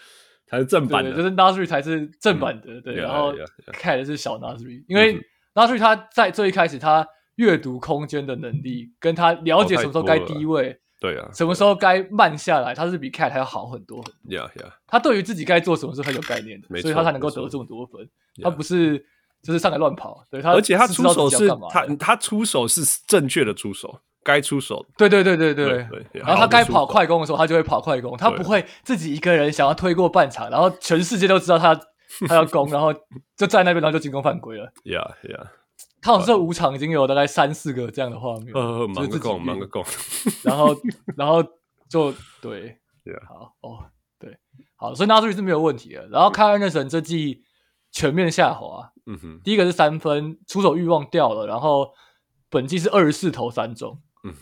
[0.47, 2.81] 才是正版的，就是 Naz Reid 才是正版的。
[2.81, 3.31] 对，然后
[3.79, 5.13] Cat 是小 Naz Reid，因为
[5.53, 14.39] Naz Reid 他在最一开始他阅读空间的能力，跟他了解什么时候该低位，对啊，什么时候该慢下来，他是比 Cat 还要好很多很多。
[14.39, 14.71] Yeah, yeah。
[14.87, 18.09] 他对于自己该做什么是很有概念的，所以他才能够得这么多分。
[18.41, 19.05] 他不是。
[19.45, 24.83] 就是上来乱跑，对他，而且他出手是他他出手是正确的出手，该出手。
[24.97, 25.87] 对对对对对。
[26.13, 31.79] 然后他该跑快攻的时候，他就会跑快攻，他不会自己一个人想要推过半场，然后全世界都知道他
[32.27, 32.91] 他要攻，然后
[33.37, 34.65] 就在那边，然后就进攻犯规了。
[34.83, 35.47] Yeah yeah。
[36.01, 38.51] 他好像这五场已经有大概三四个这样的画面。
[38.53, 39.83] 呃，忙个够，忙个够。
[40.43, 40.75] 然后
[41.15, 41.43] 然后
[41.87, 42.77] 就对。
[43.27, 43.85] 好哦，
[44.17, 44.35] 对，
[44.75, 46.07] 好，所以 Naz Reid 是没有问题的。
[46.07, 47.43] 然后 Kyle Anderson 这季
[47.91, 48.91] 全面下滑。
[49.07, 51.93] 嗯哼，第一个是三分出手欲望掉了，然后
[52.49, 54.33] 本季是二十四投三中，嗯，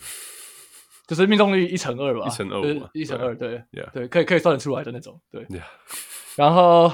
[1.08, 5.46] 就是命中率一乘二吧，一乘二，一乘二，对，对，对，可以可以算得出来的那种，对，
[6.36, 6.92] 然后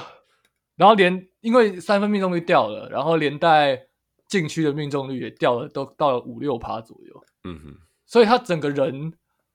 [0.74, 3.80] 然后连因为三分命中率掉了，然后连带
[4.26, 9.12] 禁区的命中率也掉了，都到了五六趴左右，嗯哼，所以他整个人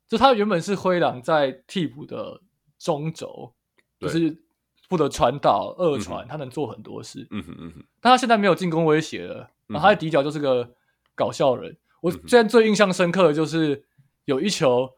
[0.07, 2.41] 就他原本是灰狼在替补的
[2.80, 3.53] 中轴，
[3.99, 4.45] 就是。
[4.88, 7.28] 负责传导、二传，嗯、他能做很多事。
[7.32, 10.70] 嗯哼嗯哼，但他现在没有进攻威胁了，然后他的底角就是个
[11.16, 11.72] 搞笑人。
[11.72, 13.84] 嗯、我现在最印象深刻的就是
[14.26, 14.90] 有一球，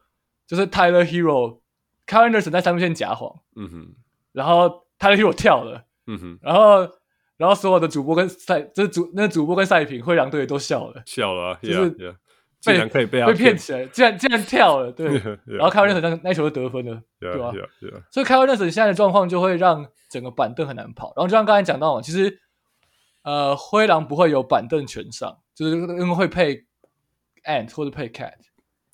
[0.46, 3.94] 就是 Tyler Hero，Kyle Anderson 在三分线夹晃，嗯哼，
[4.32, 6.88] 然后 Tyler Hero 跳了，嗯哼，然后
[7.36, 12.16] 然后所有的主播跟赛，就是主那主播跟赛评，灰狼队都笑了，笑了，啊，就是.
[12.60, 15.06] 竟然可以被被骗起来，竟然竟然跳了，对，
[15.46, 17.52] 然后 Kyle Anderson 那球就得分了，对吧？
[18.10, 21.12] 所以 Kyle Anderson 现在的状况就会让整个板凳很难跑。
[21.16, 22.40] 然后就像刚才讲到嘛，其实
[23.22, 26.66] 呃灰狼不会有板凳全上，就是因为会配
[27.44, 28.34] Ant 或者配 Cat，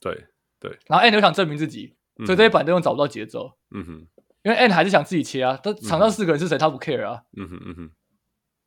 [0.01, 0.27] 对
[0.61, 0.79] 对。
[0.87, 1.97] 然后 Ant 又想证明自己，
[2.27, 3.51] 所以这些板凳又找不到节奏。
[3.71, 4.07] 嗯哼，
[4.43, 7.23] 因为 Ant 还是想自己切啊，他场上四个人是谁他不 care 啊。
[7.37, 7.91] 嗯哼嗯哼，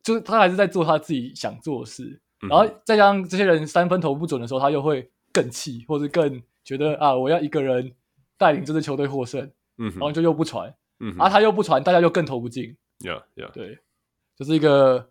[0.02, 2.20] 就是他还是在做他自己想做的事。
[2.40, 7.92] 然后再加上这些人三分投不准的时候，他又会更气，或者更觉得啊，我要一个人
[8.36, 13.78] 带领这支球队获胜，嗯，然后就又不传，嗯哼，啊，他又不传，大家又更投不进，Yeah Yeah，对，
[14.36, 15.08] 就是一个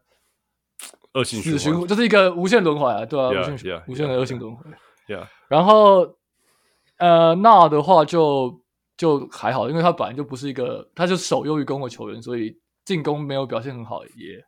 [1.14, 4.66] 恶性死循环，就是一个无限轮回啊，对啊，无限 Yeah, 无限的恶性轮回
[5.08, 6.16] Yeah，然后
[6.98, 8.62] 呃，那的话就
[8.96, 14.46] 就还好，因为他本来就不是一个，他就守优于攻的球员，所以进攻没有表现很好，也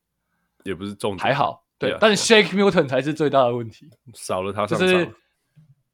[0.63, 1.63] 也不是重点，还好。
[1.79, 4.79] 对，但是 Shake Milton 才是最大的问题，少了他上场。
[4.79, 5.07] 就是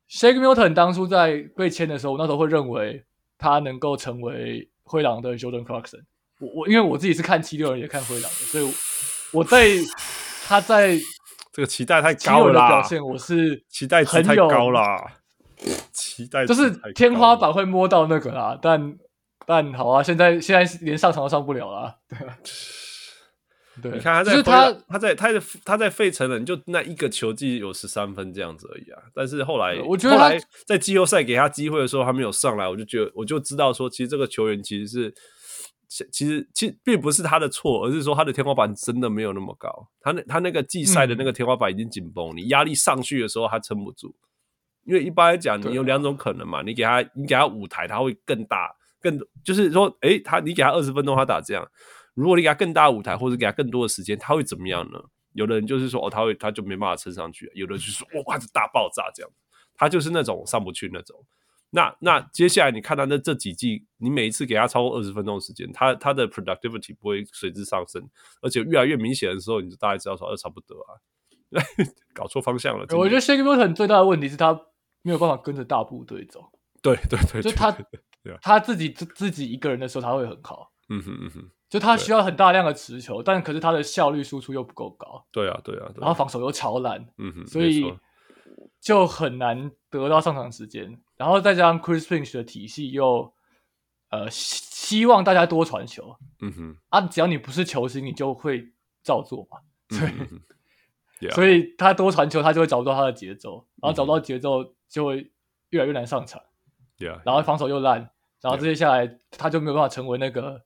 [0.10, 3.06] Shake Milton 当初在被签的时候，那时候会认为
[3.38, 6.02] 他能够成为灰狼的 Jordan Clarkson。
[6.40, 8.74] 我我因为我自己是看七六人也看灰狼的，所以
[9.32, 9.84] 我对
[10.48, 10.98] 他在
[11.54, 12.68] 这个期待太高了啦。
[12.68, 14.82] 表现我是期待值太高了，
[15.94, 18.58] 期待就是天花板会摸到那个啦。
[18.60, 18.98] 但
[19.46, 21.96] 但好啊，现在现在连上场都上不了啦。
[22.10, 22.18] 对。
[23.82, 29.02] 对，你看他在就是他他在他在他在费城人就那一个球季有十三分这样子而已啊。
[29.14, 35.14] 但是后来我觉得他后来在季后赛给他机会的时候，他没有上来，我就觉得我就知道说，其实这个球员其实是
[36.12, 39.88] 其实其实并不是他的错，而是说他的天花板真的没有那么高。
[40.02, 44.16] 他那他那个季赛的那个天花板已经紧绷，嗯、你压力上去的时候他撑不住。
[44.86, 48.70] 因为一般来讲，你有两种可能嘛，你给他你给他舞台，他会更大，
[49.02, 51.68] 更就是说，诶、欸，他你给他二十分钟，他打这样。
[52.16, 55.00] 如果你给他更大的舞台，或者给他更多的时间，他会怎么样呢？
[55.34, 59.30] 有的人就是说，哦，他会，他就没办法撑上去；有的人就是说，哇，这大爆炸这样，
[59.76, 61.24] 他就是那种上不去那种。
[61.72, 68.02] 那那接下来你看他的这几季，你每一次给他超过二十分钟的时间，他他的 productivity 不会随之上升，
[68.42, 70.96] 而且越来越明显的时候，你就大概知道说，呃，差不多啊，
[72.16, 72.86] 搞错方向了。
[72.98, 74.58] 我觉得 Shake Milton 最大的问题是他
[75.02, 76.50] 没有办法跟着大部队走。
[76.82, 77.76] 对对对，就他
[78.42, 80.72] 他自己自自己一个人的时候，他会很好。
[80.88, 81.50] 嗯哼嗯哼。
[81.76, 85.22] 就他需要很大量的持球，但可是他的效率输出又不够高。
[85.30, 85.98] 对啊，对啊，对啊。
[85.98, 87.94] 然后防守又超烂，嗯哼，所以
[88.80, 90.98] 就很难得到上场时间。
[91.18, 93.30] 然后再加上 Chris Finch 的体系又
[94.10, 96.78] 呃希望大家多传球，嗯哼。
[96.88, 98.66] 啊，只要你不是球星，你就会
[99.04, 99.58] 照做嘛。
[99.90, 100.40] 对，嗯
[101.20, 101.36] yeah.
[101.36, 105.30] 所以他多传球，他就会找不到他的节奏，然后找不到节奏就会
[105.72, 106.42] 越来越难上场。
[107.00, 107.20] Yeah.
[107.26, 108.10] 然后防守又烂，
[108.40, 110.64] 然后接下来他就没有办法成为那个。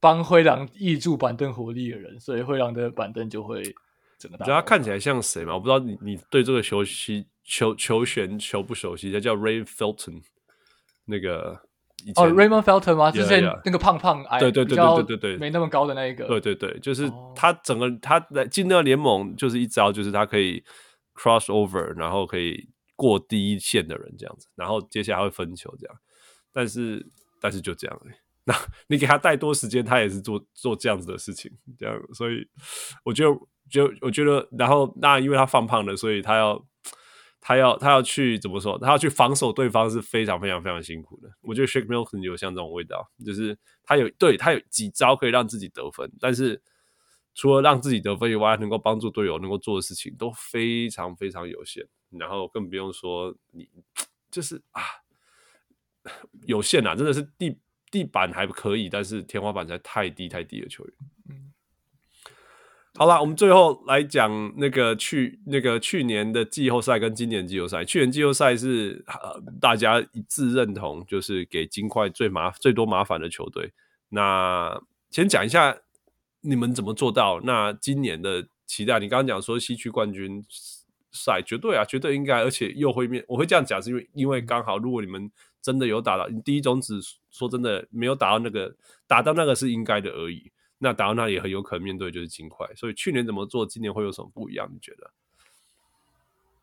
[0.00, 3.62] 帮灰狼挹注板凳火力的人，所以灰狼的板凳就会
[4.18, 4.44] 整个大。
[4.44, 5.54] 你知道他看起来像谁吗？
[5.54, 10.22] 我不知道你你对这个球系球球员球不熟悉，他叫 Ray Felton，
[11.06, 11.60] 那个
[12.16, 13.10] 哦 Raymond Felton 吗？
[13.10, 20.62] 之前那个胖胖矮，对对对对对对，没那么高的那一个，对对对，就是他整个他来进那个联盟就是一招，就是他可以
[21.14, 25.96] cross over，然后可以过第一线的人这样子，然后接下来会分球这样，
[26.52, 27.06] 但是
[27.40, 28.00] 但是就这样。
[28.48, 28.54] 那
[28.86, 32.48] 你给他带多时间，他也是做做这样子的事情，这样，所以
[33.02, 33.36] 我觉得，
[33.68, 36.64] 就我觉得，然后那因为他放胖了，所以他要
[37.40, 38.78] 他要他要去怎么说？
[38.78, 41.28] 他要去防守对方是非常非常非常辛苦的。
[41.40, 46.62] 我觉得 Shake Milton 有像这种味道，就是他有对他有几招可以让自己得分，但是
[47.34, 53.68] 除了让自己得分以外，能够帮助队友能够做的事情都非常非常有限，然后更不用说你
[54.30, 54.82] 就是啊
[56.46, 57.58] 有限啊，真的是第。
[57.96, 60.94] 地板还可以，但是天花板实在太低太低的球员。
[61.30, 61.50] 嗯，
[62.94, 67.82] 好了，我们最后来讲那个去那个去年的季后赛跟今年季后赛。
[67.86, 73.72] 去年季后赛是呃大家一致认同，就是给金块最麻最多麻烦的球队。
[74.10, 74.78] 那
[75.08, 75.74] 先讲一下
[76.42, 77.40] 你们怎么做到。
[77.44, 80.44] 那今年的期待，你刚刚讲说西区冠军
[81.12, 83.24] 赛绝对啊，绝对应该，而且又会面。
[83.26, 85.30] 我会这样讲，是因为因为刚好如果你们。
[85.66, 88.72] 真的有打到，你第一种子说真的没有打到那个，
[89.08, 90.52] 打到那个是应该的而已。
[90.78, 94.70] 那打到那也很有可能面对就是金块，所以去年怎么做，今年会有什么不一样？
[94.72, 95.10] 你觉得？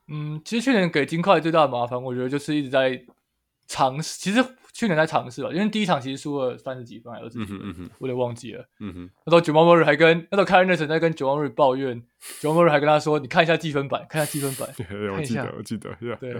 [0.07, 3.05] 嗯，其实去年给金块最大的麻烦，我觉得就是一直在
[3.67, 4.19] 尝试。
[4.19, 4.43] 其实
[4.73, 8.65] 去年在尝试吧，因为第一场其实输了三十几分还是二十几分，嗯、哼我有点忘记了。
[8.79, 12.01] 嗯哼，那时候九毛莫瑞还跟那时候凯尔内森在跟九毛莫瑞抱怨，
[12.39, 14.67] 九毛莫瑞还跟他说：“你看一下积分板，看一下积分板。
[14.75, 16.33] 对”我记得，我记得，对。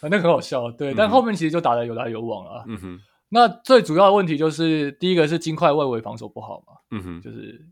[0.00, 2.64] 反正很好笑，对，但后面其实就打的有来有往了。
[2.66, 3.00] 嗯哼，
[3.30, 6.74] 那最主要的问题就是，第一个是金块外围防守不好嘛。
[6.90, 7.66] 嗯哼，就是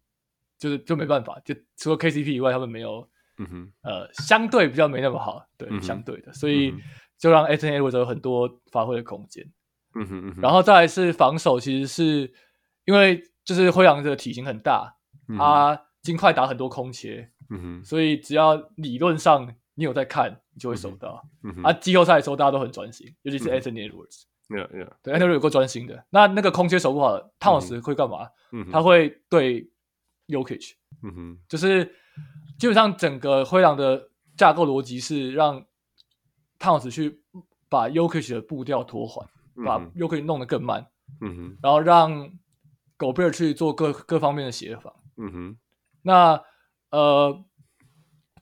[0.58, 3.06] 就是就没办法，就除了 KCP 以外，他们没有。
[3.36, 6.72] 嗯哼，呃，相对比较没那么好，对，嗯、相对的，所以
[7.24, 9.42] 就让 Anthony Edwards 有很多发挥的空间。
[9.94, 12.30] 嗯哼嗯哼，然后再来是防守，其实是
[12.84, 14.94] 因为就是灰狼的体型很大，
[15.28, 20.38] 嗯、哼啊，金块打很多空切，嗯哼，所以只要理论上你有在看。
[20.56, 21.72] 你就会守到，嗯哼、啊！
[21.72, 26.06] 季后赛的时候大家都很专心，尤其是 Anthony Edwards，嗯、yeah, yeah, 对 Anthony 有够专心的。
[26.10, 28.28] 那那个空切守不好的，汤姆斯会干嘛？
[28.52, 29.68] 嗯、他会对
[30.28, 31.84] Jokic，嗯哼，就是
[32.56, 35.60] 基本上整个灰狼的架构逻辑是让
[36.64, 37.20] 汤姆斯去
[37.68, 39.28] 把 Jokic 的步调拖缓，
[39.64, 40.86] 把 Jokic 弄得更慢，
[41.20, 42.30] 嗯哼，然后让
[42.98, 45.56] Gobert 去做各各方面的协防，嗯哼，
[46.02, 46.40] 那
[46.90, 47.44] 呃。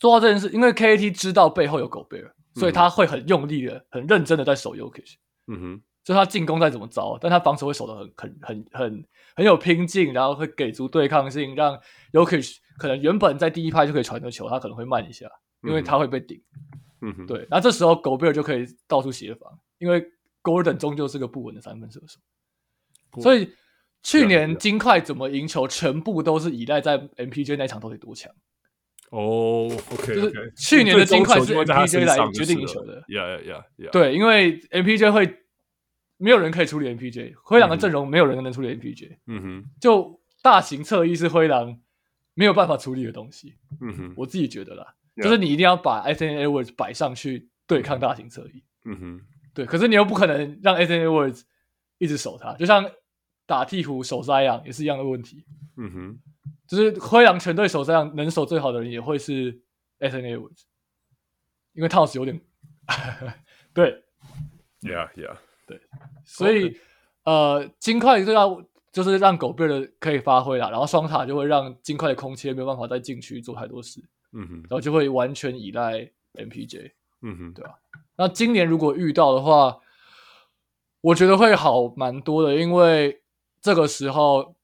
[0.01, 4.75] 做到这件事，因为 KAT 知道背后有 Gobert，所以他会很用力的、很认真的在守
[5.47, 9.05] 哼，就他进攻再怎么糟，但他防守会守得很、很、很、很、
[9.37, 11.79] 很有拼劲，然后会给足对抗性，让
[12.13, 15.29] Jokic 可能原本在第一拍就可以传的球，他可能会慢一下，
[15.63, 16.37] 因为他会被顶。
[16.37, 16.81] 嗯
[17.17, 20.05] 哼，对，那这时候 Gobert 就可以到处协防，因为
[20.43, 22.21] Gordon 终究是个不稳的三分射手，
[23.21, 23.53] 所以
[24.03, 28.33] 去年金块怎么赢球，全部都是依赖在 MPJ 那场到底多强。
[29.11, 35.39] 哦、oh，OK，就是去年的金块是 MPJ 来决定赢球的，Yeah Yeah Yeah，对，因为 MPJ 会
[36.17, 41.79] 没有人可以处理 MPJ，灰狼的阵容没有人能处理 MPJ，嗯哼，就大型侧翼是灰狼
[42.33, 43.59] 没有办法处理的东西。
[43.83, 48.63] 嗯哼，我自己觉得啦嗯、就是你一定要把 Anthony Edwards 摆上去对抗大型侧翼。
[48.85, 49.21] 嗯哼，
[49.53, 51.43] 对，可是你又不可能让 Anthony Edwards
[51.99, 52.89] 一直守他，就像
[53.47, 55.45] 打鵜鹕守 Zion 也是一样的问题。
[55.77, 56.19] 嗯哼，
[56.67, 59.53] 就是灰狼全队守 Zion 能守最好的人也会是
[60.01, 60.63] Anthony Edwards，
[61.73, 62.41] 因为 Towns 有点
[63.75, 64.03] 对
[64.81, 65.37] ，Yeah Yeah，
[65.67, 65.81] 对，
[66.25, 66.77] 所以.
[67.25, 68.61] 呃，金块就要
[68.91, 74.03] 就是让狗贝尔可以发挥啦，然后双塔就会让金块的空切没有办法在禁区做太多事，
[74.33, 77.79] 嗯哼，然后就会完全依赖 MPJ，嗯哼，对吧？
[78.17, 79.79] 那今年如果遇到的话，
[81.01, 83.23] 我觉得会好蛮多的，因为
[83.61, 84.57] 这个时候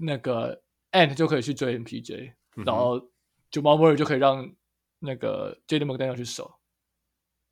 [0.00, 2.98] 那个 Ant 就可以去追 MPJ，、嗯、然后
[3.50, 4.50] Jamal Murray 就可以让
[4.98, 6.58] 那个 Jaden McDaniels 去守，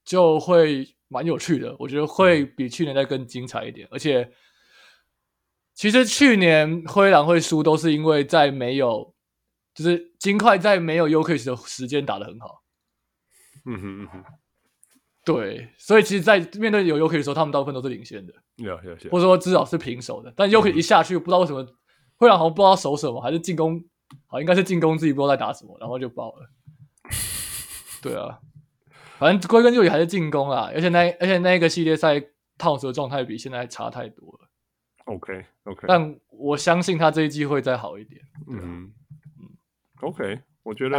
[0.04, 0.92] 就会。
[1.08, 3.86] 蛮有趣的，我觉得会比去年再更精彩一点。
[3.92, 4.28] 而且，
[5.72, 9.14] 其实去年灰狼会输，都是因为在没有，
[9.76, 12.62] 就是金块在没有 Jokic 的时间打得很好。
[13.66, 14.24] 嗯哼嗯哼，
[15.24, 18.32] 对，所以其实，在面对有 Jokic 的时候，他们大部分都是领先的。
[18.56, 19.10] Yeah, yeah, yeah.
[19.10, 20.32] 或者说至少是平手的。
[20.34, 21.66] 但 Jokic 一下去，不知道为什么
[22.16, 23.84] 灰狼好像不知道守什么，还是进攻，
[24.26, 26.50] 好应该是进攻自己不知道在打什么，然后就爆了。
[28.02, 28.38] 对啊。
[29.18, 32.22] 反正归根究底还是进攻啦，而且那而且那个系列赛
[32.58, 34.48] 套子的状态比现在差太多了。
[35.06, 38.20] OK OK，但我相信他这一季会再好一点。
[38.50, 38.92] 嗯嗯
[40.00, 40.98] ，OK，我觉得，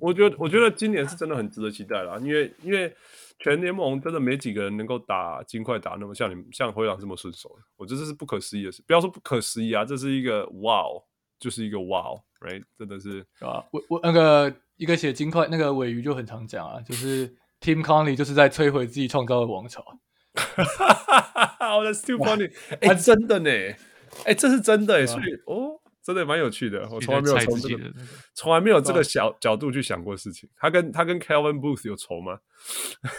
[0.00, 2.94] 我觉得我觉得今年是真的很值得期待啦，因为因为
[3.38, 8.82] 全联盟真的没几个人能够打金块打那么像你像灰狼这么顺手，我觉得这是不可思议的事。
[8.86, 11.02] 不要说不可思议啊，这是一个哇哦，
[11.38, 14.54] 就是一个哇哦，right，真的是啊，我我那个。
[14.76, 17.28] 一个写金块那个尾鱼就很常讲啊，就是
[17.60, 19.80] Tim Connelly 就是在摧毁自己创造的王朝。
[20.34, 22.50] 哈哈哈哈哈！That's too funny！
[22.80, 23.76] 哎、欸，真的呢，哎、
[24.24, 26.86] 欸，这是真的哎，所以哦，真的蛮有趣的。
[26.90, 27.92] 我从来没有从这个，
[28.34, 30.48] 从来没有这个小角度去想过事情。
[30.56, 32.38] 他跟他跟 Calvin Booth 有仇吗？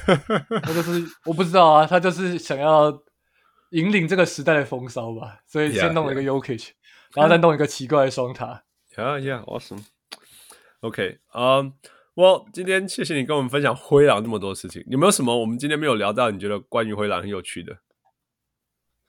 [0.62, 2.92] 他就是我不知道啊，他就是想要
[3.72, 6.72] 引领这个时代的风骚吧，所以先弄了一个 yeah, yeah.
[7.16, 8.64] 然后再弄一个奇怪的双塔。
[8.96, 9.84] Yeah, yeah, awesome.
[10.82, 11.74] OK，嗯，
[12.14, 14.84] 我今天谢谢你跟我们分享灰狼这么多事情。
[14.88, 16.30] 有没有什么我们今天没有聊到？
[16.30, 17.80] 你觉得关于灰狼很有趣的？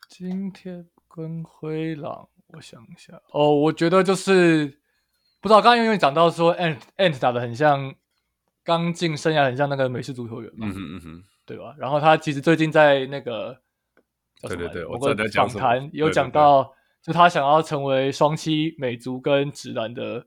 [0.09, 4.67] 今天跟灰狼，我想一下哦，我觉得就是
[5.41, 7.95] 不知道，刚刚因为讲到说，Ant Ant 打的很像
[8.65, 11.75] 刚进生涯，很像那个美式足球员嘛，嗯哼嗯哼，对吧？
[11.79, 13.57] 然后他其实最近在那个
[14.43, 20.27] 对对对，我在访谈有讲到，就他想要成为双栖美足跟直男的。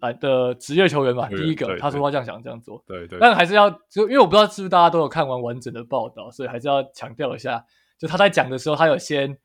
[0.00, 7.62] 来的职业球员嘛，第一个他说他这样想这样做，对对，但还是要就因为我不知道是不是大家都有看完完整的报道，所以还是要强调一下，
[7.98, 9.38] 就他在讲的时候，他有先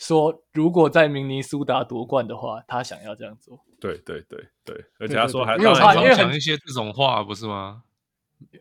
[0.00, 3.60] 说，如果在明尼苏达夺冠的话，他想要这样做。
[3.78, 7.82] 对对对对，而且他说还因为他讲一些这种话不是吗？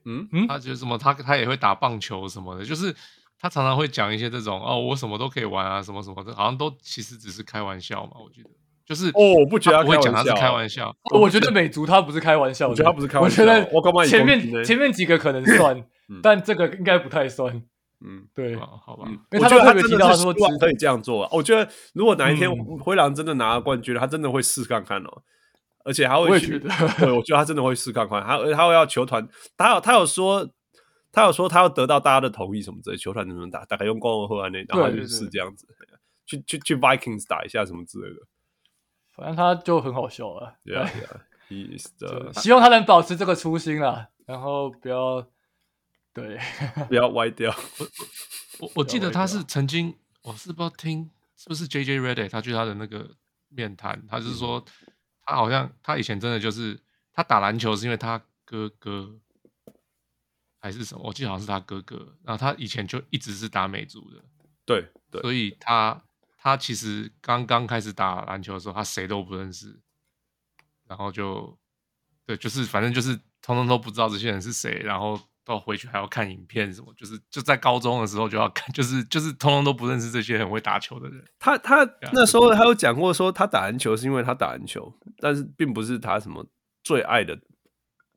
[0.05, 2.93] 嗯嗯，他觉得什么，他他也会打棒球什么的，就是
[3.39, 8.49] 他常常会讲一些这种哦，我什么都可以玩啊，什么什么的，好像都其实只是开玩笑嘛，我觉得。
[8.85, 10.91] 就是哦，我不觉得不会讲他是开玩笑。
[11.13, 13.43] 我觉得美足他不是开玩笑，我觉得他不是开玩笑。
[13.43, 15.85] 我觉得我刚刚前面前面几个可能算，
[16.23, 17.61] 但这个应该不太算。
[18.01, 19.09] 嗯，对，好吧。
[19.31, 21.27] 我觉得他真的是希望可以这样做。
[21.31, 22.49] 我觉得如果哪一天
[22.79, 25.23] 灰狼真的拿了冠军，他真的会试看看哦。
[25.85, 28.21] 而且还会去，对，我觉得他真的会试看看。
[28.21, 29.27] 他他会要球团，
[29.57, 30.47] 他有他有说，
[31.11, 33.63] 他有说他要得到大家的同意什么之类，球团能不能打？
[33.65, 35.65] 大概用光荣后来那，然后就是这样子，
[36.25, 38.17] 去去去 Vikings 打一下什么之类的。
[39.15, 41.21] 反正他就很好笑了，Yeah, yeah.
[41.49, 42.33] He's the...
[42.33, 45.25] 希望他能保持这个初心啦，然后不要
[46.13, 46.39] 对，
[46.87, 47.55] 不 要歪掉。
[47.79, 47.87] 我
[48.59, 53.15] 我我记得他是曾经，我是不知道听是不是 JJ Redick 他去他的那个
[53.49, 54.63] 面谈，他是说
[55.23, 56.79] 他好像他以前真的就是
[57.13, 59.19] 他打篮球是因为他哥哥
[60.59, 64.23] 还是什么，我记得好像是他哥哥，然后他以前就一直是打美足的，
[64.65, 66.01] 对对，所以他。
[66.41, 69.77] 他其实刚刚开始打篮球的时候，他谁都不认识，
[70.87, 71.59] 然后就，
[72.25, 75.19] 对，就是反正就是通通都不知道这些人是谁，然后
[75.49, 81.23] 到回去还要看影片什么，就是就在高中的时候就要看， 就是就是通通都不认识这些很会打球的人。
[81.39, 81.77] 他他
[82.13, 86.45] 那时候他有讲过说，他打篮球是因为他打篮球，但是并不是他什么
[86.83, 87.39] 最爱的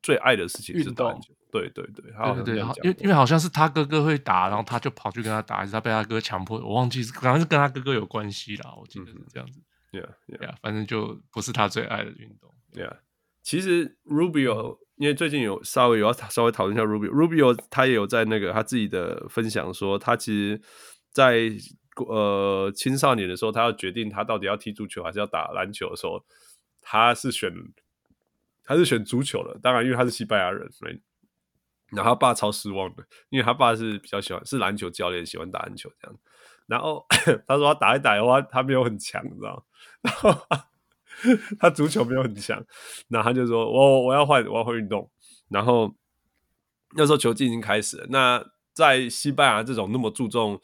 [0.01, 1.33] 最爱的事情是打篮球。
[1.51, 6.59] 对对对，好对对对，因为因为好像是他哥哥会打，然后他就跑去跟他打，还是他被他哥强迫？
[6.59, 8.73] 我忘记是，可能是跟他哥哥有关系啦。
[8.75, 9.61] 我记得是这样子。
[9.91, 12.51] 对啊对啊，反正就不是他最爱的运动。
[12.73, 12.95] 对啊，
[13.43, 20.61] 其实 Rubio 因为最近有稍微有要稍微讨论一下 Rubio，Rubio 他也有在那个他自己的分享说，他其实
[21.11, 21.51] 在
[22.07, 26.23] 呃青少年的时候，他要决定他到底要踢足球还是要打篮球的时候，
[26.81, 27.53] 他是选
[28.63, 31.01] 他是选足球的，当然因为他是西班牙人，所以
[31.91, 36.17] 然后他爸超失望的，因为他爸是比较喜欢是篮球教练，喜欢打篮球这样。
[36.65, 37.05] 然后
[37.45, 39.65] 他说他打一打的话，他没有很强，你知道？
[40.01, 40.31] 然后
[41.59, 42.63] 他足球没有很强，
[43.09, 45.09] 然后他就说我我要换我要换运动。
[45.49, 45.93] 然后
[46.95, 50.59] 那时候球技已经开始了，那在西班牙这种那么注重。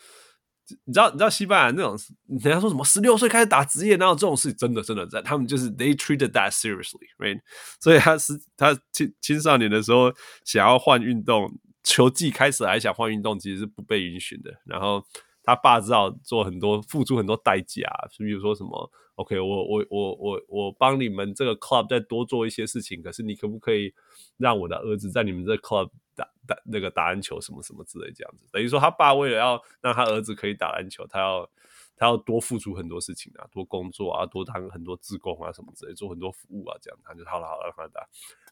[0.86, 1.98] 你知道，你知道西班牙那种，
[2.28, 4.54] 人家说什么十六岁开始打职业，哪有这种事？
[4.54, 7.40] 真的，真的在，他们就是 they treated that seriously，right？
[7.80, 10.14] 所以他是他青青少年的时候
[10.46, 11.52] 想要换运动，
[11.84, 14.52] 球技开始还想换运动，其实是不被允许的。
[14.64, 15.04] 然后
[15.42, 23.94] 他爸知道做很多，付出很多代价，就比如说什么，OK，我我我我我帮你们这个 club 再多做一些事情，可是你可不可以
[24.38, 25.90] 让我的儿子在你们这 club？
[26.16, 31.50] 打打那个打篮球什么什么之类这样子，等于说他爸为了要让他儿子可以打篮球，他要
[31.96, 38.06] 他要多付出很多事情啊，多工作啊，多当很多志工啊什么之类，做很多服务啊，这样他就好了好了让他打。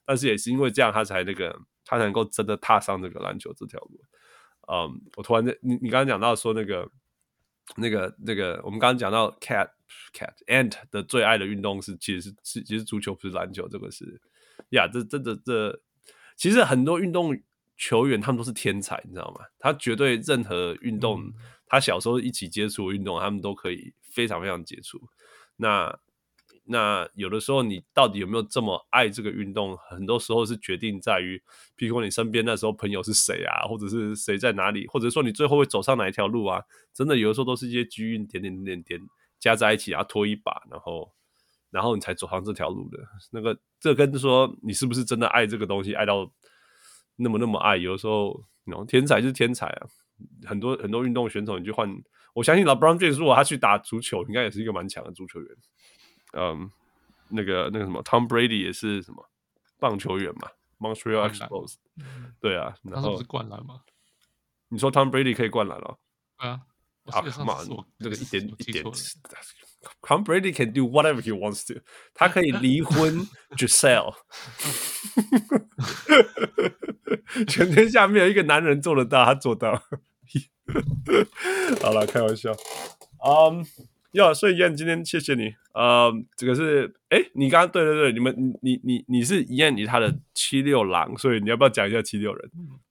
[0.06, 4.00] 但是也是因为这样，他才那个他才能够真的踏上这个篮球这条路。
[4.72, 6.90] 嗯，我突然间你你刚刚讲到说那个
[7.76, 9.70] 那个那个，我们刚刚讲到 cat
[10.14, 14.22] cat ant 的最爱的运动是其实是是其实足球不是篮球，这个是
[14.70, 15.82] 呀，这这这这
[16.36, 17.38] 其实很多运动。
[17.80, 19.46] 球员他们都是天才，你知道吗？
[19.60, 21.34] 他绝对任何运动，嗯、
[21.68, 25.00] 他小时候一起接触的运动，他们都可以非常非常杰出。
[25.58, 25.96] 那
[26.70, 29.78] 那有的时候，你到底有没有这么爱这个运动？
[29.90, 31.42] 很多时候是决定在于，
[31.78, 36.62] 譬如说你身边那时候朋友是谁啊，或者是谁在哪里，或者说你最后会走上哪一条路啊？
[36.94, 39.00] 真的有的时候都是一些机遇点点点点
[39.40, 41.12] 加在一起啊，拖一把，然后
[41.72, 42.98] 然后你才走上这条路的。
[43.32, 46.32] 那个这跟说你是不是真的爱这个东西，爱到。
[47.20, 48.46] 那么那么爱，有的时候，
[48.88, 49.88] 天才就是天才啊！
[50.46, 51.92] 很多很多运动选手，你就换，
[52.36, 55.50] 我相信老 Brown J 如果他去打足球，应该也是一个蛮强的足球员。
[56.34, 56.72] 嗯，
[57.30, 59.30] 那个那个什么，Tom Brady 也是什么
[59.80, 60.50] 棒球员嘛
[60.80, 61.76] ，Montreal Expos。
[62.40, 63.82] 对啊，然后他是灌篮吗？
[64.70, 65.98] 你说 Tom Brady 可以灌篮了？
[66.36, 66.62] 啊，
[67.06, 67.58] 啊妈，
[67.98, 68.84] 那个一点一点。
[70.02, 71.80] Tom Brady can do whatever he wants to，
[72.14, 73.26] 他可以离婚
[73.56, 74.14] Gisele。
[77.48, 79.82] 全天下没有一个男人做得到，他做到。
[81.82, 82.52] 好了，开玩笑。
[83.24, 83.66] 嗯，
[84.12, 85.54] 要，所以燕今天谢谢你。
[85.74, 92.50] 呃，这个是，哎、欸，你刚刚对对对，你们你你你是燕，你他的七六郎，所以你要不要讲一下七六人？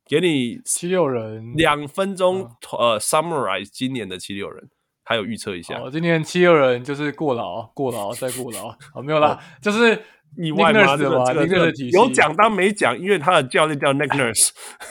[0.09, 2.49] 给你七六人两分钟，
[2.79, 4.69] 呃，summarize 今年的七六人，
[5.05, 5.81] 还有预测一下。
[5.91, 8.77] 今年七六人就是过劳，过劳再过劳。
[8.95, 10.03] 好，没有啦，就是。
[10.37, 10.97] 意外吗？
[10.99, 14.51] 这个这个有讲当没讲，因为他的教练叫 Nick Nurse。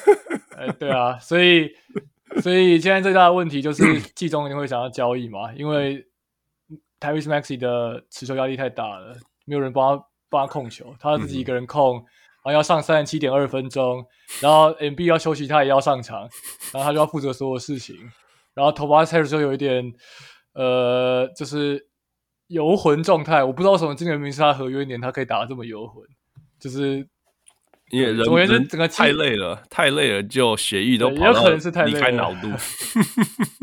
[0.58, 1.70] 哎，对啊，所以
[2.42, 3.84] 所以现在最大的问题就是
[4.16, 6.04] 季中一定会想要交易嘛，因为
[7.06, 9.16] Tyrese Maxey 的持球压力太大了，
[9.46, 14.06] 没有人帮他帮他控球，他自己一个人控，然后要上三十七点二分钟，
[14.42, 16.22] 然后 MB 要休息，他也要上场，
[16.74, 17.96] 然后他就要负责所有事情，
[18.54, 19.94] 然后 Tobias Harris 就有一点
[20.54, 21.88] 呃，就是。
[22.48, 26.04] 游魂状态，我不知道为什么今年明明是他合约年，他可以打得这么游魂，
[26.60, 26.98] 就是
[27.90, 31.48] 因为总而言之整个太累了，太累了，就血液都跑到
[31.86, 32.48] 离开脑部。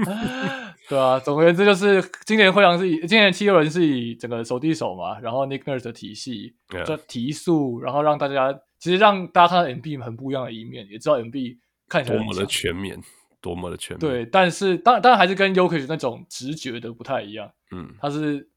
[0.89, 6.55] 对啊，总而言之就是今年会长是以今年七六人是以整个手递手嘛，然后 Nick Nurse 的体系，
[6.87, 13.01] 就提速，然后让大家其实让大家看到 MB 很不一样的一面，也知道 MB 看起来多么的全面，
[13.41, 14.01] 多么的全面。
[14.01, 18.49] 对，但是当然当然还是跟 Jokic 那种直觉的不太一样，嗯，他是。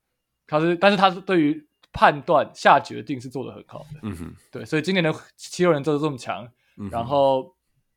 [0.48, 6.48] 他是，但是他是对于判断下决定是做的很好的，嗯哼，对，所以今年的七六人做的这么强，
[6.78, 7.52] 嗯、然后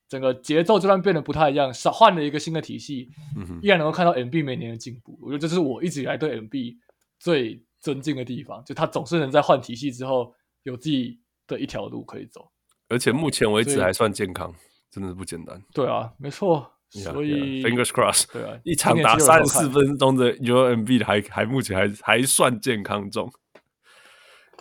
[0.08, 6.76] 整个节奏就算变得不太一样，少换了一个新的体系，嗯，依然能够看到 MB 每年的进步，我觉得这是我一直以来对 MB
[7.18, 12.50] 最尊敬的地方，就他总是能在换体系之后有自己的一条路可以走，
[12.88, 14.54] 而且目前为止还算健康，
[14.90, 15.62] 真的是不简单。
[15.72, 16.72] 对啊，没错。
[16.90, 23.30] 所以 yeah, yeah, fingers crossed，对啊，一场打三十四分钟的 UMB 还还目前还还算健康中，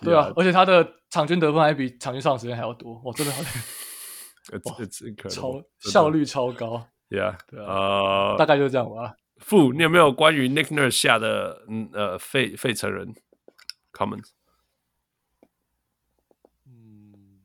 [0.02, 3.42] 对啊，而且他的场均得分还比场均上场时间还要多，哇，真的好
[5.30, 9.16] 超效率超高，Yeah，对啊，大概就这样吧。
[9.38, 13.14] 傅，你有没有关于 Nick Nurse 下的嗯呃费费城人
[13.94, 14.30] comments？
[16.66, 17.40] 嗯，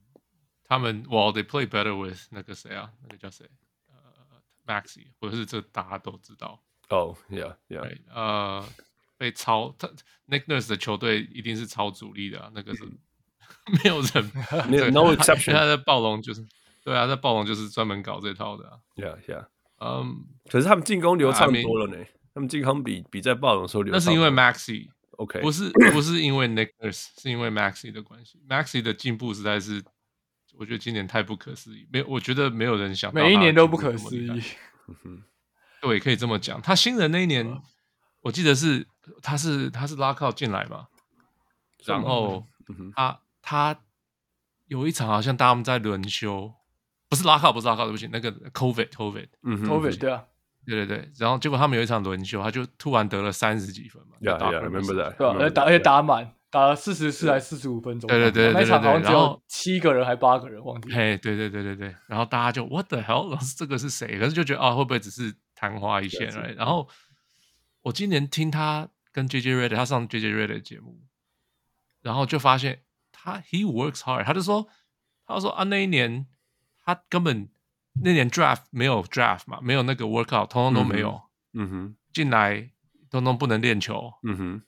[0.64, 3.46] 他们 Well they play better with 那个谁啊，那个叫谁
[4.64, 8.64] ？Maxey 或者是这大家都知道哦、oh,，Yeah Yeah，对呃，
[9.18, 9.88] 被超他
[10.28, 12.84] Nick Nurse 的球队一定是超主力的、啊，那个是
[13.84, 14.30] 没有人
[14.68, 16.46] 没有 No exception，他在暴龙就是
[16.84, 19.46] 对啊，在暴龙就是专门搞这套的、啊、，Yeah Yeah，
[19.78, 24.88] 嗯，可是他们进攻流畅多了呢，I mean, 他们进攻比比在暴龙的时候流畅，那是因为 Maxey
[25.18, 28.40] OK，不是不是因为 Nick Nurse，是因为 Maxey 的关系。
[28.48, 29.82] Maxey 的进步实在是，
[30.58, 31.86] 我觉得今年太不可思议。
[31.92, 34.42] 没有，我觉得没有人想到每一年都不可思议。
[35.80, 36.60] 对，可以这么讲。
[36.62, 37.60] 他新人那一年，
[38.22, 38.86] 我记得是
[39.20, 40.86] 他是他是拉靠进来嘛，
[41.84, 42.46] 然后
[42.94, 43.78] 他他
[44.66, 46.52] 有一场好像他们在轮休，
[47.12, 50.24] 不是拉卡，不是拉卡，对不起，那个 COVID COVID，嗯 COVID 对啊。
[50.64, 54.16] 对对对，然后结果他们有一场轮休，他就突然得了三十几分嘛。
[54.22, 55.14] Yeah, yeah, remember that？
[55.18, 58.08] 对，而且打而且打满，打了四十四还四十五分钟。
[58.08, 60.90] 对对对对对，那场好像只有七个人还八个人忘记。
[60.90, 63.28] 嘿，对对对对对，然后大家就 What the hell？
[63.28, 64.18] 老师这个是谁？
[64.18, 66.30] 可是就觉得啊，会不会只是昙花一现？
[66.56, 66.88] 然后
[67.82, 71.02] 我今年听他跟 JJ Redick，他上 JJ Redick 的节目，
[72.00, 74.66] 然后就发现他 He works hard，他就说
[75.26, 76.24] 他就说啊，那一年
[76.84, 77.48] 他根本。
[78.02, 81.20] 那年 draft 没有 draft 嘛，没有那个 workout，通通都没有。
[81.52, 82.70] 嗯哼，进来
[83.10, 84.10] 通通不能练球。
[84.22, 84.62] 嗯哼，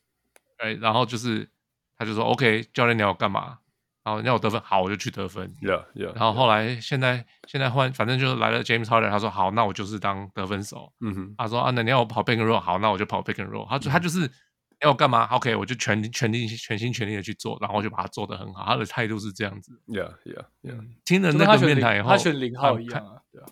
[0.59, 1.49] 哎，然后就是
[1.97, 3.61] 他就说 OK，教练你要我干嘛？
[4.03, 5.51] 然后你要我得分，好，我就去得分。
[5.63, 6.13] Yeah, yeah.
[6.15, 10.93] 然后后来现在现在换，反正就来了 James Harden，他说好，那我就是当得分手。
[11.01, 13.67] 嗯哼，他说啊，那你要我跑 pick and roll，好，那我就跑 pick and roll。
[13.67, 14.31] 他他就是。
[14.81, 18.65] 要我干嘛？OK，我就全全力、全心全力的去做，然后我就把它做得很好。
[18.65, 19.81] 他的态度是这样子。
[19.87, 20.87] Yeah, yeah, yeah。
[21.05, 23.47] 听了那个面谈以后，他选零号一样啊，对啊。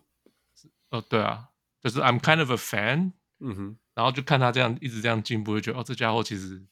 [0.91, 1.49] 哦，对啊，
[1.81, 3.13] 就是 I'm kind of a fan。
[3.41, 3.77] 嗯哼。
[3.95, 6.63] 然后就看他这样一直这样进步，就觉得哦，这家伙其实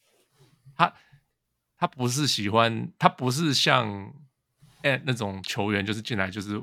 [0.76, 0.92] 他
[1.76, 4.12] 他不是喜欢，他不是像
[4.82, 6.62] 哎那种球员，就是进来就是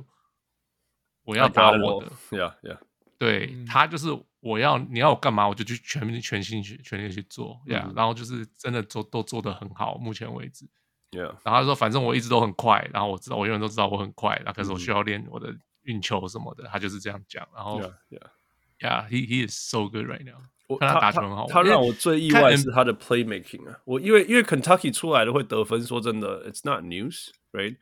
[1.23, 2.11] 我要打我的。
[2.31, 2.77] Yeah, yeah。
[3.17, 4.07] 对他就是。
[4.39, 7.87] 我要你要我干嘛，我就去全全心去全力去做呀。
[7.89, 10.65] Yeah, 然后就是真的做都做得很好，目前为止。
[11.11, 11.35] Yeah.
[11.43, 16.65] 然后他说，反正我一直都很快，然后我知道我永远都知道我很快，那可是我需要练我的运球什么的。
[16.65, 17.47] 他就是这样讲。
[17.55, 20.39] 然后，Yeah，Yeah，He he is so good right now。
[20.67, 21.47] 我看他打球很好。
[21.47, 23.79] 他让我最意外是他的 playmaking 啊。
[23.85, 27.77] 我因为因为 Kentucky 出来的会得分，说真的，It's not news，right？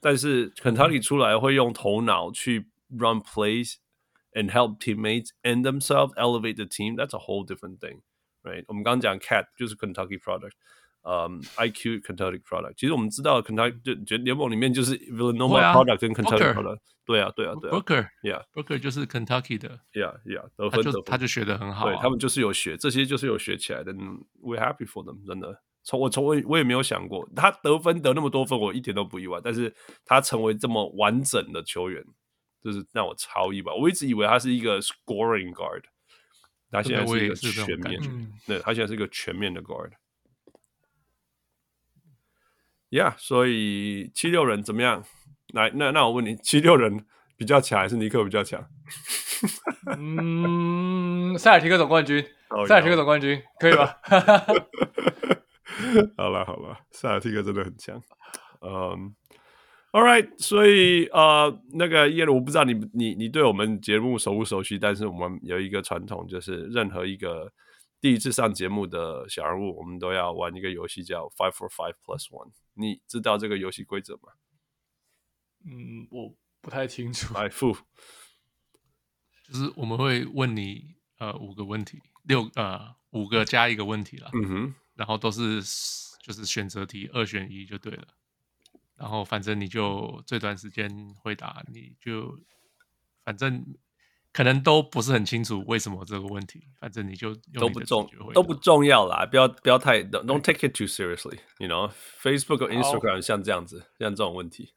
[0.00, 3.74] 但是 Kentucky 出来会用头脑去 run plays。
[4.37, 6.95] And help teammates and themselves elevate the team.
[6.95, 8.01] That's a whole different thing,
[8.41, 8.65] right?
[8.67, 10.53] 我们刚刚讲 Cat 就是 Kentucky product，
[11.03, 12.73] 嗯、um,，IQ Kentucky product。
[12.75, 16.79] 其实我们知道 Kentucky 就就联盟里面就是 Villanova product 跟 Kentucky product。
[17.05, 17.77] 对啊，对啊，对啊。
[17.77, 21.85] Booker，Yeah，Booker 就是 Kentucky 的，Yeah，Yeah，得分，他就学得很好。
[21.85, 23.93] 对，他们就是有学，这些就是有学起来的。
[24.41, 25.61] We're happy for them，真的。
[25.83, 29.39] 从我从我我也没有想过他得分得那么多分，我一点都不意外。
[29.43, 29.75] 但是
[30.05, 32.03] 他成为这么完整的球员。
[32.70, 35.84] 就是让我超意外，我一直以为他是一个 scoring guard，
[36.70, 37.98] 他现在是一个全面，
[38.46, 39.92] 对，他现在是一个全面的 guard。
[42.90, 45.02] Yeah，所以七六人怎么样？
[45.54, 47.06] 来，那那我问你，七六人
[47.38, 48.68] 比较强还是尼克比较强？
[49.96, 52.22] 嗯，塞尔提克总冠军，
[52.68, 53.98] 塞尔提克总冠军可以吧？
[56.18, 58.02] 好了好了，塞尔提克真的很强，
[58.60, 59.14] 嗯。
[59.98, 67.52] All right，所以呃，那个叶，我不知道你你你对我们节目熟不熟悉，但是我们有一个传统，就是任何一个
[68.00, 72.52] 第一次上节目的小人物，我们都要玩一个游戏叫 Five for Five Plus One。
[72.74, 74.34] 你知道这个游戏规则吗？
[75.66, 77.34] 嗯，我不太清楚。
[77.34, 77.76] 来付，
[79.48, 85.60] 就是我们会问你呃五个问题，六呃五个加一个问题了，嗯哼，然后都是
[86.22, 88.06] 就是选择题，二选一就对了。
[88.98, 90.90] 然后反正你就最短时间
[91.22, 92.36] 回答，你就
[93.24, 93.64] 反正
[94.32, 104.74] 可能都不是很清楚为什么这个问题，反正你就都不重都不重要啦，不要不要太 don't take it too seriously，you know，Facebook 和 Instagram 像这样子像这种问题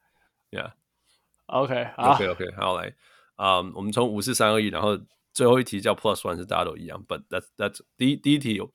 [0.51, 2.93] ，yeah，OK OK OK 好来，
[3.37, 4.99] 嗯、um,，我们从五四三二一，然后
[5.33, 8.71] 最后一题叫 Plus One 是大家都一样，But that's that's 第一第一题有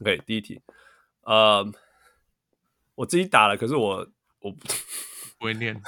[0.00, 0.60] ，OK 第一题，
[1.20, 1.70] 呃、um,，
[2.96, 4.10] 我自己打了，可是我。
[4.44, 4.58] 我不
[5.38, 5.74] 不会念，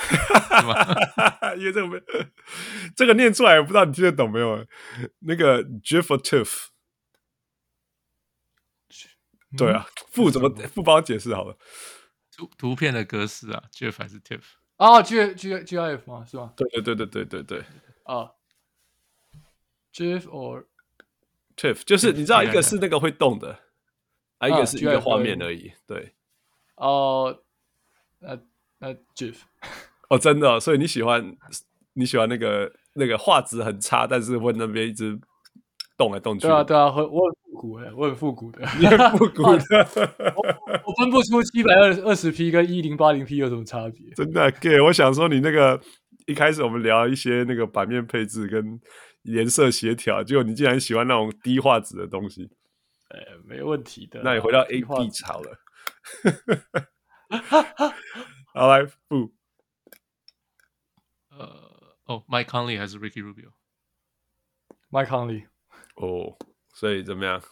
[1.59, 2.03] 因为这个没
[2.97, 4.67] 这个念出来，我不知道你听得懂没有？
[5.21, 6.69] 那个 GIF or TIFF，
[9.59, 11.59] 对啊，副怎么副帮我解释好了？
[12.35, 14.41] 图图片的格式啊，GIF 还是 TIFF？
[14.77, 16.25] 啊，G G G I F 吗？
[16.25, 16.55] 是吗？
[16.57, 17.65] 对对对对对对对
[18.05, 18.31] 啊
[19.93, 20.65] ，GIF or
[21.57, 23.61] TIFF，就是你知道一个是那个会动的，
[24.39, 26.15] 啊，一个是一个画面而已，对，
[26.77, 27.43] 哦。
[28.21, 28.39] 那
[28.79, 29.37] 那 GIF
[30.09, 31.37] 哦，真的、哦，所以你喜欢
[31.95, 35.19] 你喜欢那个那个画质很差，但是会那边一直
[35.97, 36.47] 动来动去。
[36.47, 39.89] 对啊，对啊，我我很复古哎，我很复古的，你很复古的。
[40.37, 40.43] 我
[40.85, 44.11] 我分不出七百二二十 P 跟一零八零 P 有什么差别。
[44.15, 45.81] 真的，Gay，我想说你那个
[46.27, 48.81] 一开始我们聊一些那个版面配置跟
[49.23, 52.49] 颜色协调，结果你竟然喜欢那种低画质的东西。
[53.09, 54.21] 哎，没问题的。
[54.23, 55.59] 那你回到 AP 好了。
[58.55, 59.33] 好来不，
[61.31, 65.47] 呃，哦，Mike Conley 还是 Ricky Rubio？Mike Conley。
[65.97, 66.37] 哦，
[66.73, 67.43] 所以怎么样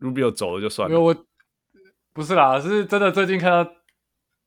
[0.00, 0.94] ？Rubio 走了就算了。
[0.94, 1.26] 因为我
[2.12, 3.70] 不是啦，是真的最近看到，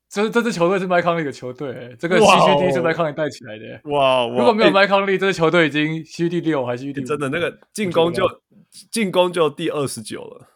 [0.08, 3.80] 这这支球队是 Mike Conley 的球队，欸，这个西区第一是 Mike Conley 带起来的，欸。
[3.84, 7.06] 哇，如果没有 Mike Conley，欸，这支球队已经西区第六还是西区第五，欸？
[7.08, 8.42] 真的那个进攻就
[8.90, 10.48] 进攻就第二十九了。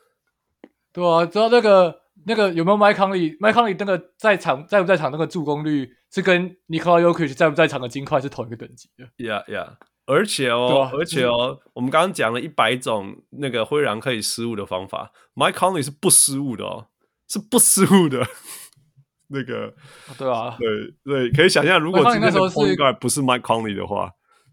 [0.92, 9.06] 对啊，知道那个那个有没有 Mike Conley？Mike Conley 那个在场在不在场那个助攻率是跟 Nikola Jokic 在不在场的金块是同一个等级的。
[9.16, 9.76] Yeah, yeah。
[10.04, 16.88] 而且哦，啊、而且哦，我们刚刚讲了一百种那个灰狼可以失误的方法，Mike Conley 是不失误的哦，
[17.28, 18.26] 是不失误的。
[19.28, 19.72] 那个，
[20.18, 24.10] 对啊，对对，可以想象，如果今天的 point guard 不是 Mike Conley 的话，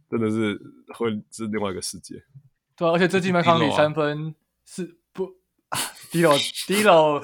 [0.09, 0.57] 真的是
[0.95, 2.15] 会是另外一个世界。
[2.77, 4.35] 对啊，而且最近 Mike Conley 三分
[4.65, 4.98] 是。
[6.11, 6.35] D'Lo
[6.67, 7.23] D'Lo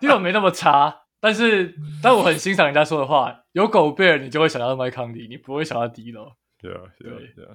[0.00, 6.32] D'Lo 没那么差，但是但我很欣赏人家说的话，有狗贝尔你就会想到麦康利，你不会想到 D'Lo。
[6.58, 7.50] 对啊，对啊，对啊，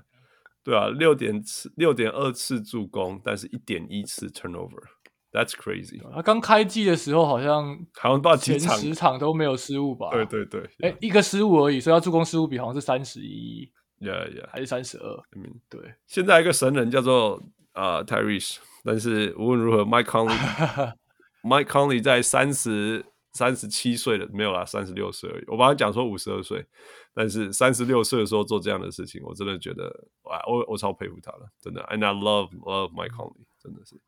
[0.63, 5.99] 对啊，六点次六点二次助攻，但是一点一次 turnover，that's crazy。
[6.13, 10.09] 他刚开季的时候好像好像到前十场都没有失误吧？
[10.11, 15.17] 对对对，哎，一个失误而已，所以他助攻失误比好像是三十一，yeah yeah，还是三十二？
[15.35, 15.81] 嗯，对。
[16.07, 17.41] 现在一个神人叫做
[17.73, 18.57] 啊 Tyrese。
[18.83, 25.43] 但是无论如何，Mike Conley，Mike Conley 在三十三十七岁了，没有啦，三十六岁而已。
[25.47, 26.65] 我帮他讲说五十二岁，
[27.13, 31.81] 但是三十六岁的时候做这样的事情，我真的觉得哇，我我超佩服他了，真的。
[31.83, 34.01] And I love love Mike Conley，真的是。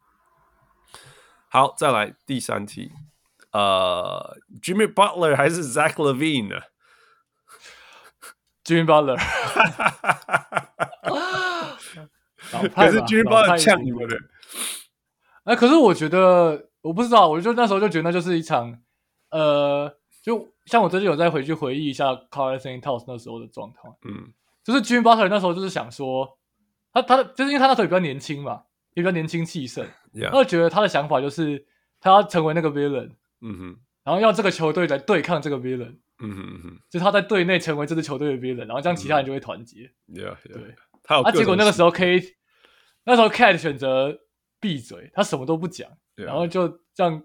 [1.50, 2.92] 好，再来第三题，
[3.52, 6.60] 呃，Jimmy Butler 还是 Zach Levine 呢
[8.66, 9.18] ？Jimmy Butler。
[12.74, 14.18] 可是 Jimmy Butler 呛你们的。
[15.44, 18.80] 哎，可是我觉得，我不知道，我就那时候就觉得那就是一场，
[19.30, 24.32] 呃，就像我最近有再回去回忆一下 Carl Anthony Towns 那时候的状况，嗯，
[24.64, 26.38] 就是 Jimmy Butler 那时候就是想说，
[26.94, 28.64] 他他就是因为他那时候也比较年轻嘛，
[28.94, 29.86] 也比较年轻气盛.
[30.30, 31.66] 他就觉得他的想法就是
[32.00, 33.12] 他要成为那个 villain，
[33.42, 33.76] 嗯哼，
[34.06, 40.54] 然后要这个球队来对抗这个 villain，嗯哼嗯哼，就他在队内成为这支球队的 villain，然后这样其他人就会团结，Yeah，, yeah.
[40.54, 42.22] 对，他有啊，结果那个时候 K，
[43.04, 44.20] 那时候 Cat 选择。
[44.64, 47.22] 闭嘴，他什么都不讲，对啊、然后就这样，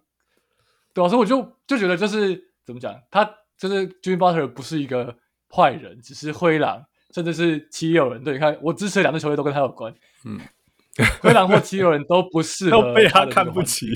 [0.92, 3.24] 对啊，所以我就就觉得就是怎么讲，他
[3.56, 5.16] 就是 Jimmy Butler 不是一个
[5.48, 6.84] 坏人，只是灰狼，
[7.14, 8.24] 甚至是七六人。
[8.24, 9.94] 对，你看我支持的两支球队都跟他有关，
[10.24, 10.40] 嗯，
[11.22, 13.86] 灰狼或七六人都不适 合，都被他看不起，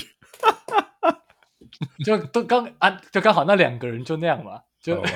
[2.06, 5.10] 就都刚啊，就刚好那两个人就那样嘛，就吧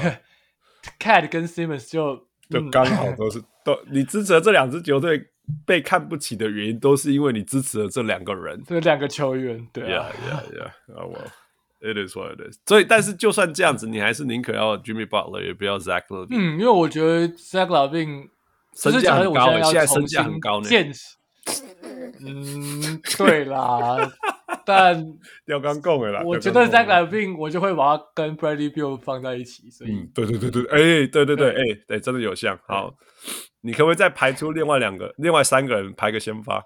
[0.99, 5.31] Cat 跟 Simmons 就就刚好都是、嗯、都你支持的这两支球队。
[5.65, 11.01] 被看不起的原因都是因为你支持了这两个人，这两个球员，对啊，Yeah, yeah, yeah.
[11.01, 11.31] Oh well,
[11.81, 12.59] it is what it is.
[12.67, 16.29] 所以，但是就算这样子，你还是宁可要 Jimmy Butler，也不要 Zach Levine。
[16.31, 18.29] 嗯，因为我觉得 Zach Levine
[18.75, 20.69] 身价很高，现在身价很高呢。
[22.21, 23.97] 嗯，对啦，
[24.67, 25.03] 但
[25.47, 26.23] 要刚讲的啦。
[26.25, 32.95] 我觉得 Zach LaVine 我就会把它跟 Bradley Beal 放在一起，所以，嗯，对对对对，哎、欸，对对对，哎、欸，对，真的有像，好。
[33.63, 36.65] 你可不可以再排出另外两个、另外三个人排个先发？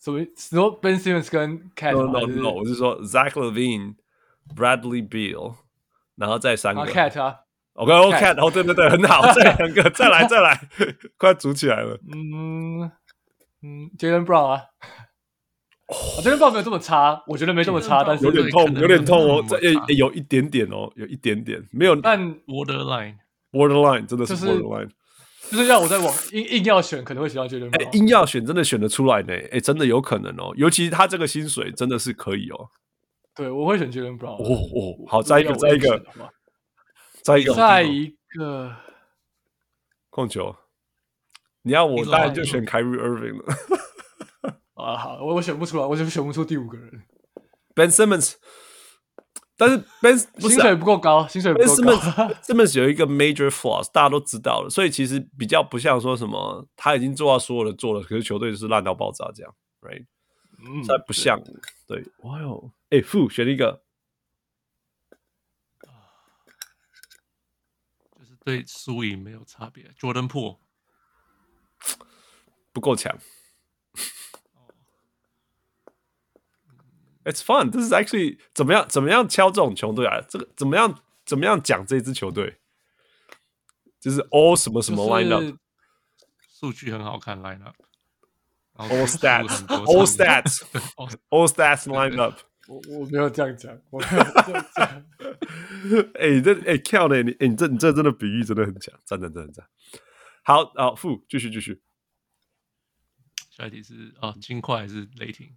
[0.00, 0.24] 什么？
[0.36, 3.94] 说 Ben Simmons 跟 Cat？No No No，我是说 Zach Levine、
[4.54, 5.54] Bradley Beal，
[6.16, 7.36] 然后再三个 Cat 啊。
[7.72, 10.58] OK，OK，哦，对对对，很好， 再两个，再来再来，
[11.18, 11.98] 快组起来了。
[12.12, 12.90] 嗯
[13.62, 14.62] 嗯，Jaylen Brown 啊
[16.22, 19.58] ，Jaylen Brown 没有这么差，我觉得没这么差，但是有点痛，有点痛哦，这
[19.94, 23.16] 有一点点哦，有一点点，没有，但 Borderline。
[23.52, 24.90] Borderline 真的是 Borderline，
[25.50, 27.96] 就是要我在网硬硬要选，可能会选到 Jaylen Brown。
[27.96, 29.32] 硬要选，真的选得出来呢？
[29.50, 32.68] 哎，真的有可能哦，尤其他这个薪水真的是可以哦。
[33.34, 34.34] 对，我会选 Jaylen Brown。
[34.34, 36.04] 哦哦，好，再一个，再一个，
[37.22, 38.76] 再一个，再一个
[40.10, 40.54] 控球。
[41.62, 43.54] 你要我当然就选 Kyrie Irving 了。
[44.76, 47.02] 啊，好，我我选不出来，我就选不出第五个人。
[47.74, 48.34] Ben Simmons。
[49.58, 51.72] 但是 Ben 薪水不够高，薪水不够高。
[52.44, 60.04] Simmons 有一个 major flaws，大家都知道了，所以其实比较不像说什么他已经做到所有的做了，可是球队就是烂到爆炸这样，right？
[60.58, 61.42] 嗯，才不像，
[61.86, 63.82] 对，哇哟，哎，负选一个，
[68.18, 70.58] 就是对输赢没有差别，Jordan Poole
[72.74, 73.18] 不够强。
[77.26, 77.70] It's fun.
[77.72, 78.86] This is actually 怎么样？
[78.88, 80.20] 怎么样敲这种球队啊？
[80.28, 81.00] 这个怎么样？
[81.24, 82.58] 怎么样讲这支球队？
[83.98, 85.56] 就是 all 什么什么 lineup，
[86.60, 87.74] 数据很好看 lineup。
[88.74, 92.38] All stats，all stats，all stats lined up。
[92.68, 95.04] 我我没有这样讲，我没有这样讲。
[96.14, 99.66] 哎，这哎跳的你，哎，你这你这真的比喻真的很强，赞赞赞赞。
[100.44, 101.82] 好，好，负继续继续。
[103.50, 105.50] 下一题是啊，金块还是雷霆？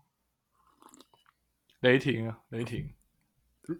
[1.82, 2.90] 雷霆啊，雷霆。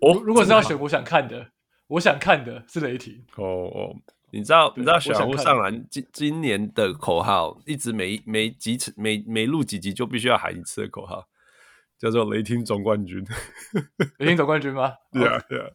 [0.02, 1.52] 哦，如果是要选，我想看的，
[1.88, 3.26] 我想看的是雷霆。
[3.36, 3.96] 哦哦。
[4.32, 11.28] 你知道你知道小人物上篮今今年的口号一直每每几次每每录几集就必须要喊一次的口号，
[11.98, 13.26] 叫做雷霆总冠军。
[14.20, 14.94] 雷霆总冠军吗？
[15.12, 15.66] 对啊对啊。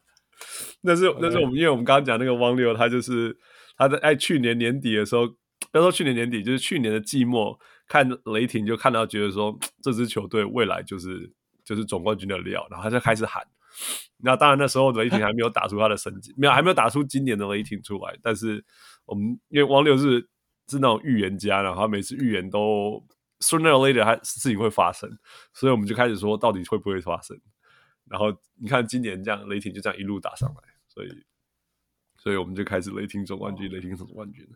[0.82, 3.36] 那是那是我们因为我们刚刚讲那个汪六，他就是
[3.76, 5.26] 他在哎去年年底的时候，
[5.72, 11.32] 不要说去年年底，就是去年的季末看雷霆就看到觉得说这支球队未来就是
[11.64, 13.42] 就是总冠军的料，然后他就开始喊。
[14.18, 18.16] 那当然，那时候雷霆还没有打出他的成绩，没有还没有打出今年的雷霆出来。
[18.22, 18.64] 但是
[19.04, 20.20] 我们因为汪六是
[20.68, 23.04] 是那种预言家，然后他每次预言都
[23.40, 25.10] sooner or later 还事情会发生，
[25.52, 27.36] 所以我们就开始说到底会不会发生。
[28.08, 31.08] 然后你看今年这样，雷霆就这样一路打上来，所以
[32.16, 34.46] 所以我们就开始雷霆总冠军，雷霆总冠军。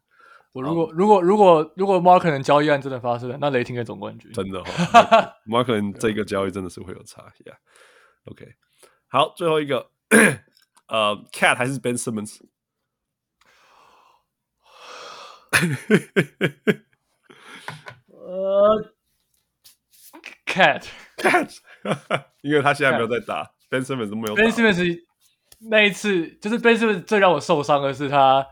[0.53, 8.55] 我如果如果如果如果 Markkanen 交易案真的发生了，那雷霆的总冠军真的 哈，Markkanen 这个交易真的是会有差， Yeah，OK。
[9.09, 9.91] 好，最后一个，
[10.89, 12.41] 呃，Cat 还是 Ben Simmons？
[18.09, 18.93] 呃
[20.47, 21.59] ，Cat，Cat，
[22.43, 24.43] 因为他现在没有在打 Cat.，Ben Simmons 没有打。
[24.43, 24.99] Ben Simmons
[25.61, 28.47] 那一次，就是 Ben Simmons 最让我受伤的是他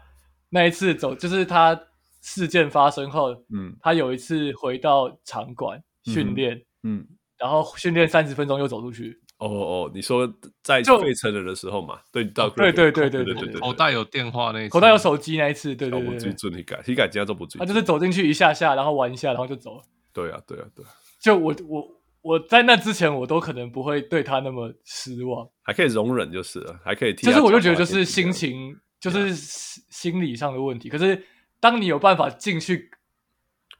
[0.48, 1.78] 那一次走，就是他
[2.26, 7.06] 事件发生后，嗯，他有一次回到场馆训练，嗯，嗯
[7.38, 9.16] 然后训练三十分钟又走出去。
[9.38, 10.26] 哦哦，你说
[10.60, 12.00] 在费城人的时候嘛？
[12.10, 17.60] 对，到对对对对对对，口袋有电话那一次，口袋有手机那一次，对对对，不追准你改，你改今天都不追。
[17.60, 19.82] 他就是走进去一下下，然后玩一下，然后就走了。
[20.12, 20.84] 对啊，对啊，对。
[21.22, 21.86] 就我我
[22.22, 27.14] 我在那之前，我都可能不会对他那么失望，还可以容忍就是了，还可以。
[27.14, 30.88] 就是我就觉得就是心情，就是心理上的问题。
[30.88, 31.22] 可是
[31.60, 32.90] 当你有办法进去，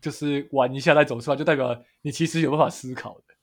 [0.01, 3.35] 就是玩一下再走出来，就代表你其实有办法思考的。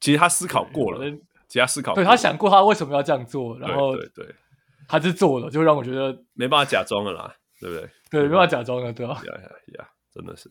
[0.00, 1.08] 其实他思考过了，
[1.46, 4.34] 其实他思考过，对他想过他为什么要这样做，然后对对，
[4.88, 7.90] 他是做了，就让我觉得没办法假装了啦，对不对？
[8.10, 9.14] 对，没办法假装了，对吧？
[9.14, 9.48] 呀呀
[9.78, 10.50] 呀，真的是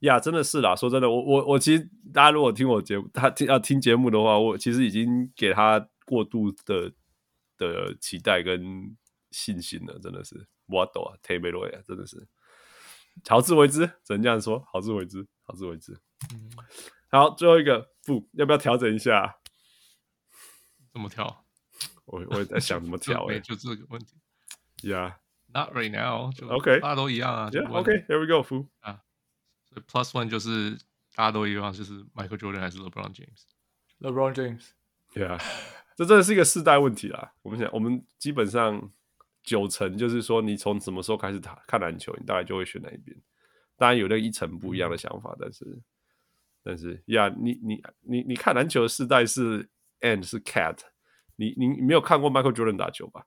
[0.00, 0.74] 呀，真的是啦。
[0.74, 6.92] 说真的，我我我其实大家如果听我节目，他听要听节目的话，我其实已经给他过度的
[7.56, 8.60] 的期待跟
[9.30, 10.34] 信心了，真的是
[10.66, 12.28] 我懂啊，特别多呀，真的是
[13.28, 15.92] 好自为之，只能这样说，好自为之，好自为之。
[16.32, 16.50] 嗯。
[17.10, 19.38] 好，最后一个不，要不要调整一下？
[20.92, 21.44] 怎么调？
[22.04, 24.16] 我我也在想怎么调 哎，就这个问题。
[24.82, 26.32] Yeah，not right now。
[26.48, 27.50] OK，大家都一样啊。
[27.50, 28.42] Yeah，OK，here we go。
[28.42, 29.02] 负啊，
[29.68, 30.72] 所以 plus one 就是
[31.14, 34.70] 大家都一样，就是 Michael Jordan 还是 LeBron James？LeBron James。
[35.14, 35.38] Yeah，
[35.96, 37.34] 这真的是一个世代问题啦。
[37.42, 38.90] 我们想，我们基本上
[39.42, 43.16] 九成就是说，你从什么时候开始打看篮球，你大概就会选哪一边。
[43.76, 45.82] 当然有那一层不一样的想法，但是。
[46.64, 49.68] 但是呀，你你你你看篮球的世代是
[50.00, 50.78] and 是 cat，
[51.34, 53.26] 你你没有看过 Michael Jordan 打球吧？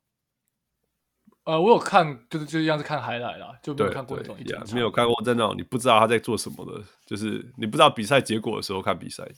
[1.43, 4.63] 呃，我有看，就是就像是看 highlight 啦，就没有看过那种一场。
[4.73, 9.29] 没有看过在那种你不知道他在做什么的，就是你不知道比赛结果的时候看比赛，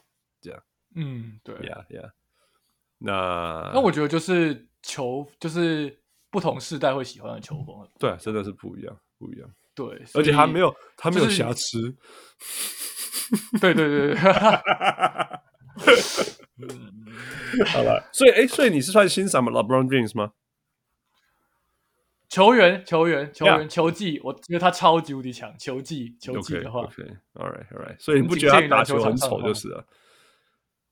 [0.41, 0.63] 这样。
[0.93, 2.13] 嗯，对呀呀。
[2.99, 5.99] 那那我觉得就是球，就是
[6.29, 7.89] 不同世代会喜欢的球风。
[7.99, 9.49] 对，真的是不一样，不一样。
[9.73, 11.81] 对，而且他没有他没有瑕疵。
[11.81, 11.87] 就
[13.35, 14.19] 是对对对对，
[17.65, 20.31] 好了，所以哎，所以你是算欣赏 LeBron James 吗？
[22.29, 25.55] 球员，球员，球员，球技，我觉得他超级无敌强。
[25.57, 29.85] 球技，球技的话，OK，All right，All right，所以你不觉得他打球很丑就是了？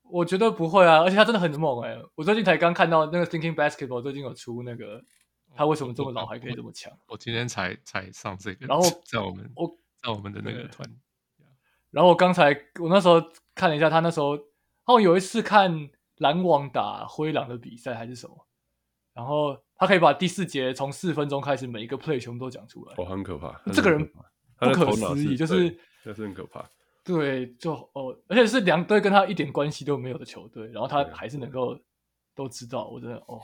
[0.04, 2.00] 我觉得不会啊，而且他真的很猛哎！
[2.16, 5.04] 我最近才刚看到那个 Thinking Basketball 最近有出那个
[5.56, 6.92] 他为什么这么老还可以这么强？
[7.08, 10.90] 我今天才才上这个，然后 在我们我在我们的那个团。
[11.92, 12.50] 然后我刚才
[12.82, 13.22] 我那时候
[13.54, 14.38] 看了一下，他那时候
[14.86, 18.48] 哦有一次看篮网打灰狼的比赛还是什么，
[19.14, 24.06] 然后他可以把第四节从四分钟开始每一个 play 全部都讲出来，哦，很可怕，这个人
[24.60, 26.70] 不可思议，就是这是很可怕，
[27.04, 31.80] 对，就哦，而且是两队跟他一点关系都没有的球队，然后他还是能够
[32.36, 33.42] 都知道，我真的哦，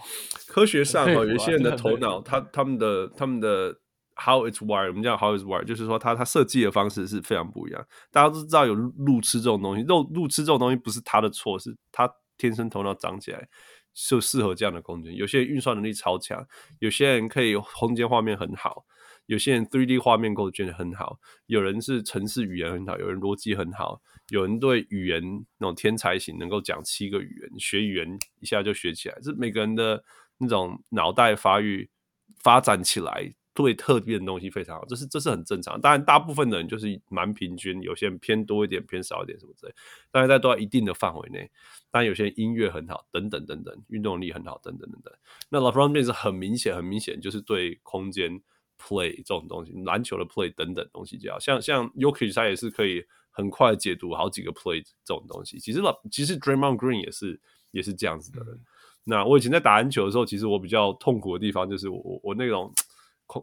[0.47, 3.79] 科学上哦，有一些人的头脑，他他们的他们的。
[4.13, 7.83] How it's wired，我们叫 How it's wired，就是说他他设计的方式是非常不一样。
[8.11, 12.07] 大家都知道有路痴这种东西，路路痴这种东西不是他的错，是他
[12.37, 13.47] 天生头脑长起来
[13.93, 15.15] 就适合这样的空间。
[15.15, 16.45] 有些人运算能力超强，
[16.79, 18.85] 有些人可以空间画面很好，
[19.25, 24.01] 有些人 3D 画面构建很好，有人是城市语言很好，有人逻辑很好，
[24.31, 25.21] 有人对语言
[25.57, 29.17] 那种天才型，能够讲七个语言，学语言一下就学起来。
[29.21, 30.01] 这每个人的
[30.37, 31.89] 那种脑袋发育
[32.37, 33.33] 发展起来。
[33.53, 35.79] 对特定的东西非常好，这是这是很正常。
[35.81, 39.73] 当然，大部分的人就是蛮平均，有些人偏多一点，偏少一点什么之类。
[40.09, 41.51] 当然，在都在一定的范围内。
[41.91, 45.13] 但，有些人音乐很好，等等等等，运动力很好，等等等等。
[45.49, 48.41] 那 LeBron James 很明显，很明显就是对空间
[48.79, 55.57] play 这种东西，篮球的 play 等等东西，就好像像 Jokic 他也是可以很快解读好几个 play 这种东西。
[55.57, 55.81] 其实
[56.11, 57.41] 其实 Draymond Green 也是
[57.71, 58.59] 也是这样子的人。
[59.03, 62.71] 那我以前在打篮球的时候，其实我比较痛苦的地方就是我我我那种。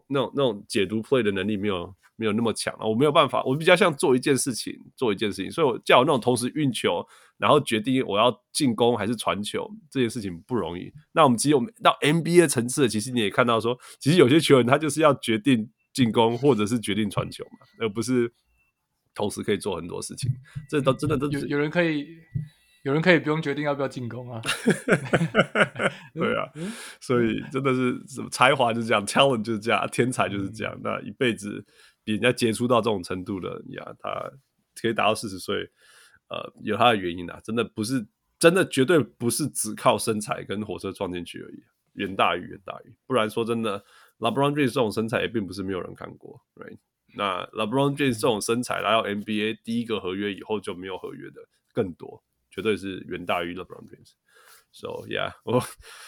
[0.07, 7.03] 那种那种解读 play 的能力没有没有那么强啊，我没有办法，我比较像做一件事情做一件事情，所以我叫我那种同时运球，
[7.39, 10.93] 然后决定我要进攻还是传球这件事情不容易。
[11.11, 18.31] 那我们其实我们到 NBA 层次，其实你也看到说，其实有些球员他就是要决定进攻或者是决定传球嘛，而不是
[19.19, 20.31] 同时可以做很多事情。
[20.69, 22.07] 这都真的都是有有人可以。
[22.83, 24.41] 有人可以不用决定要不要进攻啊？
[26.15, 26.49] 对啊，
[27.01, 30.79] 所以真的是什么才华就是这样，talent 就是这样，天才就是这样。
[30.81, 31.63] 那一辈子
[32.05, 34.31] 比人家杰出到这种程度的人呀，他
[34.81, 35.69] 可以达到四十岁，
[36.29, 37.37] 呃，有他的原因啊。
[37.43, 38.07] 真的不是，
[38.39, 41.61] 真的绝对不是只靠身材跟火车撞进去而已，
[41.95, 42.95] 远大于远大于。
[43.05, 43.83] 不然说真的
[44.19, 46.77] ，LeBron James 这种身材也并不是没有人看过，right？
[47.15, 51.41] 那 LeBron James 这种身材来到 NBA 第一个合约以后就没有合约的
[51.73, 52.23] 更多。
[52.51, 55.63] 绝对是远大于 LeBron James，so yeah， 我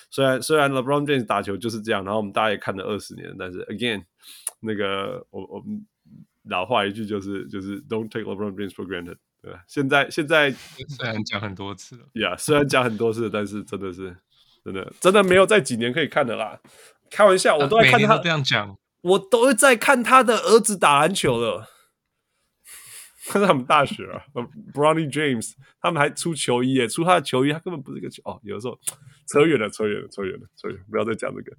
[0.10, 4.04] 虽然虽然 LeBron James 打球就是这样，然后我们大家也看了二十年，但是 again，
[4.60, 5.86] 那个我我们
[6.46, 9.64] 老话一句就是就是 Don't take LeBron James for granted，对吧？
[9.68, 14.18] 现在现在虽然讲很多次了，yeah，虽然讲很多次，但是真的是
[14.66, 16.60] 真的真的没有在几年可以看的啦。
[17.12, 21.70] 开玩笑，我都在看他这样讲，我都在看他的儿子打篮球了。
[23.28, 24.26] 他 是他们大学啊，
[24.74, 28.40] Bronny James，他们还出球衣耶，出他的球衣，他根本不是一个球哦。
[28.44, 28.78] 有的时候
[29.28, 31.56] 扯远了，扯远了，扯远了，扯远，不要再讲这个。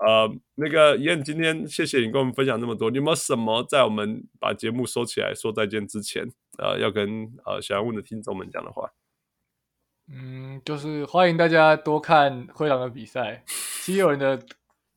[0.00, 2.90] 呃，那个燕，今天谢谢你跟我们分享那么多。
[2.90, 8.90] 你有没有什么在我们把节目收起来说再见之前，呃，要跟呃想要问的听众们讲的话？
[10.12, 13.44] 嗯，就是欢迎大家多看灰狼的比赛。
[13.46, 14.44] 其实有人的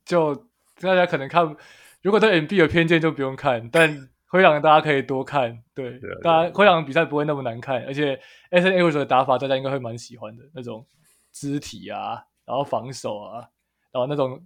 [0.04, 0.49] 就
[0.80, 1.56] 大家可能看，
[2.02, 4.08] 如果对 MB 有偏见就不用看，但。
[4.32, 8.14] 灰狼大家可以多看，对，对大家灰狼比赛不会那么难看，而且
[8.52, 10.86] Anthony Edwards 的打法大家应该会蛮喜欢的，那种
[11.32, 13.48] 肢体啊，然后防守啊，
[13.90, 14.40] 然后那种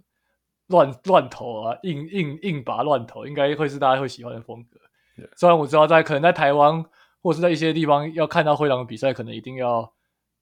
[0.69, 4.79] 乱乱投啊，硬硬硬拔乱投，应该会是大家会喜欢的风格。
[5.15, 6.83] 对虽然我知道在可能在台湾
[7.21, 9.93] 或者是在一些地方要看到灰狼的比赛，可能一定要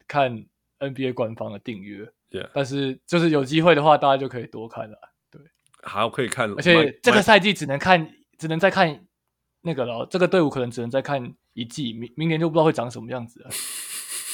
[0.08, 0.46] 看
[0.80, 4.98] NBA 官方的订阅，对，但是就是有机会的话，大家就可以多看了，
[5.84, 9.06] 对，好可以看，而且这个赛季只能看，只能再看。
[9.66, 13.50] 那个了，这个队伍可能只能再看一季，明明年就不知道会长什么样子了。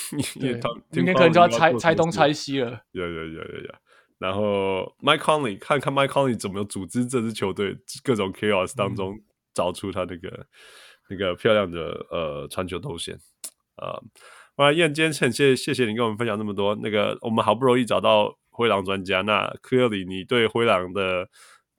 [0.41, 0.59] 对，
[0.89, 2.81] 明年可能就要拆拆东拆西了。
[2.93, 3.75] 有有有有有。
[4.17, 9.19] 然后 Mike Conley 看看 Mike Conley 怎么组织这支球队，各种 chaos 当中
[9.53, 10.45] 找出他那个、嗯、
[11.11, 13.15] 那个漂亮的呃传球动线。
[13.77, 14.01] 呃，
[14.55, 16.75] 哇，燕今天很谢谢谢你跟我们分享那么多。
[16.81, 21.29] 那个我们好不容易找到灰狼专家，那 Clearly 你对灰狼的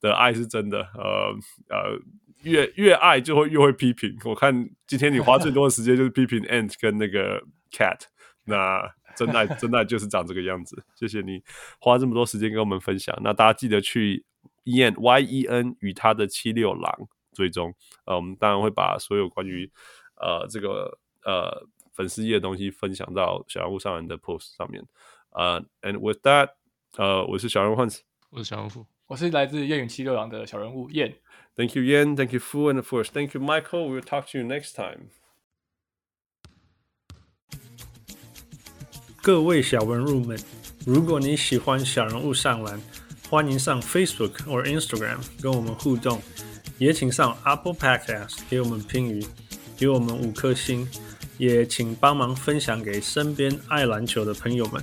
[0.01, 0.81] 的爱是真的。
[0.95, 1.35] 呃
[1.69, 2.01] 呃。
[2.43, 4.17] 越越爱就会越会批评。
[4.25, 7.39] 我看今天你花最多的时间就是批评 Ant 跟那个
[7.71, 8.01] Cat，
[8.45, 8.81] 那
[9.15, 10.83] 真爱真爱就是长这个样子。
[10.95, 11.43] 谢谢你
[11.79, 13.15] 花这么多时间跟我们分享。
[13.23, 14.25] 那大家记得去
[14.65, 17.75] Yen Y E N 与他的七六狼追踪。
[18.07, 19.71] 呃，我们当然会把所有关于
[20.17, 24.83] 呃这个呃粉丝页的东西分享到小人物上人的 post 上面。
[25.33, 26.53] 呃，And with that，
[26.97, 28.01] 呃，我是小人物 Hans，
[28.31, 31.15] 我是小人物，我是来自燕与七六郎的小人物 Yen。
[31.55, 32.17] Thank you, Yan.
[32.17, 33.89] Thank you, Fu, and of course, thank you, Michael.
[33.89, 35.11] We'll talk to you next time.
[39.23, 40.37] 各位小人物们，
[40.85, 42.81] 如果你喜欢小人物上篮，
[43.29, 46.21] 欢迎上 Facebook 或 Instagram 跟我们互动，
[46.79, 49.25] 也请上 Apple Podcast 给我们评语，
[49.77, 50.89] 给我们五颗星，
[51.39, 54.83] 也请帮忙分享给身边爱篮球的朋友们。